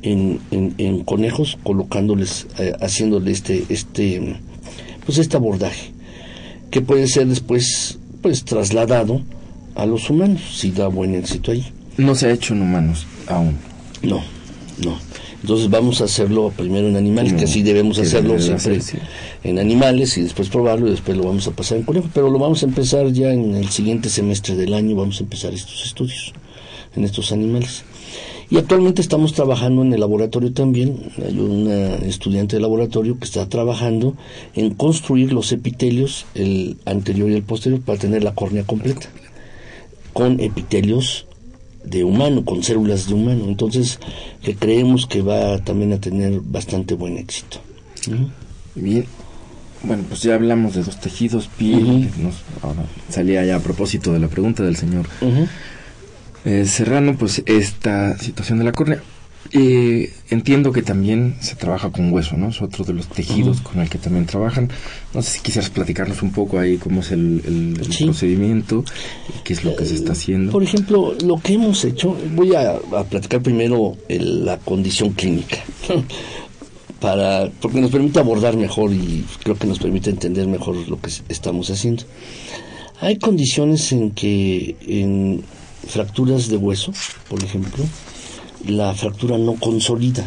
en, 0.00 0.40
en, 0.50 1.04
conejos, 1.04 1.58
colocándoles, 1.62 2.46
eh, 2.58 2.72
haciéndole 2.80 3.30
este, 3.30 3.66
este, 3.68 4.36
pues 5.04 5.18
este 5.18 5.36
abordaje, 5.36 5.92
que 6.70 6.80
puede 6.80 7.06
ser 7.06 7.26
después, 7.26 7.98
pues 8.22 8.42
trasladado 8.46 9.20
a 9.74 9.84
los 9.84 10.08
humanos, 10.08 10.40
si 10.54 10.70
da 10.70 10.88
buen 10.88 11.14
éxito 11.14 11.52
ahí. 11.52 11.66
No 11.98 12.14
se 12.14 12.28
ha 12.28 12.32
hecho 12.32 12.54
en 12.54 12.62
humanos 12.62 13.06
aún. 13.26 13.58
No, 14.02 14.22
no. 14.82 14.96
Entonces 15.42 15.68
vamos 15.68 16.00
a 16.00 16.04
hacerlo 16.04 16.50
primero 16.56 16.88
en 16.88 16.96
animales, 16.96 17.34
que 17.34 17.44
así 17.44 17.62
debemos 17.62 17.98
hacerlo 17.98 18.40
siempre 18.40 18.80
en 19.42 19.58
animales 19.58 20.16
y 20.16 20.22
después 20.22 20.48
probarlo 20.48 20.86
y 20.86 20.92
después 20.92 21.14
lo 21.18 21.24
vamos 21.24 21.46
a 21.46 21.50
pasar 21.50 21.76
en 21.76 21.84
conejos, 21.84 22.10
pero 22.14 22.30
lo 22.30 22.38
vamos 22.38 22.62
a 22.62 22.66
empezar 22.66 23.06
ya 23.12 23.30
en 23.30 23.54
el 23.54 23.68
siguiente 23.68 24.08
semestre 24.08 24.56
del 24.56 24.72
año, 24.72 24.96
vamos 24.96 25.20
a 25.20 25.24
empezar 25.24 25.52
estos 25.52 25.84
estudios 25.84 26.32
en 26.96 27.04
estos 27.04 27.30
animales. 27.30 27.84
Y 28.50 28.58
actualmente 28.58 29.00
estamos 29.00 29.32
trabajando 29.32 29.82
en 29.82 29.92
el 29.92 30.00
laboratorio 30.00 30.52
también, 30.52 31.10
hay 31.24 31.38
una 31.38 31.96
estudiante 31.96 32.56
de 32.56 32.62
laboratorio 32.62 33.18
que 33.18 33.24
está 33.24 33.48
trabajando 33.48 34.14
en 34.54 34.74
construir 34.74 35.32
los 35.32 35.50
epitelios, 35.52 36.26
el 36.34 36.76
anterior 36.84 37.30
y 37.30 37.34
el 37.34 37.42
posterior, 37.42 37.80
para 37.80 37.98
tener 37.98 38.22
la 38.22 38.34
córnea 38.34 38.64
completa 38.64 39.08
con 40.12 40.40
epitelios 40.40 41.26
de 41.84 42.04
humano, 42.04 42.44
con 42.44 42.62
células 42.62 43.08
de 43.08 43.14
humano. 43.14 43.44
Entonces, 43.46 43.98
que 44.42 44.54
creemos 44.54 45.06
que 45.06 45.22
va 45.22 45.58
también 45.58 45.92
a 45.92 46.00
tener 46.00 46.40
bastante 46.40 46.94
buen 46.94 47.18
éxito. 47.18 47.58
Bien. 48.74 49.04
Bueno, 49.82 50.04
pues 50.08 50.22
ya 50.22 50.34
hablamos 50.34 50.74
de 50.74 50.82
dos 50.82 50.98
tejidos, 50.98 51.48
piel, 51.58 52.08
ahora 52.62 52.86
salía 53.10 53.44
ya 53.44 53.56
a 53.56 53.60
propósito 53.60 54.14
de 54.14 54.18
la 54.18 54.28
pregunta 54.28 54.62
del 54.62 54.76
señor 54.76 55.06
eh, 56.44 56.64
Serrano, 56.66 57.16
pues 57.16 57.42
esta 57.46 58.18
situación 58.18 58.58
de 58.58 58.64
la 58.64 58.72
córnea. 58.72 59.02
Eh, 59.52 60.12
entiendo 60.30 60.72
que 60.72 60.82
también 60.82 61.36
se 61.40 61.54
trabaja 61.54 61.90
con 61.90 62.12
hueso, 62.12 62.36
¿no? 62.36 62.48
Es 62.48 62.60
otro 62.60 62.84
de 62.84 62.92
los 62.92 63.08
tejidos 63.08 63.60
con 63.60 63.80
el 63.80 63.88
que 63.88 63.98
también 63.98 64.26
trabajan. 64.26 64.70
No 65.12 65.22
sé 65.22 65.32
si 65.32 65.40
quisieras 65.40 65.70
platicarnos 65.70 66.22
un 66.22 66.32
poco 66.32 66.58
ahí 66.58 66.76
cómo 66.76 67.00
es 67.00 67.12
el, 67.12 67.78
procedimiento 68.04 68.84
qué 69.44 69.52
es 69.52 69.62
lo 69.62 69.76
que 69.76 69.84
se 69.84 69.94
está 69.94 70.12
haciendo. 70.12 70.50
Por 70.50 70.62
ejemplo, 70.62 71.14
lo 71.22 71.38
que 71.38 71.54
hemos 71.54 71.84
hecho, 71.84 72.16
voy 72.34 72.54
a, 72.54 72.80
platicar 73.08 73.42
primero 73.42 73.96
la 74.08 74.58
condición 74.58 75.10
clínica. 75.10 75.58
para 77.00 77.50
porque 77.60 77.80
nos 77.80 77.90
permite 77.90 78.18
abordar 78.18 78.56
mejor 78.56 78.90
y 78.92 79.24
creo 79.42 79.56
que 79.56 79.66
nos 79.66 79.78
permite 79.78 80.08
entender 80.08 80.46
mejor 80.46 80.76
lo 80.88 80.98
que 81.00 81.10
estamos 81.28 81.68
haciendo. 81.70 82.04
Hay 83.00 83.18
condiciones 83.18 83.92
en 83.92 84.12
que 84.12 84.74
en 84.86 85.44
fracturas 85.86 86.48
de 86.48 86.56
hueso, 86.56 86.92
por 87.28 87.42
ejemplo, 87.42 87.84
la 88.66 88.94
fractura 88.94 89.38
no 89.38 89.54
consolida 89.54 90.26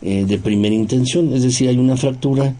eh, 0.00 0.24
de 0.26 0.38
primera 0.38 0.74
intención, 0.74 1.32
es 1.32 1.42
decir, 1.42 1.68
hay 1.68 1.78
una 1.78 1.96
fractura 1.96 2.54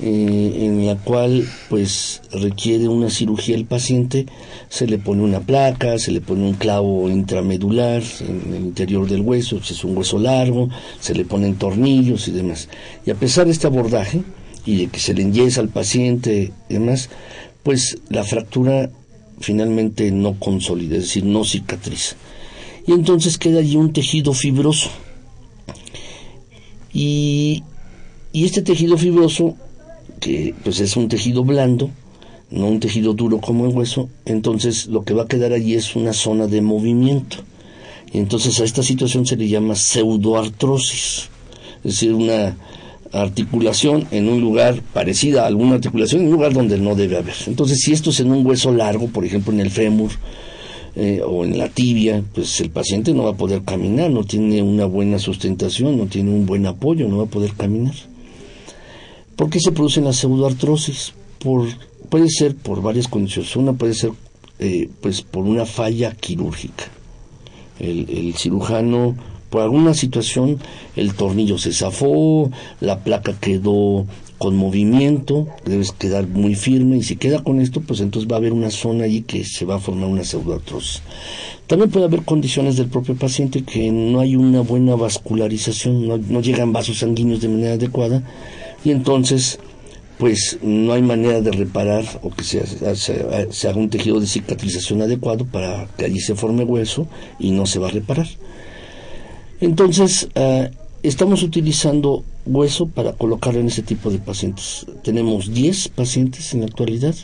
eh, 0.00 0.52
en 0.60 0.86
la 0.86 0.96
cual 0.96 1.44
pues 1.68 2.22
requiere 2.32 2.86
una 2.86 3.10
cirugía 3.10 3.56
el 3.56 3.64
paciente, 3.64 4.26
se 4.68 4.86
le 4.86 4.98
pone 4.98 5.22
una 5.22 5.40
placa, 5.40 5.98
se 5.98 6.12
le 6.12 6.20
pone 6.20 6.46
un 6.46 6.54
clavo 6.54 7.10
intramedular 7.10 8.02
en 8.20 8.54
el 8.54 8.62
interior 8.62 9.08
del 9.08 9.22
hueso, 9.22 9.60
si 9.62 9.74
es 9.74 9.82
un 9.82 9.96
hueso 9.96 10.18
largo, 10.18 10.68
se 11.00 11.14
le 11.14 11.24
ponen 11.24 11.56
tornillos 11.56 12.28
y 12.28 12.30
demás. 12.30 12.68
Y 13.04 13.10
a 13.10 13.16
pesar 13.16 13.46
de 13.46 13.52
este 13.52 13.66
abordaje 13.66 14.22
y 14.64 14.76
de 14.76 14.86
que 14.86 15.00
se 15.00 15.14
le 15.14 15.22
enyesa 15.22 15.60
al 15.60 15.68
paciente 15.68 16.52
y 16.68 16.72
demás, 16.74 17.10
pues 17.64 17.98
la 18.08 18.22
fractura 18.22 18.90
finalmente 19.40 20.10
no 20.10 20.38
consolida, 20.38 20.96
es 20.96 21.02
decir, 21.02 21.24
no 21.24 21.44
cicatriza. 21.44 22.16
Y 22.86 22.92
entonces 22.92 23.38
queda 23.38 23.60
allí 23.60 23.76
un 23.76 23.92
tejido 23.92 24.32
fibroso 24.32 24.90
y, 26.92 27.62
este 28.32 28.62
tejido 28.62 28.96
fibroso, 28.96 29.56
que 30.20 30.54
pues 30.64 30.80
es 30.80 30.96
un 30.96 31.08
tejido 31.08 31.44
blando, 31.44 31.90
no 32.50 32.66
un 32.66 32.80
tejido 32.80 33.14
duro 33.14 33.40
como 33.40 33.66
el 33.66 33.76
hueso, 33.76 34.08
entonces 34.24 34.86
lo 34.86 35.04
que 35.04 35.14
va 35.14 35.24
a 35.24 35.28
quedar 35.28 35.52
allí 35.52 35.74
es 35.74 35.96
una 35.96 36.12
zona 36.12 36.46
de 36.46 36.60
movimiento. 36.60 37.38
Y 38.12 38.18
entonces 38.18 38.58
a 38.60 38.64
esta 38.64 38.82
situación 38.82 39.26
se 39.26 39.36
le 39.36 39.48
llama 39.48 39.74
pseudoartrosis, 39.74 41.28
es 41.78 41.82
decir, 41.84 42.14
una 42.14 42.56
articulación 43.12 44.06
en 44.10 44.28
un 44.28 44.40
lugar 44.40 44.82
parecida 44.92 45.44
a 45.44 45.46
alguna 45.46 45.76
articulación, 45.76 46.22
en 46.22 46.26
un 46.28 46.32
lugar 46.34 46.52
donde 46.52 46.78
no 46.78 46.94
debe 46.94 47.16
haber. 47.16 47.34
Entonces, 47.46 47.80
si 47.80 47.92
esto 47.92 48.10
es 48.10 48.20
en 48.20 48.30
un 48.30 48.46
hueso 48.46 48.72
largo, 48.72 49.08
por 49.08 49.24
ejemplo 49.24 49.52
en 49.52 49.60
el 49.60 49.70
fémur, 49.70 50.10
eh, 50.96 51.20
o 51.24 51.44
en 51.44 51.58
la 51.58 51.68
tibia, 51.68 52.24
pues 52.34 52.60
el 52.60 52.70
paciente 52.70 53.14
no 53.14 53.22
va 53.22 53.30
a 53.30 53.36
poder 53.36 53.62
caminar, 53.62 54.10
no 54.10 54.24
tiene 54.24 54.62
una 54.62 54.84
buena 54.84 55.18
sustentación, 55.18 55.96
no 55.96 56.06
tiene 56.06 56.30
un 56.32 56.44
buen 56.44 56.66
apoyo, 56.66 57.06
no 57.06 57.18
va 57.18 57.24
a 57.24 57.26
poder 57.26 57.52
caminar. 57.52 57.94
¿Por 59.36 59.48
qué 59.48 59.60
se 59.60 59.70
producen 59.70 60.04
las 60.04 60.16
pseudoartrosis? 60.16 61.12
Por, 61.38 61.68
puede 62.08 62.28
ser 62.28 62.56
por 62.56 62.82
varias 62.82 63.06
condiciones. 63.06 63.54
Una 63.54 63.74
puede 63.74 63.94
ser 63.94 64.10
eh, 64.58 64.88
pues 65.00 65.22
por 65.22 65.44
una 65.44 65.66
falla 65.66 66.16
quirúrgica. 66.16 66.86
El 67.78 68.34
cirujano, 68.36 69.14
por 69.50 69.62
alguna 69.62 69.94
situación, 69.94 70.58
el 70.96 71.14
tornillo 71.14 71.58
se 71.58 71.72
zafó, 71.72 72.50
la 72.80 73.00
placa 73.00 73.34
quedó 73.40 74.06
con 74.38 74.56
movimiento, 74.56 75.48
debes 75.64 75.90
quedar 75.90 76.28
muy 76.28 76.54
firme 76.54 76.96
y 76.96 77.02
si 77.02 77.16
queda 77.16 77.42
con 77.42 77.60
esto, 77.60 77.80
pues 77.80 78.00
entonces 78.00 78.30
va 78.30 78.36
a 78.36 78.38
haber 78.38 78.52
una 78.52 78.70
zona 78.70 79.04
allí 79.04 79.22
que 79.22 79.44
se 79.44 79.64
va 79.64 79.76
a 79.76 79.80
formar 79.80 80.08
una 80.08 80.22
pseudoartrosis. 80.22 81.02
También 81.66 81.90
puede 81.90 82.06
haber 82.06 82.22
condiciones 82.24 82.76
del 82.76 82.86
propio 82.86 83.16
paciente 83.16 83.64
que 83.64 83.90
no 83.90 84.20
hay 84.20 84.36
una 84.36 84.60
buena 84.60 84.94
vascularización, 84.94 86.06
no, 86.06 86.40
llegan 86.40 86.72
vasos 86.72 87.00
sanguíneos 87.00 87.40
de 87.40 87.48
manera 87.48 87.74
adecuada 87.74 88.22
y 88.84 88.92
entonces 88.92 89.58
pues 90.18 90.58
no 90.62 90.92
hay 90.92 91.02
manera 91.02 91.40
de 91.40 91.52
reparar 91.52 92.04
o 92.22 92.30
que 92.30 92.42
se, 92.42 92.64
se, 92.96 93.68
haga 93.68 93.76
un 93.76 93.90
tejido 93.90 94.18
de 94.18 94.26
cicatrización 94.26 95.02
adecuado 95.02 95.44
para 95.46 95.86
que 95.96 96.04
allí 96.04 96.18
se 96.20 96.34
forme 96.34 96.64
hueso 96.64 97.06
y 97.38 97.50
no 97.50 97.66
se 97.66 97.78
va 97.78 97.88
a 97.88 97.92
reparar. 97.92 98.26
Entonces, 99.60 100.28
ah, 100.34 100.70
estamos 101.02 101.42
utilizando 101.42 102.24
hueso 102.46 102.86
para 102.88 103.12
colocarlo 103.12 103.60
en 103.60 103.68
ese 103.68 103.82
tipo 103.82 104.10
de 104.10 104.18
pacientes. 104.18 104.86
Tenemos 105.02 105.52
10 105.52 105.88
pacientes 105.88 106.54
en 106.54 106.60
la 106.60 106.66
actualidad 106.66 107.14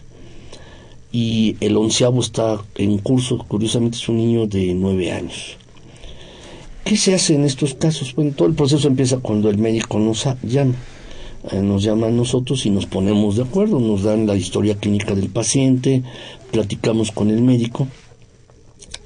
y 1.13 1.57
el 1.61 1.77
onceavo 1.77 2.21
está 2.21 2.61
en 2.77 2.99
curso, 2.99 3.39
curiosamente 3.47 3.97
es 3.97 4.09
un 4.09 4.17
niño 4.17 4.47
de 4.47 4.75
9 4.75 5.13
años. 5.13 5.57
¿Qué 6.85 6.97
se 6.97 7.15
hace 7.15 7.35
en 7.35 7.45
estos 7.45 7.75
casos? 7.75 8.15
Bueno, 8.15 8.33
todo 8.37 8.49
el 8.49 8.55
proceso 8.55 8.89
empieza 8.89 9.19
cuando 9.19 9.49
el 9.49 9.57
médico 9.57 9.99
nos 9.99 10.27
llama. 10.43 10.75
Eh, 11.51 11.61
nos 11.61 11.83
llama 11.83 12.07
a 12.07 12.11
nosotros 12.11 12.65
y 12.67 12.71
nos 12.71 12.87
ponemos 12.87 13.37
de 13.37 13.43
acuerdo, 13.43 13.79
nos 13.79 14.03
dan 14.03 14.27
la 14.27 14.35
historia 14.35 14.77
clínica 14.77 15.15
del 15.15 15.29
paciente, 15.29 16.03
platicamos 16.51 17.13
con 17.13 17.29
el 17.29 17.43
médico 17.43 17.87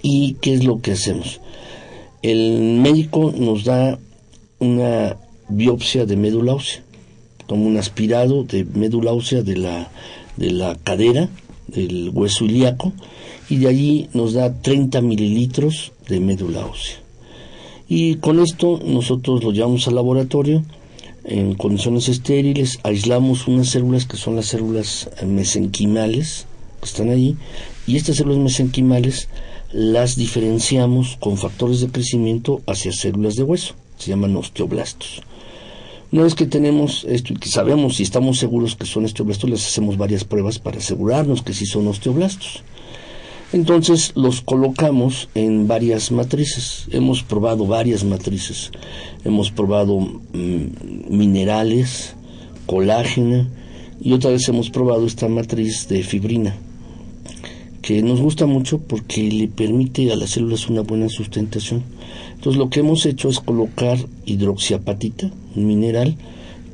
y 0.02 0.34
¿qué 0.40 0.54
es 0.54 0.64
lo 0.64 0.80
que 0.80 0.92
hacemos? 0.92 1.40
El 2.22 2.80
médico 2.82 3.32
nos 3.36 3.64
da 3.64 3.98
una 4.58 5.16
biopsia 5.48 6.04
de 6.04 6.16
médula 6.16 6.54
ósea, 6.54 6.82
como 7.46 7.66
un 7.66 7.76
aspirado 7.76 8.42
de 8.42 8.64
médula 8.64 9.12
ósea 9.12 9.42
de 9.42 9.56
la, 9.56 9.90
de 10.36 10.50
la 10.50 10.74
cadera, 10.74 11.28
del 11.68 12.10
hueso 12.12 12.44
ilíaco, 12.44 12.92
y 13.48 13.58
de 13.58 13.68
allí 13.68 14.08
nos 14.14 14.32
da 14.32 14.60
30 14.60 15.00
mililitros 15.00 15.92
de 16.08 16.18
médula 16.18 16.66
ósea. 16.66 16.96
Y 17.88 18.16
con 18.16 18.40
esto 18.40 18.80
nosotros 18.84 19.44
lo 19.44 19.52
llevamos 19.52 19.86
al 19.86 19.94
laboratorio 19.94 20.64
en 21.24 21.54
condiciones 21.54 22.08
estériles, 22.08 22.80
aislamos 22.82 23.46
unas 23.46 23.68
células 23.68 24.06
que 24.06 24.16
son 24.16 24.34
las 24.34 24.46
células 24.46 25.08
mesenquimales 25.24 26.46
que 26.80 26.86
están 26.86 27.10
allí, 27.10 27.36
y 27.86 27.96
estas 27.96 28.16
células 28.16 28.38
mesenquimales 28.38 29.28
las 29.72 30.16
diferenciamos 30.16 31.18
con 31.20 31.36
factores 31.36 31.80
de 31.80 31.88
crecimiento 31.88 32.62
hacia 32.66 32.92
células 32.92 33.36
de 33.36 33.42
hueso 33.42 33.74
se 33.98 34.10
llaman 34.10 34.36
osteoblastos. 34.36 35.22
Una 36.10 36.22
vez 36.22 36.34
que 36.34 36.46
tenemos 36.46 37.04
esto 37.06 37.34
y 37.34 37.36
que 37.36 37.50
sabemos 37.50 37.96
si 37.96 38.02
estamos 38.04 38.38
seguros 38.38 38.76
que 38.76 38.86
son 38.86 39.04
osteoblastos, 39.04 39.50
les 39.50 39.66
hacemos 39.66 39.98
varias 39.98 40.24
pruebas 40.24 40.58
para 40.58 40.78
asegurarnos 40.78 41.42
que 41.42 41.52
sí 41.52 41.66
son 41.66 41.86
osteoblastos. 41.86 42.62
Entonces 43.52 44.12
los 44.14 44.40
colocamos 44.40 45.28
en 45.34 45.68
varias 45.68 46.12
matrices. 46.12 46.86
Hemos 46.90 47.22
probado 47.22 47.66
varias 47.66 48.04
matrices. 48.04 48.70
Hemos 49.24 49.50
probado 49.50 50.00
mm, 50.00 51.10
minerales, 51.10 52.14
colágeno 52.66 53.46
y 54.00 54.12
otra 54.12 54.30
vez 54.30 54.48
hemos 54.48 54.70
probado 54.70 55.06
esta 55.06 55.28
matriz 55.28 55.88
de 55.88 56.02
fibrina 56.02 56.56
que 57.88 58.02
nos 58.02 58.20
gusta 58.20 58.44
mucho 58.44 58.80
porque 58.80 59.22
le 59.30 59.48
permite 59.48 60.12
a 60.12 60.16
las 60.16 60.32
células 60.32 60.68
una 60.68 60.82
buena 60.82 61.08
sustentación. 61.08 61.82
Entonces 62.34 62.58
lo 62.58 62.68
que 62.68 62.80
hemos 62.80 63.06
hecho 63.06 63.30
es 63.30 63.40
colocar 63.40 63.96
hidroxiapatita, 64.26 65.30
un 65.56 65.66
mineral, 65.66 66.18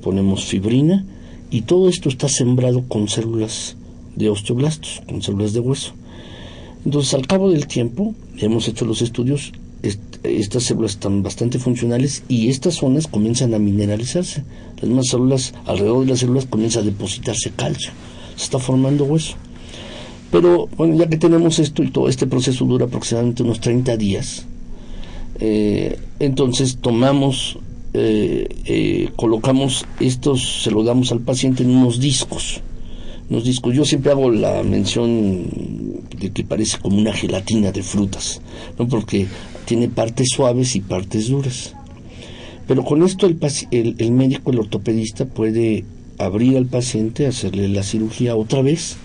ponemos 0.02 0.44
fibrina 0.44 1.04
y 1.52 1.60
todo 1.60 1.88
esto 1.88 2.08
está 2.08 2.28
sembrado 2.28 2.82
con 2.88 3.08
células 3.08 3.76
de 4.16 4.28
osteoblastos, 4.28 5.02
con 5.06 5.22
células 5.22 5.52
de 5.52 5.60
hueso. 5.60 5.92
Entonces 6.84 7.14
al 7.14 7.28
cabo 7.28 7.48
del 7.48 7.68
tiempo, 7.68 8.12
hemos 8.38 8.66
hecho 8.66 8.84
los 8.84 9.00
estudios, 9.00 9.52
estas 10.24 10.64
células 10.64 10.94
están 10.94 11.22
bastante 11.22 11.60
funcionales 11.60 12.24
y 12.26 12.48
estas 12.48 12.74
zonas 12.74 13.06
comienzan 13.06 13.54
a 13.54 13.60
mineralizarse. 13.60 14.42
Las 14.80 14.88
demás 14.88 15.06
células, 15.06 15.54
alrededor 15.64 16.06
de 16.06 16.10
las 16.10 16.18
células 16.18 16.46
comienza 16.46 16.80
a 16.80 16.82
depositarse 16.82 17.52
calcio. 17.54 17.92
Se 18.34 18.46
está 18.46 18.58
formando 18.58 19.04
hueso. 19.04 19.36
Pero 20.34 20.68
bueno, 20.76 20.96
ya 20.96 21.08
que 21.08 21.16
tenemos 21.16 21.60
esto 21.60 21.84
y 21.84 21.92
todo 21.92 22.08
este 22.08 22.26
proceso 22.26 22.64
dura 22.64 22.86
aproximadamente 22.86 23.44
unos 23.44 23.60
30 23.60 23.96
días, 23.96 24.44
eh, 25.38 25.96
entonces 26.18 26.78
tomamos, 26.78 27.56
eh, 27.92 28.48
eh, 28.64 29.10
colocamos 29.14 29.86
estos, 30.00 30.64
se 30.64 30.72
lo 30.72 30.82
damos 30.82 31.12
al 31.12 31.20
paciente 31.20 31.62
en 31.62 31.70
unos 31.70 32.00
discos. 32.00 32.62
Unos 33.30 33.44
discos. 33.44 33.76
Yo 33.76 33.84
siempre 33.84 34.10
hago 34.10 34.28
la 34.32 34.64
mención 34.64 35.46
de 36.18 36.32
que 36.32 36.42
parece 36.42 36.78
como 36.78 36.98
una 36.98 37.12
gelatina 37.12 37.70
de 37.70 37.84
frutas, 37.84 38.40
¿no? 38.76 38.88
porque 38.88 39.28
tiene 39.66 39.86
partes 39.88 40.30
suaves 40.34 40.74
y 40.74 40.80
partes 40.80 41.28
duras. 41.28 41.74
Pero 42.66 42.84
con 42.84 43.04
esto 43.04 43.26
el, 43.26 43.38
el, 43.70 43.94
el 43.98 44.10
médico, 44.10 44.50
el 44.50 44.58
ortopedista, 44.58 45.26
puede 45.26 45.84
abrir 46.18 46.56
al 46.56 46.66
paciente, 46.66 47.28
hacerle 47.28 47.68
la 47.68 47.84
cirugía 47.84 48.34
otra 48.34 48.62
vez 48.62 48.96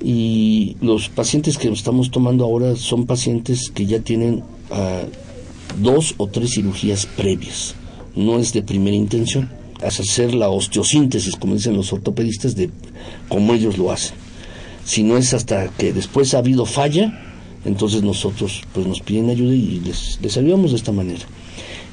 y 0.00 0.76
los 0.80 1.08
pacientes 1.08 1.58
que 1.58 1.68
estamos 1.68 2.10
tomando 2.10 2.44
ahora 2.44 2.76
son 2.76 3.06
pacientes 3.06 3.70
que 3.70 3.86
ya 3.86 4.00
tienen 4.00 4.42
uh, 4.70 5.06
dos 5.82 6.14
o 6.16 6.26
tres 6.26 6.54
cirugías 6.54 7.06
previas. 7.06 7.74
No 8.16 8.38
es 8.38 8.52
de 8.52 8.62
primera 8.62 8.96
intención. 8.96 9.50
Es 9.82 10.00
hacer 10.00 10.34
la 10.34 10.48
osteosíntesis, 10.48 11.36
como 11.36 11.54
dicen 11.54 11.76
los 11.76 11.92
ortopedistas, 11.92 12.54
de 12.56 12.70
cómo 13.28 13.54
ellos 13.54 13.78
lo 13.78 13.90
hacen. 13.90 14.16
Si 14.84 15.02
no 15.02 15.16
es 15.16 15.34
hasta 15.34 15.68
que 15.68 15.92
después 15.92 16.34
ha 16.34 16.38
habido 16.38 16.66
falla, 16.66 17.18
entonces 17.64 18.02
nosotros 18.02 18.62
pues 18.72 18.86
nos 18.86 19.00
piden 19.00 19.30
ayuda 19.30 19.54
y 19.54 19.80
les, 19.80 20.18
les 20.22 20.36
ayudamos 20.36 20.70
de 20.70 20.78
esta 20.78 20.92
manera. 20.92 21.20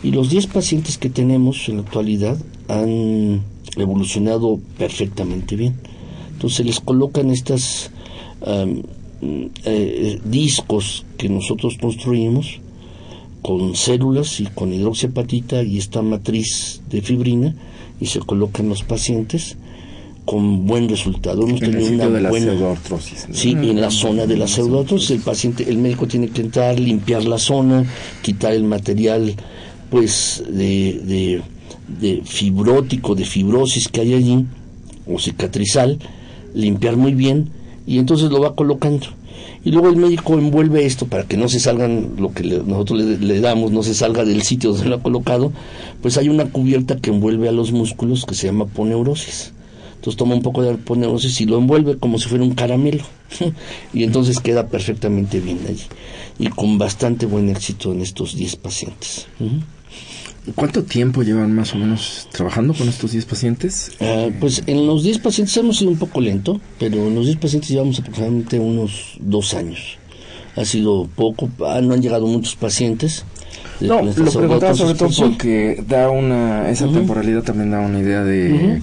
Y 0.03 0.11
los 0.11 0.29
10 0.29 0.47
pacientes 0.47 0.97
que 0.97 1.09
tenemos 1.09 1.67
en 1.67 1.77
la 1.77 1.81
actualidad 1.81 2.37
han 2.67 3.41
evolucionado 3.75 4.59
perfectamente 4.77 5.55
bien. 5.55 5.75
Entonces 6.33 6.65
les 6.65 6.79
colocan 6.79 7.31
estas 7.31 7.91
eh, 8.41 10.19
discos 10.23 11.05
que 11.17 11.29
nosotros 11.29 11.77
construimos 11.79 12.59
con 13.41 13.75
células 13.75 14.39
y 14.39 14.45
con 14.45 14.73
hidroxiapatita 14.73 15.63
y 15.63 15.77
esta 15.77 16.01
matriz 16.01 16.81
de 16.89 17.01
fibrina 17.01 17.55
y 17.99 18.07
se 18.07 18.19
colocan 18.19 18.69
los 18.69 18.83
pacientes 18.83 19.57
con 20.25 20.67
buen 20.67 20.89
resultado. 20.89 21.43
Hemos 21.43 21.61
En 21.61 21.67
el 21.67 21.71
tenido 21.71 21.89
sitio 21.89 22.05
una 22.05 22.15
de 22.17 22.21
la 22.21 22.29
buena 22.29 22.51
pseudoartrosis. 22.51 23.29
¿no? 23.29 23.33
Sí, 23.33 23.51
en 23.51 23.79
la 23.79 23.89
zona 23.89 24.25
de 24.25 24.37
la 24.37 24.47
pseudoartrosis, 24.47 25.11
el 25.11 25.21
paciente, 25.21 25.69
el 25.69 25.77
médico 25.77 26.05
tiene 26.05 26.27
que 26.27 26.41
entrar, 26.41 26.77
limpiar 26.79 27.23
la 27.23 27.37
zona, 27.37 27.85
quitar 28.21 28.53
el 28.53 28.65
material, 28.65 29.33
pues, 29.89 30.43
de, 30.49 30.99
de, 31.05 31.41
de 31.99 32.21
fibrótico, 32.25 33.15
de 33.15 33.23
fibrosis 33.23 33.87
que 33.87 34.01
hay 34.01 34.13
allí, 34.15 34.45
o 35.07 35.17
cicatrizal, 35.17 35.97
limpiar 36.53 36.97
muy 36.97 37.13
bien, 37.13 37.49
y 37.87 37.97
entonces 37.97 38.29
lo 38.29 38.39
va 38.41 38.53
colocando. 38.55 39.07
Y 39.63 39.71
luego 39.71 39.89
el 39.89 39.95
médico 39.97 40.33
envuelve 40.35 40.85
esto 40.85 41.07
para 41.07 41.23
que 41.23 41.37
no 41.37 41.47
se 41.49 41.59
salgan, 41.59 42.11
lo 42.17 42.31
que 42.33 42.43
le- 42.43 42.63
nosotros 42.63 43.01
le, 43.01 43.39
damos, 43.41 43.71
no 43.71 43.81
se 43.83 43.93
salga 43.93 44.23
del 44.25 44.41
sitio 44.43 44.71
donde 44.71 44.89
lo 44.89 44.95
ha 44.97 45.01
colocado, 45.01 45.51
pues 46.01 46.17
hay 46.17 46.29
una 46.29 46.45
cubierta 46.45 46.97
que 46.97 47.09
envuelve 47.09 47.49
a 47.49 47.51
los 47.51 47.71
músculos 47.71 48.25
que 48.25 48.35
se 48.35 48.47
llama 48.47 48.65
poneurosis. 48.65 49.53
Entonces 49.95 50.17
toma 50.17 50.35
un 50.35 50.41
poco 50.43 50.61
de 50.61 50.75
poneurosis 50.75 51.41
y 51.41 51.45
lo 51.45 51.57
envuelve 51.57 51.97
como 51.97 52.17
si 52.19 52.29
fuera 52.29 52.43
un 52.43 52.53
caramelo. 52.53 53.03
y 53.93 54.03
entonces 54.03 54.39
queda 54.39 54.67
perfectamente 54.67 55.39
bien 55.39 55.59
allí. 55.67 55.83
Y 56.39 56.47
con 56.49 56.77
bastante 56.77 57.25
buen 57.25 57.49
éxito 57.49 57.91
en 57.91 58.01
estos 58.01 58.35
10 58.35 58.55
pacientes. 58.57 59.27
¿Cuánto 60.55 60.83
tiempo 60.83 61.23
llevan 61.23 61.53
más 61.53 61.73
o 61.73 61.77
menos 61.77 62.27
trabajando 62.31 62.73
con 62.73 62.87
estos 62.87 63.11
10 63.11 63.25
pacientes? 63.25 63.91
Ah, 63.99 64.27
pues 64.39 64.63
en 64.65 64.87
los 64.87 65.03
10 65.03 65.19
pacientes 65.19 65.55
hemos 65.57 65.77
sido 65.77 65.91
un 65.91 65.97
poco 65.97 66.21
lento, 66.21 66.59
pero 66.79 66.95
en 67.07 67.15
los 67.15 67.25
10 67.25 67.37
pacientes 67.37 67.69
llevamos 67.69 67.99
aproximadamente 67.99 68.59
unos 68.59 69.17
dos 69.19 69.53
años. 69.53 69.97
Ha 70.55 70.65
sido 70.65 71.07
poco, 71.15 71.49
ah, 71.65 71.81
no 71.81 71.93
han 71.93 72.01
llegado 72.01 72.25
muchos 72.27 72.55
pacientes. 72.55 73.25
No, 73.79 74.01
lo 74.01 74.11
preguntaba 74.31 74.73
sobre 74.73 74.95
todo 74.95 75.09
porque 75.15 75.83
da 75.87 76.09
una, 76.09 76.69
esa 76.69 76.87
temporalidad 76.87 77.43
también 77.43 77.69
da 77.69 77.79
una 77.79 77.99
idea 77.99 78.23
de, 78.23 78.81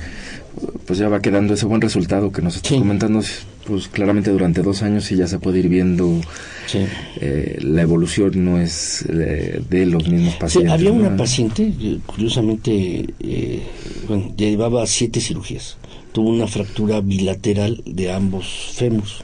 pues 0.87 0.99
ya 1.01 1.09
va 1.09 1.21
quedando 1.21 1.55
ese 1.55 1.67
buen 1.67 1.81
resultado 1.81 2.31
que 2.31 2.43
nos 2.43 2.57
estás 2.57 2.69
Sí. 2.73 2.79
comentando, 2.79 3.21
pues 3.67 3.89
claramente 3.89 4.31
durante 4.31 4.63
dos 4.63 4.83
años 4.83 5.11
y 5.13 5.17
ya 5.17 5.27
se 5.27 5.39
puede 5.39 5.61
ir 5.61 5.69
viendo 5.69 6.21
Sí. 6.67 6.79
eh, 7.21 7.59
la 7.61 7.83
evolución 7.83 8.45
no 8.45 8.61
es 8.61 9.05
eh, 9.09 9.63
de 9.69 9.87
los 9.87 10.09
mismos 10.09 10.33
Sí, 10.35 10.39
pacientes. 10.41 10.73
había 10.73 10.91
¿no? 10.91 10.97
una 10.97 11.17
paciente, 11.17 11.73
eh, 11.81 11.99
curiosamente, 12.07 13.07
eh, 13.21 13.63
bueno, 14.09 14.33
llevaba 14.37 14.87
siete 14.87 15.21
cirugías. 15.21 15.77
Tuvo 16.13 16.31
una 16.31 16.47
fractura 16.47 17.01
bilateral 17.01 17.83
de 17.87 18.13
ambos 18.13 18.71
fémurs. 18.75 19.23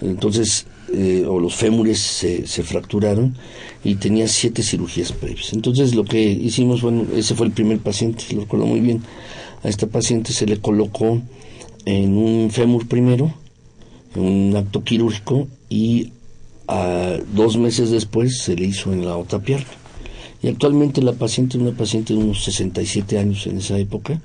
Entonces, 0.00 0.66
eh, 0.92 1.24
o 1.26 1.40
los 1.40 1.54
fémures 1.54 1.98
se, 1.98 2.46
se 2.46 2.62
fracturaron 2.62 3.34
y 3.82 3.94
tenía 3.96 4.28
siete 4.28 4.62
cirugías 4.62 5.12
previas. 5.12 5.52
Entonces, 5.52 5.94
lo 5.94 6.04
que 6.04 6.22
hicimos, 6.30 6.82
bueno, 6.82 7.06
ese 7.16 7.34
fue 7.34 7.46
el 7.46 7.52
primer 7.52 7.78
paciente, 7.78 8.24
lo 8.34 8.42
recuerdo 8.42 8.66
muy 8.66 8.80
bien. 8.80 9.02
A 9.64 9.68
esta 9.68 9.86
paciente 9.86 10.32
se 10.32 10.46
le 10.46 10.58
colocó 10.58 11.20
en 11.86 12.16
un 12.16 12.50
fémur 12.50 12.86
primero, 12.86 13.32
un 14.18 14.54
acto 14.56 14.82
quirúrgico, 14.82 15.48
y 15.68 16.12
a 16.68 17.16
dos 17.32 17.56
meses 17.56 17.90
después 17.90 18.38
se 18.38 18.56
le 18.56 18.66
hizo 18.66 18.92
en 18.92 19.04
la 19.04 19.16
otra 19.16 19.38
pierna. 19.38 19.66
Y 20.42 20.48
actualmente 20.48 21.02
la 21.02 21.12
paciente 21.12 21.56
es 21.56 21.62
una 21.62 21.76
paciente 21.76 22.14
de 22.14 22.20
unos 22.20 22.44
67 22.44 23.18
años 23.18 23.46
en 23.46 23.58
esa 23.58 23.78
época, 23.78 24.20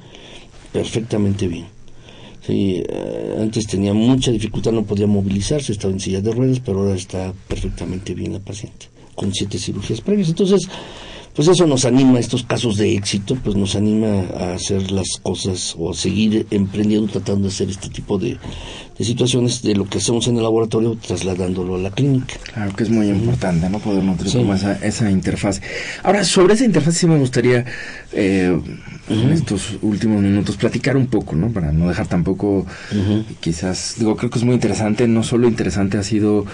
perfectamente 0.71 1.47
bien. 1.47 1.65
Sí, 2.45 2.83
eh, 2.87 3.37
antes 3.39 3.67
tenía 3.67 3.93
mucha 3.93 4.31
dificultad, 4.31 4.71
no 4.71 4.83
podía 4.83 5.07
movilizarse, 5.07 5.71
estaba 5.71 5.93
en 5.93 5.99
silla 5.99 6.21
de 6.21 6.31
ruedas, 6.31 6.59
pero 6.59 6.79
ahora 6.79 6.95
está 6.95 7.33
perfectamente 7.47 8.15
bien 8.15 8.33
la 8.33 8.39
paciente, 8.39 8.87
con 9.13 9.31
siete 9.33 9.59
cirugías 9.59 10.01
previas. 10.01 10.29
Entonces, 10.29 10.67
pues 11.35 11.47
eso 11.47 11.65
nos 11.65 11.85
anima, 11.85 12.19
estos 12.19 12.43
casos 12.43 12.77
de 12.77 12.95
éxito, 12.95 13.37
pues 13.43 13.55
nos 13.55 13.75
anima 13.75 14.23
a 14.37 14.53
hacer 14.53 14.91
las 14.91 15.07
cosas 15.21 15.75
o 15.77 15.91
a 15.91 15.93
seguir 15.93 16.45
emprendiendo, 16.51 17.07
tratando 17.11 17.47
de 17.47 17.53
hacer 17.53 17.69
este 17.69 17.89
tipo 17.89 18.17
de, 18.17 18.37
de 18.97 19.05
situaciones 19.05 19.61
de 19.61 19.75
lo 19.75 19.85
que 19.85 19.99
hacemos 19.99 20.27
en 20.27 20.37
el 20.37 20.43
laboratorio, 20.43 20.95
trasladándolo 20.95 21.75
a 21.75 21.79
la 21.79 21.91
clínica. 21.91 22.35
Claro 22.53 22.75
que 22.75 22.83
es 22.83 22.89
muy 22.89 23.07
importante, 23.07 23.69
¿no? 23.69 23.79
Poder 23.79 24.03
nutrir 24.03 24.29
Sí. 24.29 24.37
como 24.39 24.53
esa, 24.53 24.73
esa 24.85 25.09
interfaz. 25.09 25.61
Ahora, 26.03 26.23
sobre 26.25 26.53
esa 26.55 26.65
interfaz 26.65 26.95
sí 26.95 27.07
me 27.07 27.17
gustaría, 27.17 27.65
eh, 28.13 28.59
en 29.09 29.29
estos 29.31 29.77
últimos 29.81 30.21
minutos, 30.21 30.55
platicar 30.57 30.95
un 30.97 31.07
poco, 31.07 31.35
¿no? 31.35 31.49
Para 31.51 31.71
no 31.71 31.87
dejar 31.89 32.07
tampoco, 32.07 32.65
quizás, 33.39 33.95
digo, 33.97 34.15
creo 34.15 34.29
que 34.29 34.39
es 34.39 34.45
muy 34.45 34.53
interesante, 34.55 35.07
no 35.07 35.23
solo 35.23 35.47
interesante 35.47 35.97
ha 35.97 36.03
sido, 36.03 36.45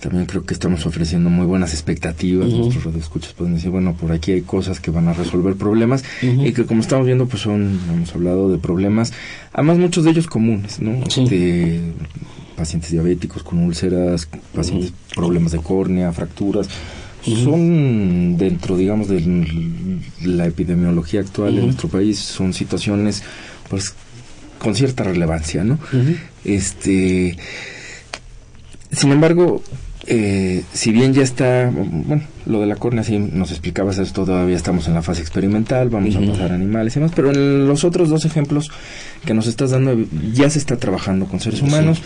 también 0.00 0.26
creo 0.26 0.44
que 0.44 0.54
estamos 0.54 0.84
ofreciendo 0.86 1.30
muy 1.30 1.46
buenas 1.46 1.72
expectativas, 1.72 2.48
nuestros 2.48 2.84
radioescuchas 2.84 3.32
pueden 3.32 3.54
decir, 3.54 3.70
bueno, 3.70 3.94
por 3.94 4.12
aquí 4.12 4.32
hay 4.32 4.42
cosas 4.42 4.80
que 4.80 4.90
van 4.90 5.08
a 5.08 5.14
resolver 5.14 5.54
problemas, 5.56 6.04
y 6.22 6.52
que 6.52 6.66
como 6.66 6.82
estamos 6.82 7.06
viendo, 7.06 7.26
pues 7.26 7.42
son, 7.42 7.80
hemos 7.92 8.14
hablado 8.14 8.50
de 8.50 8.58
problemas, 8.58 9.12
además 9.52 9.78
muchos 9.78 10.04
de 10.04 10.10
ellos 10.10 10.26
comunes, 10.26 10.80
¿no? 10.80 11.02
Sí. 11.08 11.28
De 11.28 11.80
pacientes 12.56 12.90
diabéticos 12.90 13.42
con 13.42 13.58
úlceras, 13.58 14.28
pacientes 14.54 14.92
problemas 15.14 15.52
de 15.52 15.58
córnea, 15.58 16.12
fracturas, 16.12 16.68
son 17.22 18.36
dentro, 18.36 18.76
digamos, 18.76 19.08
de 19.08 19.98
la 20.22 20.46
epidemiología 20.46 21.20
actual 21.20 21.58
en 21.58 21.64
nuestro 21.66 21.88
país, 21.88 22.18
son 22.18 22.52
situaciones, 22.52 23.22
pues, 23.68 23.94
con 24.58 24.74
cierta 24.74 25.04
relevancia, 25.04 25.64
¿no? 25.64 25.78
Este, 26.44 27.36
sin 28.92 29.12
embargo, 29.12 29.62
eh, 30.08 30.62
si 30.72 30.92
bien 30.92 31.12
ya 31.14 31.22
está, 31.22 31.70
bueno, 31.72 32.22
lo 32.46 32.60
de 32.60 32.66
la 32.66 32.76
córnea, 32.76 33.02
sí 33.02 33.18
nos 33.18 33.50
explicabas 33.50 33.98
esto, 33.98 34.24
todavía 34.24 34.54
estamos 34.54 34.86
en 34.86 34.94
la 34.94 35.02
fase 35.02 35.20
experimental, 35.20 35.88
vamos 35.88 36.14
a 36.14 36.20
pasar 36.20 36.52
animales 36.52 36.94
y 36.94 37.00
demás, 37.00 37.12
pero 37.14 37.32
en 37.32 37.66
los 37.66 37.82
otros 37.82 38.08
dos 38.08 38.24
ejemplos 38.24 38.70
que 39.24 39.34
nos 39.34 39.48
estás 39.48 39.72
dando, 39.72 39.96
ya 40.32 40.48
se 40.48 40.58
está 40.58 40.76
trabajando 40.76 41.26
con 41.26 41.40
seres 41.40 41.60
humanos. 41.60 42.02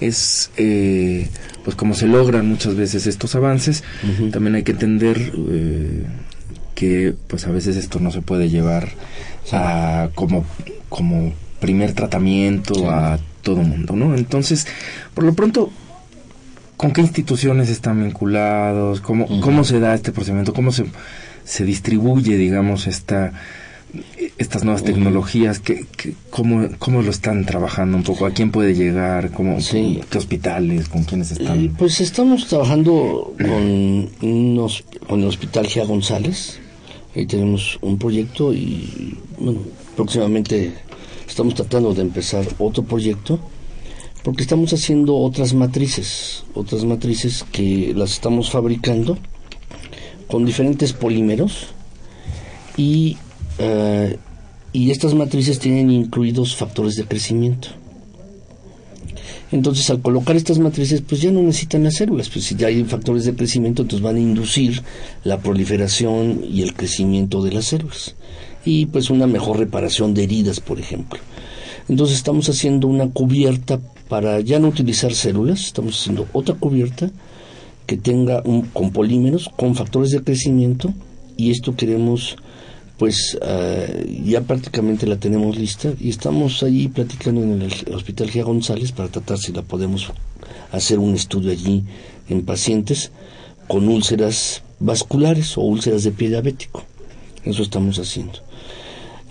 Es, 0.00 0.50
eh, 0.56 1.28
pues, 1.64 1.76
como 1.76 1.94
se 1.94 2.08
logran 2.08 2.48
muchas 2.48 2.74
veces 2.74 3.06
estos 3.06 3.34
avances, 3.34 3.84
también 4.32 4.56
hay 4.56 4.62
que 4.64 4.72
entender 4.72 5.32
eh, 5.50 6.04
que, 6.74 7.14
pues, 7.28 7.46
a 7.46 7.50
veces 7.50 7.76
esto 7.76 8.00
no 8.00 8.10
se 8.10 8.20
puede 8.20 8.48
llevar 8.48 8.88
a, 9.52 10.08
como, 10.14 10.44
como 10.88 11.32
primer 11.60 11.92
tratamiento 11.94 12.90
a 12.90 13.18
todo 13.42 13.56
mundo, 13.56 13.94
¿no? 13.94 14.16
Entonces, 14.16 14.66
por 15.14 15.24
lo 15.24 15.34
pronto, 15.34 15.70
¿con 16.76 16.92
qué 16.92 17.00
instituciones 17.00 17.68
están 17.70 18.02
vinculados? 18.02 19.00
¿Cómo, 19.00 19.26
cómo 19.40 19.64
se 19.64 19.80
da 19.80 19.94
este 19.94 20.12
procedimiento? 20.12 20.52
¿Cómo 20.54 20.72
se, 20.72 20.84
se 21.44 21.64
distribuye, 21.64 22.36
digamos, 22.36 22.86
esta 22.86 23.32
estas 24.38 24.64
nuevas 24.64 24.82
tecnologías? 24.82 25.60
¿Qué, 25.60 25.86
qué- 25.96 26.14
cómo, 26.30 26.68
¿Cómo 26.80 27.02
lo 27.02 27.10
están 27.10 27.44
trabajando 27.46 27.96
un 27.96 28.02
poco? 28.02 28.26
¿A 28.26 28.30
quién 28.32 28.50
puede 28.50 28.74
llegar? 28.74 29.30
¿Cómo, 29.30 29.60
Sí. 29.60 30.00
¿Qué 30.10 30.18
hospitales? 30.18 30.88
¿Con 30.88 31.04
quiénes 31.04 31.30
Eh, 31.30 31.34
están? 31.38 31.68
Pues 31.78 32.00
estamos 32.00 32.46
trabajando 32.48 33.34
con, 33.38 34.08
unos, 34.22 34.84
con 35.08 35.20
el 35.20 35.26
Hospital 35.28 35.66
Gia 35.68 35.84
González. 35.84 36.58
Ahí 37.14 37.26
tenemos 37.26 37.78
un 37.82 37.96
proyecto 37.96 38.52
y 38.52 39.16
bueno, 39.38 39.60
próximamente 39.94 40.72
estamos 41.28 41.54
tratando 41.54 41.94
de 41.94 42.02
empezar 42.02 42.44
otro 42.58 42.82
proyecto 42.82 43.38
porque 44.24 44.42
estamos 44.42 44.72
haciendo 44.72 45.16
otras 45.16 45.52
matrices, 45.52 46.44
otras 46.54 46.84
matrices 46.84 47.44
que 47.52 47.92
las 47.94 48.12
estamos 48.12 48.50
fabricando 48.50 49.18
con 50.28 50.46
diferentes 50.46 50.94
polímeros 50.94 51.66
y, 52.78 53.18
eh, 53.58 54.16
y 54.72 54.90
estas 54.90 55.12
matrices 55.12 55.58
tienen 55.58 55.90
incluidos 55.90 56.56
factores 56.56 56.96
de 56.96 57.04
crecimiento. 57.04 57.68
Entonces, 59.52 59.90
al 59.90 60.00
colocar 60.00 60.34
estas 60.36 60.58
matrices, 60.58 61.02
pues 61.02 61.20
ya 61.20 61.30
no 61.30 61.42
necesitan 61.42 61.84
las 61.84 61.96
células, 61.96 62.30
pues 62.30 62.46
si 62.46 62.56
ya 62.56 62.68
hay 62.68 62.82
factores 62.84 63.26
de 63.26 63.36
crecimiento, 63.36 63.82
entonces 63.82 64.02
van 64.02 64.16
a 64.16 64.20
inducir 64.20 64.82
la 65.22 65.38
proliferación 65.38 66.40
y 66.50 66.62
el 66.62 66.74
crecimiento 66.74 67.42
de 67.42 67.52
las 67.52 67.66
células. 67.66 68.16
Y 68.64 68.86
pues 68.86 69.10
una 69.10 69.26
mejor 69.26 69.58
reparación 69.58 70.14
de 70.14 70.24
heridas, 70.24 70.60
por 70.60 70.80
ejemplo. 70.80 71.20
Entonces 71.90 72.16
estamos 72.16 72.48
haciendo 72.48 72.88
una 72.88 73.10
cubierta 73.10 73.78
para 74.14 74.38
ya 74.38 74.60
no 74.60 74.68
utilizar 74.68 75.12
células, 75.12 75.64
estamos 75.64 75.98
haciendo 75.98 76.28
otra 76.32 76.54
cubierta 76.54 77.10
que 77.84 77.96
tenga 77.96 78.42
un, 78.44 78.62
con 78.62 78.92
polímeros, 78.92 79.50
con 79.56 79.74
factores 79.74 80.12
de 80.12 80.22
crecimiento, 80.22 80.94
y 81.36 81.50
esto 81.50 81.74
queremos 81.74 82.36
pues 82.96 83.36
eh, 83.42 84.22
ya 84.24 84.42
prácticamente 84.42 85.08
la 85.08 85.16
tenemos 85.16 85.58
lista 85.58 85.92
y 86.00 86.10
estamos 86.10 86.62
ahí 86.62 86.86
platicando 86.86 87.42
en 87.42 87.62
el 87.62 87.72
Hospital 87.92 88.30
Gia 88.30 88.44
González 88.44 88.92
para 88.92 89.08
tratar 89.08 89.38
si 89.38 89.50
la 89.50 89.62
podemos 89.62 90.12
hacer 90.70 91.00
un 91.00 91.16
estudio 91.16 91.50
allí 91.50 91.82
en 92.28 92.44
pacientes 92.44 93.10
con 93.66 93.88
úlceras 93.88 94.62
vasculares 94.78 95.58
o 95.58 95.62
úlceras 95.62 96.04
de 96.04 96.12
pie 96.12 96.28
diabético. 96.28 96.84
Eso 97.42 97.64
estamos 97.64 97.98
haciendo. 97.98 98.38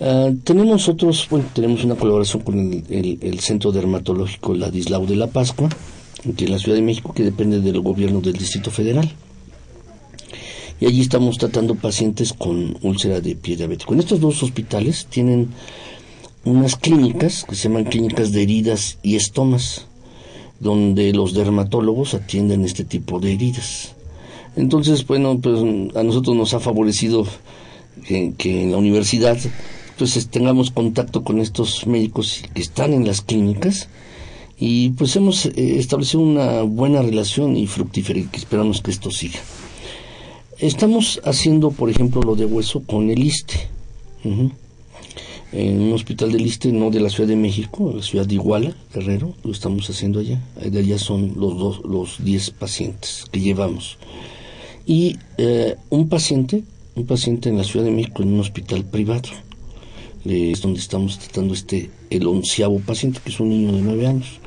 Ah, 0.00 0.30
tenemos 0.44 0.88
otros, 0.88 1.28
tenemos 1.54 1.84
una 1.84 1.94
colaboración 1.94 2.42
con 2.42 2.84
el, 2.88 3.40
Centro 3.40 3.72
Dermatológico 3.72 4.54
Ladislau 4.54 5.06
de 5.06 5.16
la 5.16 5.28
Pascua, 5.28 5.68
en 6.24 6.50
la 6.50 6.58
Ciudad 6.58 6.76
de 6.76 6.82
México, 6.82 7.12
que 7.12 7.22
depende 7.22 7.60
del 7.60 7.80
gobierno 7.80 8.20
del 8.20 8.34
Distrito 8.34 8.70
Federal 8.70 9.14
y 10.80 10.86
allí 10.86 11.00
estamos 11.00 11.38
tratando 11.38 11.76
pacientes 11.76 12.32
con 12.32 12.76
úlcera 12.82 13.20
de 13.20 13.36
pie 13.36 13.56
diabético. 13.56 13.94
En 13.94 14.00
estos 14.00 14.20
dos 14.20 14.42
hospitales 14.42 15.06
tienen 15.06 15.48
unas 16.44 16.76
clínicas 16.76 17.44
que 17.48 17.54
se 17.54 17.68
llaman 17.68 17.84
clínicas 17.84 18.32
de 18.32 18.42
heridas 18.42 18.98
y 19.02 19.16
estomas, 19.16 19.86
donde 20.60 21.12
los 21.12 21.34
dermatólogos 21.34 22.14
atienden 22.14 22.64
este 22.64 22.84
tipo 22.84 23.20
de 23.20 23.32
heridas. 23.32 23.94
Entonces, 24.56 25.06
bueno, 25.06 25.38
pues 25.40 25.58
a 25.94 26.02
nosotros 26.02 26.36
nos 26.36 26.54
ha 26.54 26.60
favorecido 26.60 27.26
que, 28.06 28.34
en 28.44 28.72
la 28.72 28.76
universidad 28.76 29.38
pues 29.98 30.28
tengamos 30.28 30.70
contacto 30.70 31.22
con 31.22 31.40
estos 31.40 31.86
médicos 31.86 32.42
que 32.52 32.62
están 32.62 32.92
en 32.92 33.06
las 33.06 33.20
clínicas 33.20 33.88
y 34.58 34.90
pues 34.90 35.14
hemos 35.16 35.46
eh, 35.46 35.78
establecido 35.78 36.22
una 36.22 36.62
buena 36.62 37.02
relación 37.02 37.56
y 37.56 37.66
fructífera 37.66 38.20
y 38.20 38.28
esperamos 38.34 38.80
que 38.80 38.90
esto 38.90 39.10
siga. 39.10 39.40
Estamos 40.58 41.20
haciendo, 41.24 41.70
por 41.70 41.90
ejemplo, 41.90 42.22
lo 42.22 42.36
de 42.36 42.44
hueso 42.44 42.82
con 42.84 43.10
el 43.10 43.22
ISTE. 43.22 43.68
En 45.52 45.80
un 45.80 45.92
hospital 45.92 46.32
del 46.32 46.46
ISTE, 46.46 46.72
no 46.72 46.90
de 46.90 47.00
la 47.00 47.10
Ciudad 47.10 47.28
de 47.28 47.36
México, 47.36 47.92
la 47.94 48.02
ciudad 48.02 48.26
de 48.26 48.34
Iguala, 48.34 48.74
Guerrero, 48.92 49.34
lo 49.44 49.52
estamos 49.52 49.88
haciendo 49.90 50.20
allá. 50.20 50.40
De 50.60 50.78
allá 50.78 50.98
son 50.98 51.34
los 51.36 51.58
dos, 51.58 51.82
los 51.84 52.24
10 52.24 52.50
pacientes 52.52 53.26
que 53.30 53.40
llevamos. 53.40 53.98
Y 54.86 55.18
eh, 55.38 55.76
un 55.90 56.08
paciente, 56.08 56.62
un 56.94 57.06
paciente 57.06 57.48
en 57.48 57.58
la 57.58 57.64
Ciudad 57.64 57.84
de 57.84 57.92
México 57.92 58.22
en 58.22 58.34
un 58.34 58.40
hospital 58.40 58.84
privado, 58.84 59.28
es 60.24 60.62
donde 60.62 60.80
estamos 60.80 61.18
tratando 61.18 61.54
este, 61.54 61.90
el 62.10 62.26
onceavo 62.26 62.80
paciente, 62.80 63.20
que 63.22 63.30
es 63.30 63.40
un 63.40 63.50
niño 63.50 63.72
de 63.72 63.82
nueve 63.82 64.06
años. 64.06 64.40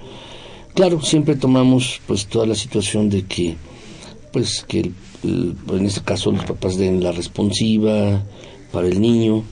Claro, 0.73 1.01
siempre 1.01 1.35
tomamos 1.35 2.01
pues 2.05 2.27
toda 2.27 2.45
la 2.45 2.55
situación 2.55 3.09
de 3.09 3.23
que, 3.23 3.55
pues 4.31 4.63
que 4.67 4.91
en 5.23 5.85
este 5.85 6.01
caso 6.01 6.31
los 6.31 6.45
papás 6.45 6.77
den 6.77 7.03
la 7.03 7.11
responsiva 7.11 8.23
para 8.71 8.87
el 8.87 9.01
niño, 9.01 9.43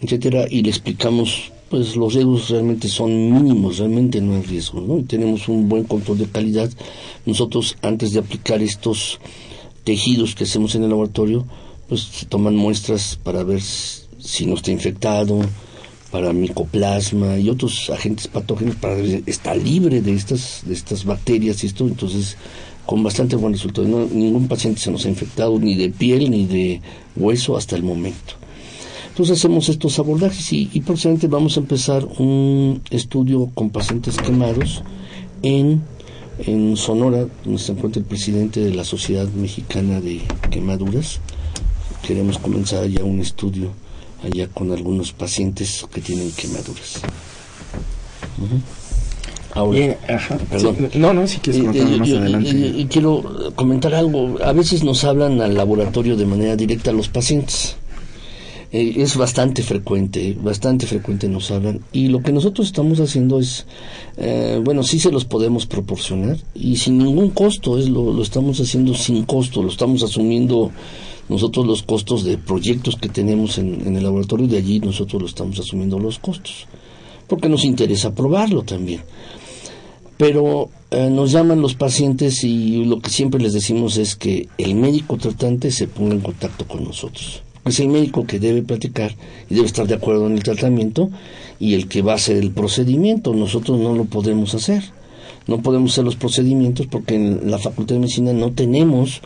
etcétera, 0.00 0.46
y 0.48 0.62
le 0.62 0.70
explicamos 0.70 1.52
pues 1.68 1.96
los 1.96 2.12
riesgos 2.12 2.50
realmente 2.50 2.86
son 2.86 3.32
mínimos, 3.32 3.78
realmente 3.78 4.20
no 4.20 4.36
hay 4.36 4.42
riesgo, 4.42 4.82
¿no? 4.82 4.98
Y 4.98 5.04
tenemos 5.04 5.48
un 5.48 5.70
buen 5.70 5.84
control 5.84 6.18
de 6.18 6.26
calidad. 6.26 6.70
Nosotros 7.24 7.78
antes 7.80 8.12
de 8.12 8.18
aplicar 8.18 8.60
estos 8.60 9.20
tejidos 9.82 10.34
que 10.34 10.44
hacemos 10.44 10.74
en 10.74 10.84
el 10.84 10.90
laboratorio, 10.90 11.46
pues 11.88 12.02
se 12.02 12.26
toman 12.26 12.56
muestras 12.56 13.18
para 13.22 13.42
ver 13.42 13.62
si 14.22 14.46
no 14.46 14.54
está 14.54 14.70
infectado, 14.70 15.40
para 16.12 16.34
micoplasma 16.34 17.38
y 17.38 17.48
otros 17.48 17.88
agentes 17.88 18.28
patógenos 18.28 18.76
para 18.76 18.98
está 19.26 19.54
libre 19.54 20.02
de 20.02 20.12
estas 20.12 20.62
de 20.66 20.74
estas 20.74 21.06
bacterias 21.06 21.64
y 21.64 21.68
esto, 21.68 21.86
entonces 21.86 22.36
con 22.84 23.02
bastante 23.02 23.34
buen 23.36 23.54
resultado. 23.54 23.88
ningún 23.88 24.46
paciente 24.46 24.80
se 24.80 24.90
nos 24.90 25.06
ha 25.06 25.08
infectado 25.08 25.58
ni 25.58 25.74
de 25.74 25.88
piel 25.88 26.30
ni 26.30 26.46
de 26.46 26.82
hueso 27.16 27.56
hasta 27.56 27.76
el 27.76 27.82
momento. 27.82 28.34
Entonces 29.08 29.38
hacemos 29.38 29.68
estos 29.68 29.98
abordajes 29.98 30.52
y, 30.52 30.66
próximamente 30.80 31.28
vamos 31.28 31.56
a 31.56 31.60
empezar 31.60 32.04
un 32.18 32.80
estudio 32.90 33.50
con 33.54 33.68
pacientes 33.68 34.16
quemados 34.16 34.82
en, 35.42 35.82
en 36.38 36.76
Sonora, 36.78 37.26
donde 37.44 37.60
se 37.60 37.72
encuentra 37.72 38.00
el 38.00 38.06
presidente 38.06 38.60
de 38.60 38.72
la 38.74 38.84
Sociedad 38.84 39.28
Mexicana 39.28 40.00
de 40.00 40.22
Quemaduras. 40.50 41.20
Queremos 42.06 42.38
comenzar 42.38 42.86
ya 42.88 43.04
un 43.04 43.20
estudio 43.20 43.72
allá 44.22 44.48
con 44.48 44.72
algunos 44.72 45.12
pacientes 45.12 45.84
que 45.92 46.00
tienen 46.00 46.30
quemaduras. 46.32 47.00
Ahora, 49.54 49.98
no, 50.94 51.12
no, 51.12 51.26
si 51.26 51.38
quieres 51.38 51.62
comentar 51.62 51.98
más 51.98 52.10
adelante. 52.10 52.50
Y, 52.50 52.86
quiero 52.86 53.52
comentar 53.54 53.94
algo. 53.94 54.38
A 54.42 54.52
veces 54.52 54.82
nos 54.82 55.04
hablan 55.04 55.40
al 55.40 55.54
laboratorio 55.54 56.16
de 56.16 56.24
manera 56.24 56.56
directa 56.56 56.90
a 56.90 56.94
los 56.94 57.08
pacientes. 57.08 57.76
Eh, 58.72 58.94
es 58.96 59.18
bastante 59.18 59.62
frecuente, 59.62 60.34
bastante 60.40 60.86
frecuente 60.86 61.28
nos 61.28 61.50
hablan. 61.50 61.80
Y 61.92 62.08
lo 62.08 62.22
que 62.22 62.32
nosotros 62.32 62.66
estamos 62.66 63.00
haciendo 63.00 63.38
es, 63.38 63.66
eh, 64.16 64.58
bueno, 64.64 64.82
sí 64.82 64.98
se 64.98 65.12
los 65.12 65.26
podemos 65.26 65.66
proporcionar 65.66 66.38
y 66.54 66.76
sin 66.78 66.96
ningún 66.96 67.28
costo, 67.30 67.78
es 67.78 67.90
lo, 67.90 68.14
lo 68.14 68.22
estamos 68.22 68.58
haciendo 68.60 68.94
sin 68.94 69.24
costo, 69.24 69.62
lo 69.62 69.68
estamos 69.68 70.02
asumiendo 70.02 70.70
nosotros 71.32 71.66
los 71.66 71.82
costos 71.82 72.24
de 72.24 72.38
proyectos 72.38 72.96
que 72.96 73.08
tenemos 73.08 73.58
en, 73.58 73.86
en 73.86 73.96
el 73.96 74.04
laboratorio, 74.04 74.46
de 74.46 74.58
allí 74.58 74.80
nosotros 74.80 75.20
lo 75.20 75.28
estamos 75.28 75.58
asumiendo 75.58 75.98
los 75.98 76.18
costos, 76.18 76.66
porque 77.26 77.48
nos 77.48 77.64
interesa 77.64 78.14
probarlo 78.14 78.62
también 78.62 79.00
pero 80.22 80.70
eh, 80.92 81.10
nos 81.10 81.32
llaman 81.32 81.60
los 81.60 81.74
pacientes 81.74 82.44
y 82.44 82.84
lo 82.84 83.00
que 83.00 83.10
siempre 83.10 83.42
les 83.42 83.54
decimos 83.54 83.96
es 83.96 84.14
que 84.14 84.46
el 84.56 84.76
médico 84.76 85.16
tratante 85.16 85.72
se 85.72 85.88
ponga 85.88 86.14
en 86.14 86.20
contacto 86.20 86.64
con 86.68 86.84
nosotros. 86.84 87.42
Es 87.64 87.80
el 87.80 87.88
médico 87.88 88.24
que 88.24 88.38
debe 88.38 88.62
platicar 88.62 89.16
y 89.50 89.54
debe 89.54 89.66
estar 89.66 89.88
de 89.88 89.94
acuerdo 89.94 90.28
en 90.28 90.34
el 90.34 90.44
tratamiento 90.44 91.10
y 91.58 91.74
el 91.74 91.88
que 91.88 92.02
va 92.02 92.12
a 92.12 92.14
hacer 92.14 92.36
el 92.36 92.52
procedimiento. 92.52 93.34
Nosotros 93.34 93.80
no 93.80 93.96
lo 93.96 94.04
podemos 94.04 94.54
hacer. 94.54 94.84
No 95.48 95.60
podemos 95.60 95.90
hacer 95.90 96.04
los 96.04 96.14
procedimientos 96.14 96.86
porque 96.86 97.16
en 97.16 97.50
la 97.50 97.58
Facultad 97.58 97.96
de 97.96 98.02
Medicina 98.02 98.32
no 98.32 98.52
tenemos 98.52 99.22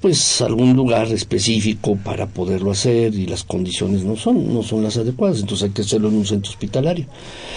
pues 0.00 0.40
algún 0.42 0.74
lugar 0.76 1.10
específico 1.12 1.96
para 1.96 2.26
poderlo 2.26 2.70
hacer 2.70 3.14
y 3.14 3.26
las 3.26 3.42
condiciones 3.42 4.04
no 4.04 4.16
son 4.16 4.52
no 4.54 4.62
son 4.62 4.82
las 4.82 4.96
adecuadas 4.96 5.40
entonces 5.40 5.64
hay 5.64 5.74
que 5.74 5.82
hacerlo 5.82 6.08
en 6.08 6.16
un 6.16 6.26
centro 6.26 6.50
hospitalario. 6.50 7.06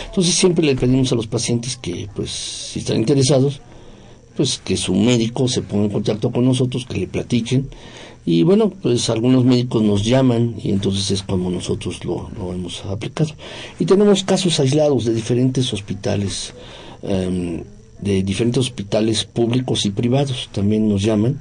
Entonces 0.08 0.34
siempre 0.34 0.66
le 0.66 0.76
pedimos 0.76 1.12
a 1.12 1.16
los 1.16 1.28
pacientes 1.28 1.78
que 1.78 2.08
pues 2.16 2.32
si 2.32 2.80
están 2.80 2.98
interesados 2.98 3.62
pues 4.36 4.60
que 4.64 4.78
su 4.78 4.96
médico 4.96 5.48
se 5.48 5.62
ponga 5.62 5.86
en 5.86 5.92
contacto 5.92 6.32
con 6.32 6.46
nosotros 6.46 6.86
que 6.86 6.98
le 6.98 7.08
platiquen. 7.08 7.70
Y 8.26 8.42
bueno 8.44 8.72
pues 8.72 9.10
algunos 9.12 9.46
médicos 9.46 9.84
nos 9.84 10.04
llaman 10.04 10.56
y 10.64 10.72
entonces 10.72 11.12
es 11.12 11.22
como 11.22 11.52
nosotros 11.52 12.04
lo, 12.06 12.30
hemos 12.52 12.84
aplicado 12.86 13.32
y 13.80 13.86
tenemos 13.86 14.24
casos 14.24 14.60
aislados 14.60 15.06
de 15.06 15.14
diferentes 15.14 15.72
hospitales 15.74 16.54
em, 17.04 17.64
de 18.02 18.24
diferentes 18.24 18.60
hospitales 18.60 19.26
públicos 19.26 19.86
y 19.86 19.92
privados. 19.92 20.50
También 20.52 20.90
nos 20.90 21.04
llaman 21.04 21.40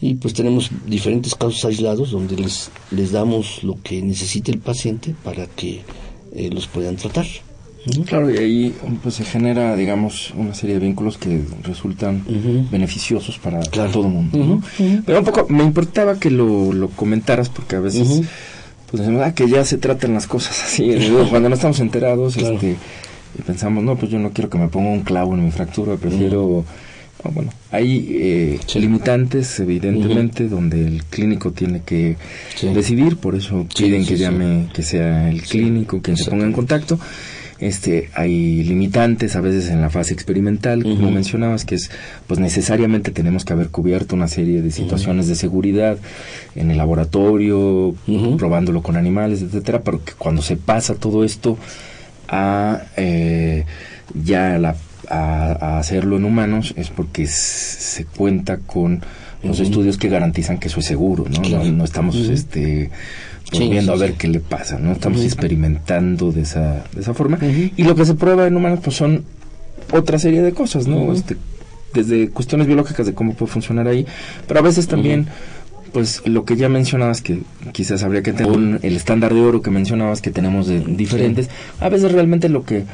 y 0.00 0.14
pues 0.14 0.34
tenemos 0.34 0.70
diferentes 0.86 1.34
casos 1.34 1.64
aislados 1.64 2.10
donde 2.10 2.36
les, 2.36 2.70
les 2.90 3.12
damos 3.12 3.62
lo 3.62 3.76
que 3.82 4.00
necesite 4.02 4.50
el 4.50 4.58
paciente 4.58 5.14
para 5.22 5.46
que 5.46 5.82
eh, 6.34 6.50
los 6.50 6.66
puedan 6.66 6.96
tratar. 6.96 7.26
Claro, 8.04 8.30
y 8.30 8.36
ahí 8.36 8.74
pues 9.02 9.14
se 9.14 9.24
genera, 9.24 9.74
digamos, 9.74 10.34
una 10.36 10.52
serie 10.54 10.78
de 10.78 10.84
vínculos 10.84 11.16
que 11.16 11.42
resultan 11.62 12.22
beneficiosos 12.70 13.38
para, 13.38 13.60
todo 13.60 14.06
el 14.06 14.12
mundo. 14.12 14.60
Pero 15.06 15.18
un 15.18 15.24
poco 15.24 15.46
me 15.48 15.64
importaba 15.64 16.18
que 16.18 16.30
lo, 16.30 16.74
lo 16.74 16.90
comentaras 16.90 17.48
porque 17.48 17.76
a 17.76 17.80
veces 17.80 18.22
pues 18.90 19.02
decimos, 19.02 19.22
ah, 19.24 19.34
que 19.34 19.48
ya 19.48 19.64
se 19.64 19.78
tratan 19.78 20.14
las 20.14 20.26
cosas 20.26 20.62
así. 20.64 20.90
Cuando 21.30 21.48
no 21.48 21.54
estamos 21.54 21.80
enterados, 21.80 22.36
este, 22.36 22.76
y 23.38 23.42
pensamos, 23.42 23.84
no, 23.84 23.96
pues 23.96 24.10
yo 24.10 24.18
no 24.18 24.30
quiero 24.30 24.50
que 24.50 24.58
me 24.58 24.68
ponga 24.68 24.90
un 24.90 25.02
clavo 25.02 25.34
en 25.34 25.44
mi 25.44 25.50
fractura, 25.50 25.96
prefiero 25.96 26.64
bueno, 27.28 27.52
hay 27.70 28.08
eh, 28.10 28.60
limitantes, 28.74 29.60
evidentemente, 29.60 30.48
donde 30.48 30.86
el 30.86 31.04
clínico 31.04 31.52
tiene 31.52 31.82
que 31.82 32.16
decidir, 32.62 33.16
por 33.16 33.34
eso 33.34 33.66
piden 33.76 34.06
que 34.06 34.16
llame, 34.16 34.68
que 34.72 34.82
sea 34.82 35.28
el 35.28 35.42
clínico 35.42 36.00
quien 36.00 36.16
se 36.16 36.30
ponga 36.30 36.44
en 36.44 36.52
contacto. 36.52 36.98
Este, 37.60 38.08
hay 38.14 38.64
limitantes 38.64 39.36
a 39.36 39.42
veces 39.42 39.68
en 39.68 39.82
la 39.82 39.90
fase 39.90 40.14
experimental, 40.14 40.82
como 40.82 41.10
mencionabas, 41.10 41.66
que 41.66 41.74
es, 41.74 41.90
pues 42.26 42.40
necesariamente 42.40 43.10
tenemos 43.10 43.44
que 43.44 43.52
haber 43.52 43.68
cubierto 43.68 44.16
una 44.16 44.28
serie 44.28 44.62
de 44.62 44.70
situaciones 44.70 45.28
de 45.28 45.34
seguridad 45.34 45.98
en 46.54 46.70
el 46.70 46.78
laboratorio, 46.78 47.94
probándolo 48.38 48.82
con 48.82 48.96
animales, 48.96 49.42
etcétera, 49.42 49.82
pero 49.82 50.02
que 50.02 50.14
cuando 50.14 50.40
se 50.40 50.56
pasa 50.56 50.94
todo 50.94 51.22
esto 51.22 51.58
a 52.28 52.84
eh, 52.96 53.66
ya 54.14 54.58
la 54.58 54.74
a, 55.10 55.78
hacerlo 55.78 56.16
en 56.16 56.24
humanos 56.24 56.72
es 56.76 56.90
porque 56.90 57.26
se 57.26 58.04
cuenta 58.04 58.58
con 58.58 59.02
los 59.42 59.60
estudios 59.60 59.98
que 59.98 60.08
garantizan 60.08 60.58
que 60.58 60.68
eso 60.68 60.80
es 60.80 60.86
seguro, 60.86 61.24
¿no? 61.28 61.64
no, 61.72 61.84
estamos 61.84 62.16
este 62.16 62.90
viendo 63.50 63.92
a 63.92 63.96
ver 63.96 64.14
qué 64.14 64.28
le 64.28 64.40
pasa, 64.40 64.78
¿no? 64.78 64.92
Estamos 64.92 65.22
experimentando 65.22 66.30
de 66.30 66.42
esa, 66.42 66.84
de 66.94 67.00
esa 67.00 67.14
forma. 67.14 67.38
Y 67.76 67.82
lo 67.82 67.94
que 67.94 68.04
se 68.04 68.14
prueba 68.14 68.46
en 68.46 68.56
humanos 68.56 68.80
pues 68.82 68.96
son 68.96 69.24
otra 69.92 70.18
serie 70.18 70.42
de 70.42 70.52
cosas, 70.52 70.86
¿no? 70.86 71.12
Este, 71.12 71.36
desde 71.94 72.28
cuestiones 72.28 72.66
biológicas 72.66 73.06
de 73.06 73.14
cómo 73.14 73.34
puede 73.34 73.50
funcionar 73.50 73.88
ahí, 73.88 74.06
pero 74.46 74.60
a 74.60 74.62
veces 74.62 74.86
también 74.86 75.26
pues 75.92 76.22
lo 76.24 76.44
que 76.44 76.54
ya 76.54 76.68
mencionabas 76.68 77.20
que 77.20 77.40
quizás 77.72 78.04
habría 78.04 78.22
que 78.22 78.32
tener 78.32 78.78
el 78.82 78.96
estándar 78.96 79.34
de 79.34 79.40
oro 79.40 79.60
que 79.60 79.70
mencionabas 79.70 80.20
que 80.20 80.30
tenemos 80.30 80.68
de 80.68 80.80
diferentes, 80.80 81.48
a 81.80 81.88
veces 81.88 82.12
realmente 82.12 82.48
lo 82.48 82.64
que 82.64 82.84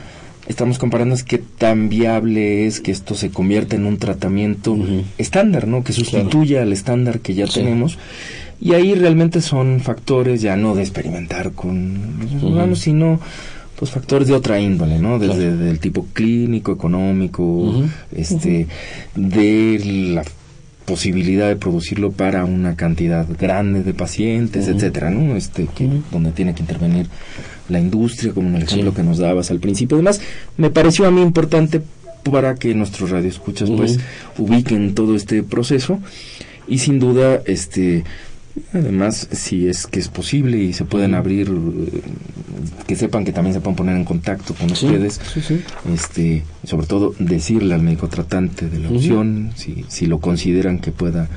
estamos 0.49 0.79
comparando 0.79 1.15
es 1.15 1.25
qué 1.25 1.39
tan 1.39 1.89
viable 1.89 2.67
es 2.67 2.81
que 2.81 2.91
esto 2.91 3.15
se 3.15 3.31
convierta 3.31 3.77
en 3.77 3.87
un 3.87 3.99
tratamiento 3.99 4.77
estándar, 5.19 5.67
¿no? 5.67 5.85
Que 5.85 5.93
sustituya 5.93 6.63
al 6.63 6.73
estándar 6.73 7.21
que 7.21 7.35
ya 7.35 7.47
tenemos. 7.47 7.99
Y 8.61 8.73
ahí 8.73 8.95
realmente 8.95 9.41
son 9.43 9.81
factores 9.81 10.41
ya 10.41 10.57
no 10.57 10.75
de 10.75 10.83
experimentar 10.83 11.53
con 11.53 11.99
los 12.21 12.43
humanos, 12.43 12.79
sino 12.79 13.21
pues 13.79 13.91
factores 13.91 14.29
de 14.29 14.35
otra 14.35 14.59
índole, 14.59 14.99
¿no? 14.99 15.19
Desde 15.19 15.55
del 15.55 15.79
tipo 15.79 16.07
clínico, 16.13 16.73
económico, 16.73 17.85
este, 18.15 18.67
de 19.15 20.13
la 20.15 20.25
posibilidad 20.87 21.49
de 21.49 21.57
producirlo 21.57 22.13
para 22.13 22.45
una 22.45 22.77
cantidad 22.77 23.27
grande 23.39 23.83
de 23.83 23.93
pacientes, 23.93 24.69
etcétera, 24.69 25.11
¿no? 25.11 25.37
Este, 25.37 25.67
que, 25.67 25.89
donde 26.11 26.31
tiene 26.31 26.55
que 26.55 26.63
intervenir 26.63 27.09
la 27.69 27.81
industria, 27.81 28.33
como 28.33 28.49
en 28.49 28.57
el 28.57 28.63
ejemplo 28.63 28.95
que 28.95 29.03
nos 29.03 29.19
dabas 29.19 29.51
al 29.51 29.59
principio. 29.59 29.97
Además, 29.97 30.21
me 30.57 30.71
pareció 30.71 31.07
a 31.07 31.11
mí 31.11 31.21
importante 31.21 31.83
para 32.23 32.55
que 32.55 32.75
nuestros 32.75 33.11
radioescuchas 33.11 33.71
pues 33.71 33.99
ubiquen 34.39 34.95
todo 34.95 35.15
este 35.15 35.43
proceso. 35.43 35.99
Y 36.69 36.79
sin 36.79 36.99
duda 36.99 37.43
este 37.47 38.05
Además, 38.73 39.29
si 39.33 39.69
es 39.69 39.87
que 39.87 40.01
es 40.01 40.09
posible 40.09 40.59
y 40.59 40.73
se 40.73 40.85
pueden 40.85 41.15
abrir, 41.15 41.51
que 42.87 42.97
sepan 42.97 43.25
que 43.25 43.33
también 43.33 43.55
se 43.55 43.61
pueden 43.61 43.77
poner 43.77 43.97
en 43.97 44.05
contacto 44.05 44.55
con 44.55 44.71
ustedes, 44.71 45.21
este, 45.93 46.45
sobre 46.65 46.87
todo 46.87 47.15
decirle 47.19 47.75
al 47.75 47.83
médico 47.83 48.09
tratante 48.09 48.69
de 48.69 48.79
la 48.81 48.91
opción, 48.91 49.53
si, 49.55 49.85
si 49.89 50.07
lo 50.07 50.19
consideran 50.19 50.79
que 50.79 50.93
pueda 50.93 51.29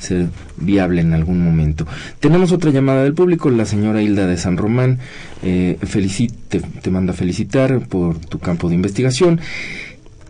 ser 0.00 0.28
viable 0.56 1.00
en 1.00 1.14
algún 1.14 1.44
momento. 1.44 1.86
Tenemos 2.20 2.52
otra 2.52 2.70
llamada 2.70 3.04
del 3.04 3.14
público, 3.14 3.50
la 3.50 3.64
señora 3.64 4.02
Hilda 4.02 4.26
de 4.26 4.36
San 4.36 4.56
Román, 4.56 4.98
eh, 5.42 5.78
te, 6.48 6.60
te 6.60 6.90
manda 6.90 7.12
felicitar 7.12 7.86
por 7.88 8.18
tu 8.18 8.38
campo 8.38 8.68
de 8.68 8.74
investigación 8.74 9.40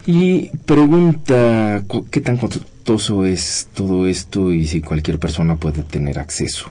y 0.07 0.51
pregunta 0.65 1.85
qué 2.11 2.21
tan 2.21 2.37
costoso 2.37 3.25
es 3.25 3.69
todo 3.75 4.07
esto 4.07 4.53
y 4.53 4.67
si 4.67 4.81
cualquier 4.81 5.19
persona 5.19 5.57
puede 5.57 5.83
tener 5.83 6.19
acceso. 6.19 6.71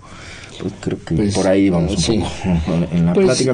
Pues 0.62 0.74
creo 0.80 1.00
que 1.04 1.16
pues, 1.16 1.34
por 1.34 1.48
ahí 1.48 1.72
vamos 1.72 2.08
un 2.08 2.22
poco 2.22 2.32
en 2.92 3.06
la 3.08 3.14
pues, 3.14 3.26
plática, 3.26 3.54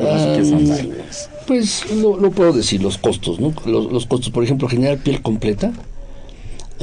Pues 1.47 1.85
lo, 1.95 2.31
puedo 2.31 2.51
decir, 2.51 2.81
los 2.81 2.97
costos, 2.97 3.39
¿no? 3.39 3.53
Los, 3.65 4.05
costos, 4.07 4.29
por 4.29 4.43
ejemplo, 4.43 4.67
generar 4.67 4.97
piel 4.97 5.21
completa 5.21 5.71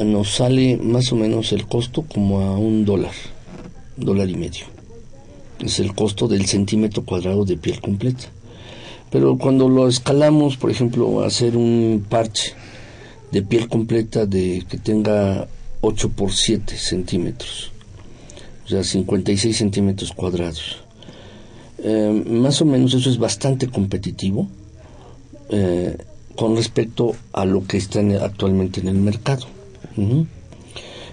nos 0.03 0.31
sale 0.37 0.79
más 0.79 1.13
o 1.13 1.17
menos 1.17 1.53
el 1.53 1.67
costo 1.67 2.03
como 2.03 2.41
a 2.41 2.57
un 2.57 2.87
dólar, 2.87 3.13
dólar 3.99 4.31
y 4.31 4.37
medio. 4.37 4.65
Es 5.61 5.79
el 5.79 5.95
costo 5.95 6.27
del 6.27 6.47
centímetro 6.47 7.05
cuadrado 7.05 7.45
de 7.45 7.59
piel 7.59 7.83
completa. 7.83 8.25
Pero 9.11 9.37
cuando 9.37 9.69
lo 9.69 9.89
escalamos, 9.89 10.57
por 10.57 10.71
ejemplo, 10.71 11.23
a 11.23 11.27
hacer 11.27 11.55
un 11.55 12.07
parche 12.09 12.55
de 13.31 13.43
piel 13.43 13.69
completa 13.69 14.25
de 14.25 14.65
que 14.67 14.79
tenga 14.79 15.47
8 15.83 16.09
por 16.17 16.33
7 16.33 16.77
centímetros, 16.79 17.74
o 18.65 18.69
sea, 18.69 18.83
56 18.83 19.57
centímetros 19.57 20.13
cuadrados. 20.13 20.79
Eh, 21.79 22.25
más 22.27 22.63
o 22.63 22.65
menos 22.65 22.95
eso 22.95 23.11
es 23.11 23.19
bastante 23.19 23.69
competitivo 23.69 24.49
eh, 25.51 25.97
con 26.35 26.57
respecto 26.57 27.15
a 27.33 27.45
lo 27.45 27.67
que 27.67 27.77
está 27.77 28.01
actualmente 28.23 28.81
en 28.81 28.89
el 28.89 28.97
mercado. 28.97 29.47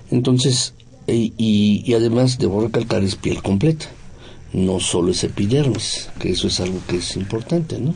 Entonces, 0.10 0.74
y, 1.08 1.34
y, 1.38 1.94
además 1.94 2.38
debo 2.38 2.62
recalcar 2.62 3.04
es 3.04 3.16
piel 3.16 3.42
completa, 3.44 3.86
no 4.54 4.80
solo 4.80 5.12
es 5.12 5.24
epidermis, 5.24 6.10
que 6.20 6.32
eso 6.32 6.48
es 6.48 6.60
algo 6.60 6.80
que 6.88 6.98
es 6.98 7.16
importante, 7.16 7.80
¿no? 7.80 7.94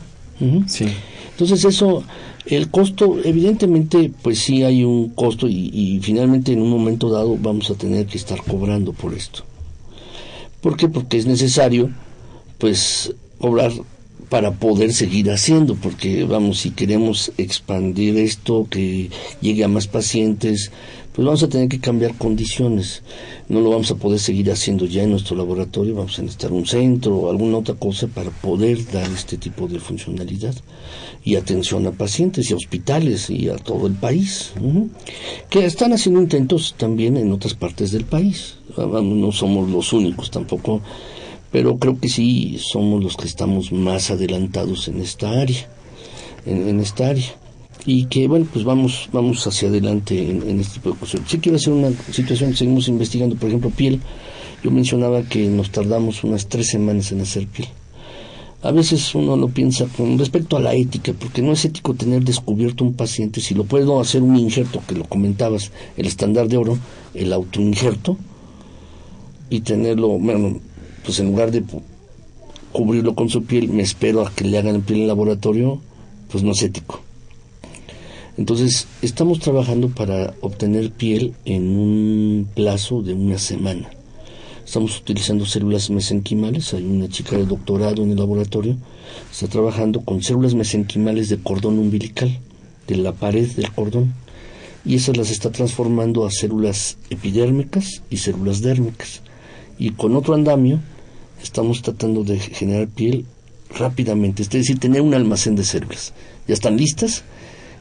Sí. 0.68 0.86
Entonces 1.36 1.66
eso 1.66 2.02
el 2.46 2.70
costo, 2.70 3.18
evidentemente, 3.22 4.10
pues 4.22 4.38
sí 4.38 4.62
hay 4.62 4.84
un 4.84 5.10
costo 5.10 5.46
y, 5.48 6.00
finalmente 6.00 6.52
en 6.52 6.62
un 6.62 6.70
momento 6.70 7.10
dado 7.10 7.36
vamos 7.36 7.70
a 7.70 7.74
tener 7.74 8.06
que 8.06 8.16
estar 8.16 8.42
cobrando 8.42 8.94
por 8.94 9.12
esto. 9.12 9.42
¿Por 10.62 10.78
qué? 10.78 10.88
Porque 10.88 11.18
es 11.18 11.26
necesario, 11.26 11.90
pues, 12.56 13.14
cobrar 13.38 13.70
para 14.30 14.52
poder 14.52 14.94
seguir 14.94 15.30
haciendo, 15.30 15.74
porque 15.74 16.24
vamos, 16.24 16.60
si 16.60 16.70
queremos 16.70 17.32
expandir 17.36 18.16
esto, 18.16 18.66
que 18.70 19.10
llegue 19.42 19.62
a 19.62 19.68
más 19.68 19.88
pacientes, 19.88 20.72
pues 21.12 21.24
vamos 21.24 21.42
a 21.42 21.48
tener 21.48 21.68
que 21.68 21.80
cambiar 21.80 22.14
condiciones. 22.16 23.02
No 23.48 23.60
lo 23.60 23.70
vamos 23.70 23.90
a 23.90 23.96
poder 23.96 24.20
seguir 24.20 24.50
haciendo 24.50 24.86
ya 24.86 25.02
en 25.02 25.10
nuestro 25.10 25.36
laboratorio, 25.36 25.94
vamos 25.94 26.18
a 26.18 26.22
necesitar 26.22 26.52
un 26.52 26.66
centro 26.66 27.16
o 27.16 27.30
alguna 27.30 27.58
otra 27.58 27.74
cosa 27.74 28.06
para 28.06 28.30
poder 28.30 28.90
dar 28.90 29.10
este 29.10 29.36
tipo 29.36 29.68
de 29.68 29.80
funcionalidad 29.80 30.54
y 31.26 31.34
atención 31.34 31.86
a 31.86 31.90
pacientes 31.90 32.48
y 32.50 32.54
hospitales 32.54 33.28
y 33.28 33.48
a 33.48 33.56
todo 33.56 33.88
el 33.88 33.94
país. 33.94 34.52
Que 35.50 35.66
están 35.66 35.92
haciendo 35.92 36.22
intentos 36.22 36.76
también 36.78 37.16
en 37.16 37.32
otras 37.32 37.54
partes 37.54 37.90
del 37.90 38.04
país. 38.04 38.58
No 38.78 39.32
somos 39.32 39.68
los 39.68 39.92
únicos 39.92 40.30
tampoco, 40.30 40.80
pero 41.50 41.78
creo 41.78 41.98
que 41.98 42.08
sí 42.08 42.58
somos 42.60 43.02
los 43.02 43.16
que 43.16 43.26
estamos 43.26 43.72
más 43.72 44.12
adelantados 44.12 44.86
en 44.86 45.00
esta 45.00 45.28
área. 45.40 45.68
en 46.46 46.78
esta 46.78 47.08
área 47.08 47.34
y 47.86 48.06
que 48.06 48.26
bueno 48.26 48.46
pues 48.52 48.64
vamos 48.64 49.08
vamos 49.12 49.46
hacia 49.46 49.68
adelante 49.68 50.30
en, 50.30 50.60
este 50.60 50.74
tipo 50.74 50.90
de 50.90 50.96
cosas. 50.96 51.20
Sí 51.26 51.38
quiero 51.38 51.56
hacer 51.56 51.72
una 51.72 51.90
situación, 52.12 52.54
seguimos 52.54 52.88
investigando, 52.88 53.36
por 53.36 53.48
ejemplo, 53.48 53.70
piel. 53.70 54.00
Yo 54.62 54.70
mencionaba 54.70 55.22
que 55.22 55.46
nos 55.46 55.70
tardamos 55.70 56.24
unas 56.24 56.48
tres 56.48 56.68
semanas 56.68 57.12
en 57.12 57.20
hacer 57.20 57.46
piel. 57.46 57.68
A 58.62 58.72
veces 58.72 59.14
uno 59.14 59.36
lo 59.36 59.48
piensa 59.48 59.86
con 59.96 60.18
respecto 60.18 60.56
a 60.56 60.60
la 60.60 60.74
ética, 60.74 61.12
porque 61.18 61.42
no 61.42 61.52
es 61.52 61.64
ético 61.64 61.94
tener 61.94 62.24
descubierto 62.24 62.84
un 62.84 62.94
paciente, 62.94 63.40
si 63.40 63.54
lo 63.54 63.64
puedo 63.64 64.00
hacer 64.00 64.22
un 64.22 64.36
injerto, 64.36 64.82
que 64.88 64.94
lo 64.94 65.04
comentabas, 65.04 65.70
el 65.96 66.06
estándar 66.06 66.48
de 66.48 66.56
oro, 66.56 66.78
el 67.14 67.32
autoinjerto, 67.32 68.16
y 69.50 69.60
tenerlo, 69.60 70.08
bueno, 70.08 70.58
pues 71.04 71.20
en 71.20 71.26
lugar 71.26 71.50
de 71.50 71.62
cubrirlo 72.72 73.14
con 73.14 73.28
su 73.28 73.44
piel, 73.44 73.68
me 73.68 73.82
espero 73.82 74.26
a 74.26 74.32
que 74.32 74.44
le 74.44 74.58
hagan 74.58 74.82
piel 74.82 74.98
en 74.98 75.02
el 75.02 75.08
laboratorio, 75.08 75.80
pues 76.30 76.42
no 76.42 76.52
es 76.52 76.62
ético. 76.62 77.00
Entonces, 78.36 78.86
estamos 79.00 79.38
trabajando 79.38 79.88
para 79.88 80.34
obtener 80.40 80.90
piel 80.90 81.34
en 81.44 81.76
un 81.76 82.48
plazo 82.54 83.02
de 83.02 83.14
una 83.14 83.38
semana. 83.38 83.88
Estamos 84.66 84.98
utilizando 84.98 85.46
células 85.46 85.90
mesenquimales. 85.90 86.74
Hay 86.74 86.84
una 86.84 87.08
chica 87.08 87.36
de 87.36 87.46
doctorado 87.46 88.02
en 88.02 88.10
el 88.10 88.16
laboratorio. 88.16 88.76
Está 89.30 89.46
trabajando 89.46 90.00
con 90.00 90.24
células 90.24 90.54
mesenquimales 90.56 91.28
de 91.28 91.38
cordón 91.38 91.78
umbilical, 91.78 92.36
de 92.88 92.96
la 92.96 93.12
pared 93.12 93.48
del 93.52 93.70
cordón. 93.70 94.12
Y 94.84 94.96
esas 94.96 95.16
las 95.16 95.30
está 95.30 95.52
transformando 95.52 96.26
a 96.26 96.32
células 96.32 96.98
epidérmicas 97.10 98.02
y 98.10 98.16
células 98.16 98.60
dérmicas. 98.60 99.22
Y 99.78 99.90
con 99.90 100.16
otro 100.16 100.34
andamio 100.34 100.80
estamos 101.40 101.80
tratando 101.82 102.24
de 102.24 102.40
generar 102.40 102.88
piel 102.88 103.24
rápidamente, 103.70 104.42
es 104.42 104.50
decir, 104.50 104.80
tener 104.80 105.00
un 105.00 105.14
almacén 105.14 105.54
de 105.54 105.62
células. 105.62 106.12
Ya 106.48 106.54
están 106.54 106.76
listas 106.76 107.22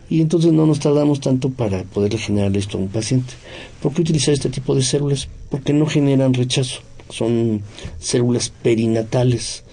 y 0.07 0.21
entonces 0.21 0.53
no 0.53 0.67
nos 0.67 0.79
tardamos 0.79 1.19
tanto 1.19 1.49
para 1.49 1.83
poder 1.83 2.15
generar 2.19 2.55
esto 2.55 2.77
a 2.77 2.81
un 2.81 2.89
paciente. 2.89 3.33
¿Por 3.81 3.91
qué 3.91 4.01
utilizar 4.01 4.35
este 4.35 4.49
tipo 4.49 4.75
de 4.75 4.83
células? 4.83 5.27
Porque 5.55 5.71
no 5.71 5.85
generan 5.85 6.33
rechazo, 6.33 6.81
son 7.09 7.61
células 7.97 8.49
perinatales 8.49 9.63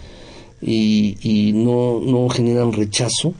y, 0.61 1.17
y 1.23 1.53
no, 1.55 2.01
no 2.01 2.29
generan 2.29 2.73
rechazo 2.73 3.35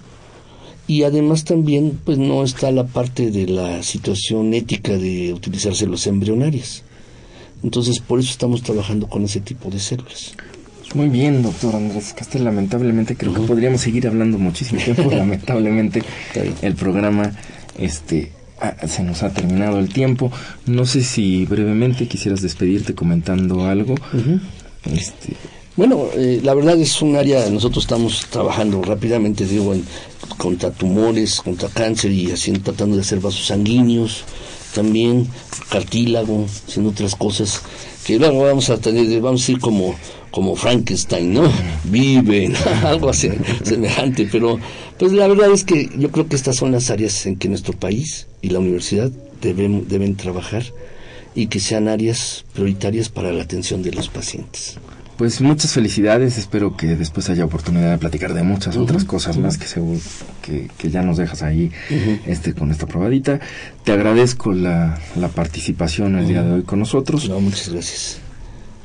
y 0.89 1.05
además 1.05 1.45
también 1.45 2.01
pues 2.05 2.19
no 2.19 2.43
está 2.43 2.73
la 2.73 2.85
parte 2.85 3.31
de 3.31 3.47
la 3.47 3.85
situación 3.85 4.53
ética 4.55 4.99
de 4.99 5.33
utilizar 5.33 5.73
células 5.77 6.09
embrionarias. 6.09 6.83
Entonces 7.63 8.01
por 8.01 8.19
eso 8.19 8.31
estamos 8.31 8.63
trabajando 8.63 9.07
con 9.07 9.25
ese 9.25 9.41
tipo 9.41 9.71
de 9.71 9.79
células. 9.79 10.35
Muy 10.95 11.09
bien, 11.11 11.45
doctor 11.45 11.77
Andrés 11.77 12.13
Castel. 12.13 12.43
Lamentablemente 12.43 13.17
creo 13.17 13.33
que 13.33 13.43
podríamos 13.43 13.83
seguir 13.83 14.09
hablando 14.09 14.39
muchísimo 14.39 14.81
tiempo. 14.83 15.11
lamentablemente 15.11 16.03
el 16.61 16.75
programa 16.75 17.33
este 17.79 18.33
se 18.87 19.03
nos 19.03 19.23
ha 19.23 19.33
terminado 19.33 19.79
el 19.79 19.93
tiempo. 19.93 20.31
No 20.67 20.85
sé 20.87 21.03
si 21.03 21.45
brevemente 21.47 22.09
quisieras 22.09 22.43
despedirte 22.43 22.95
comentando 22.95 23.65
algo. 23.65 23.95
este... 24.85 25.37
Bueno, 25.75 26.09
eh, 26.15 26.41
la 26.45 26.53
verdad 26.53 26.79
es 26.79 27.01
un 27.01 27.17
área, 27.17 27.49
nosotros 27.49 27.85
estamos 27.85 28.27
trabajando 28.29 28.83
rápidamente, 28.83 29.47
digo, 29.47 29.75
contra 30.37 30.71
tumores, 30.71 31.41
contra 31.41 31.71
cáncer 31.71 32.11
y 32.13 32.31
haciendo, 32.31 32.61
tratando 32.61 32.97
de 32.97 33.01
hacer 33.01 33.21
vasos 33.21 33.47
sanguíneos, 33.47 34.25
también 34.75 35.27
cartílago, 35.71 36.45
haciendo 36.69 36.91
otras 36.91 37.15
cosas 37.15 37.63
que 38.05 38.19
luego 38.19 38.45
vamos 38.45 38.69
a 38.69 38.77
tener, 38.77 39.19
vamos 39.23 39.49
a 39.49 39.53
ir 39.53 39.61
como 39.61 39.95
como 40.33 40.57
Frankenstein, 40.57 41.35
¿no? 41.35 41.43
Viven, 41.85 42.55
algo 42.85 43.11
así, 43.11 43.31
semejante, 43.63 44.29
pero 44.33 44.59
pues 45.03 45.15
la 45.15 45.27
verdad 45.27 45.51
es 45.51 45.65
que 45.65 45.91
yo 45.99 46.13
creo 46.13 46.29
que 46.29 46.37
estas 46.37 46.55
son 46.55 46.71
las 46.71 46.89
áreas 46.89 47.27
en 47.27 47.35
que 47.35 47.49
nuestro 47.49 47.73
país 47.73 48.29
y 48.41 48.51
la 48.51 48.61
universidad 48.61 49.11
deben, 49.41 49.89
deben 49.89 50.15
trabajar 50.15 50.63
y 51.35 51.49
que 51.49 51.59
sean 51.59 51.89
áreas 51.89 52.45
prioritarias 52.53 53.09
para 53.09 53.33
la 53.33 53.43
atención 53.43 53.83
de 53.83 53.91
los 53.91 54.09
pacientes. 54.09 54.79
Pues 55.17 55.41
muchas 55.41 55.73
felicidades, 55.73 56.39
espero 56.39 56.77
que 56.77 56.95
después 56.95 57.29
haya 57.31 57.45
oportunidad 57.45 57.91
de 57.91 57.99
platicar 57.99 58.33
de 58.33 58.45
muchas 58.45 58.77
otras 58.77 59.05
cosas 59.05 59.39
más 59.39 59.59
que, 59.59 59.67
seguro, 59.67 59.99
que, 60.41 60.69
ya 60.89 61.03
nos 61.03 61.17
dejas 61.17 61.43
ahí 61.43 61.73
este, 62.25 62.55
con 62.55 62.71
esta 62.71 62.87
probadita. 62.87 63.41
Te 63.83 63.91
agradezco 63.91 64.53
la, 64.53 65.01
la 65.17 65.27
participación 65.27 66.17
el 66.17 66.29
día 66.29 66.45
de 66.45 66.53
hoy 66.53 66.63
con 66.63 66.79
nosotros. 66.79 67.29
No, 67.29 67.41
muchas 67.41 67.71
gracias. 67.71 68.21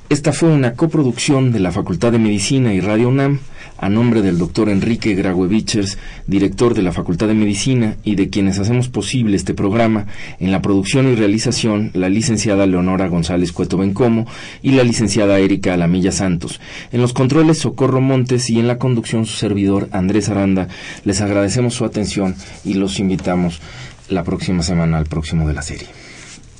Esta 0.09 0.31
fue 0.31 0.47
una 0.49 0.73
coproducción 0.73 1.51
de 1.51 1.59
la 1.59 1.73
Facultad 1.73 2.13
de 2.13 2.19
Medicina 2.19 2.73
y 2.73 2.79
Radio 2.79 3.09
UNAM 3.09 3.39
a 3.77 3.89
nombre 3.89 4.21
del 4.21 4.37
doctor 4.37 4.69
Enrique 4.69 5.15
Graue-Vichers, 5.15 5.97
director 6.25 6.73
de 6.73 6.81
la 6.81 6.93
Facultad 6.93 7.27
de 7.27 7.33
Medicina, 7.33 7.97
y 8.03 8.15
de 8.15 8.29
quienes 8.29 8.57
hacemos 8.57 8.87
posible 8.87 9.35
este 9.35 9.53
programa, 9.53 10.07
en 10.39 10.51
la 10.51 10.61
producción 10.61 11.07
y 11.11 11.15
realización, 11.15 11.91
la 11.93 12.09
licenciada 12.09 12.65
Leonora 12.65 13.07
González 13.07 13.51
Cueto 13.51 13.77
Bencomo 13.77 14.25
y 14.61 14.71
la 14.71 14.83
licenciada 14.83 15.39
Erika 15.39 15.73
Alamilla 15.73 16.13
Santos. 16.13 16.59
En 16.91 17.01
los 17.01 17.13
controles, 17.13 17.59
Socorro 17.59 18.01
Montes 18.01 18.49
y 18.49 18.59
en 18.59 18.67
la 18.67 18.77
conducción, 18.77 19.25
su 19.25 19.35
servidor 19.35 19.89
Andrés 19.91 20.29
Aranda. 20.29 20.69
Les 21.03 21.21
agradecemos 21.21 21.73
su 21.73 21.85
atención 21.85 22.35
y 22.63 22.75
los 22.75 22.99
invitamos 22.99 23.61
la 24.09 24.23
próxima 24.23 24.63
semana 24.63 24.97
al 24.97 25.05
próximo 25.05 25.47
de 25.47 25.53
la 25.53 25.61
serie. 25.61 25.87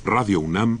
Radio 0.04 0.40
UNAM 0.40 0.80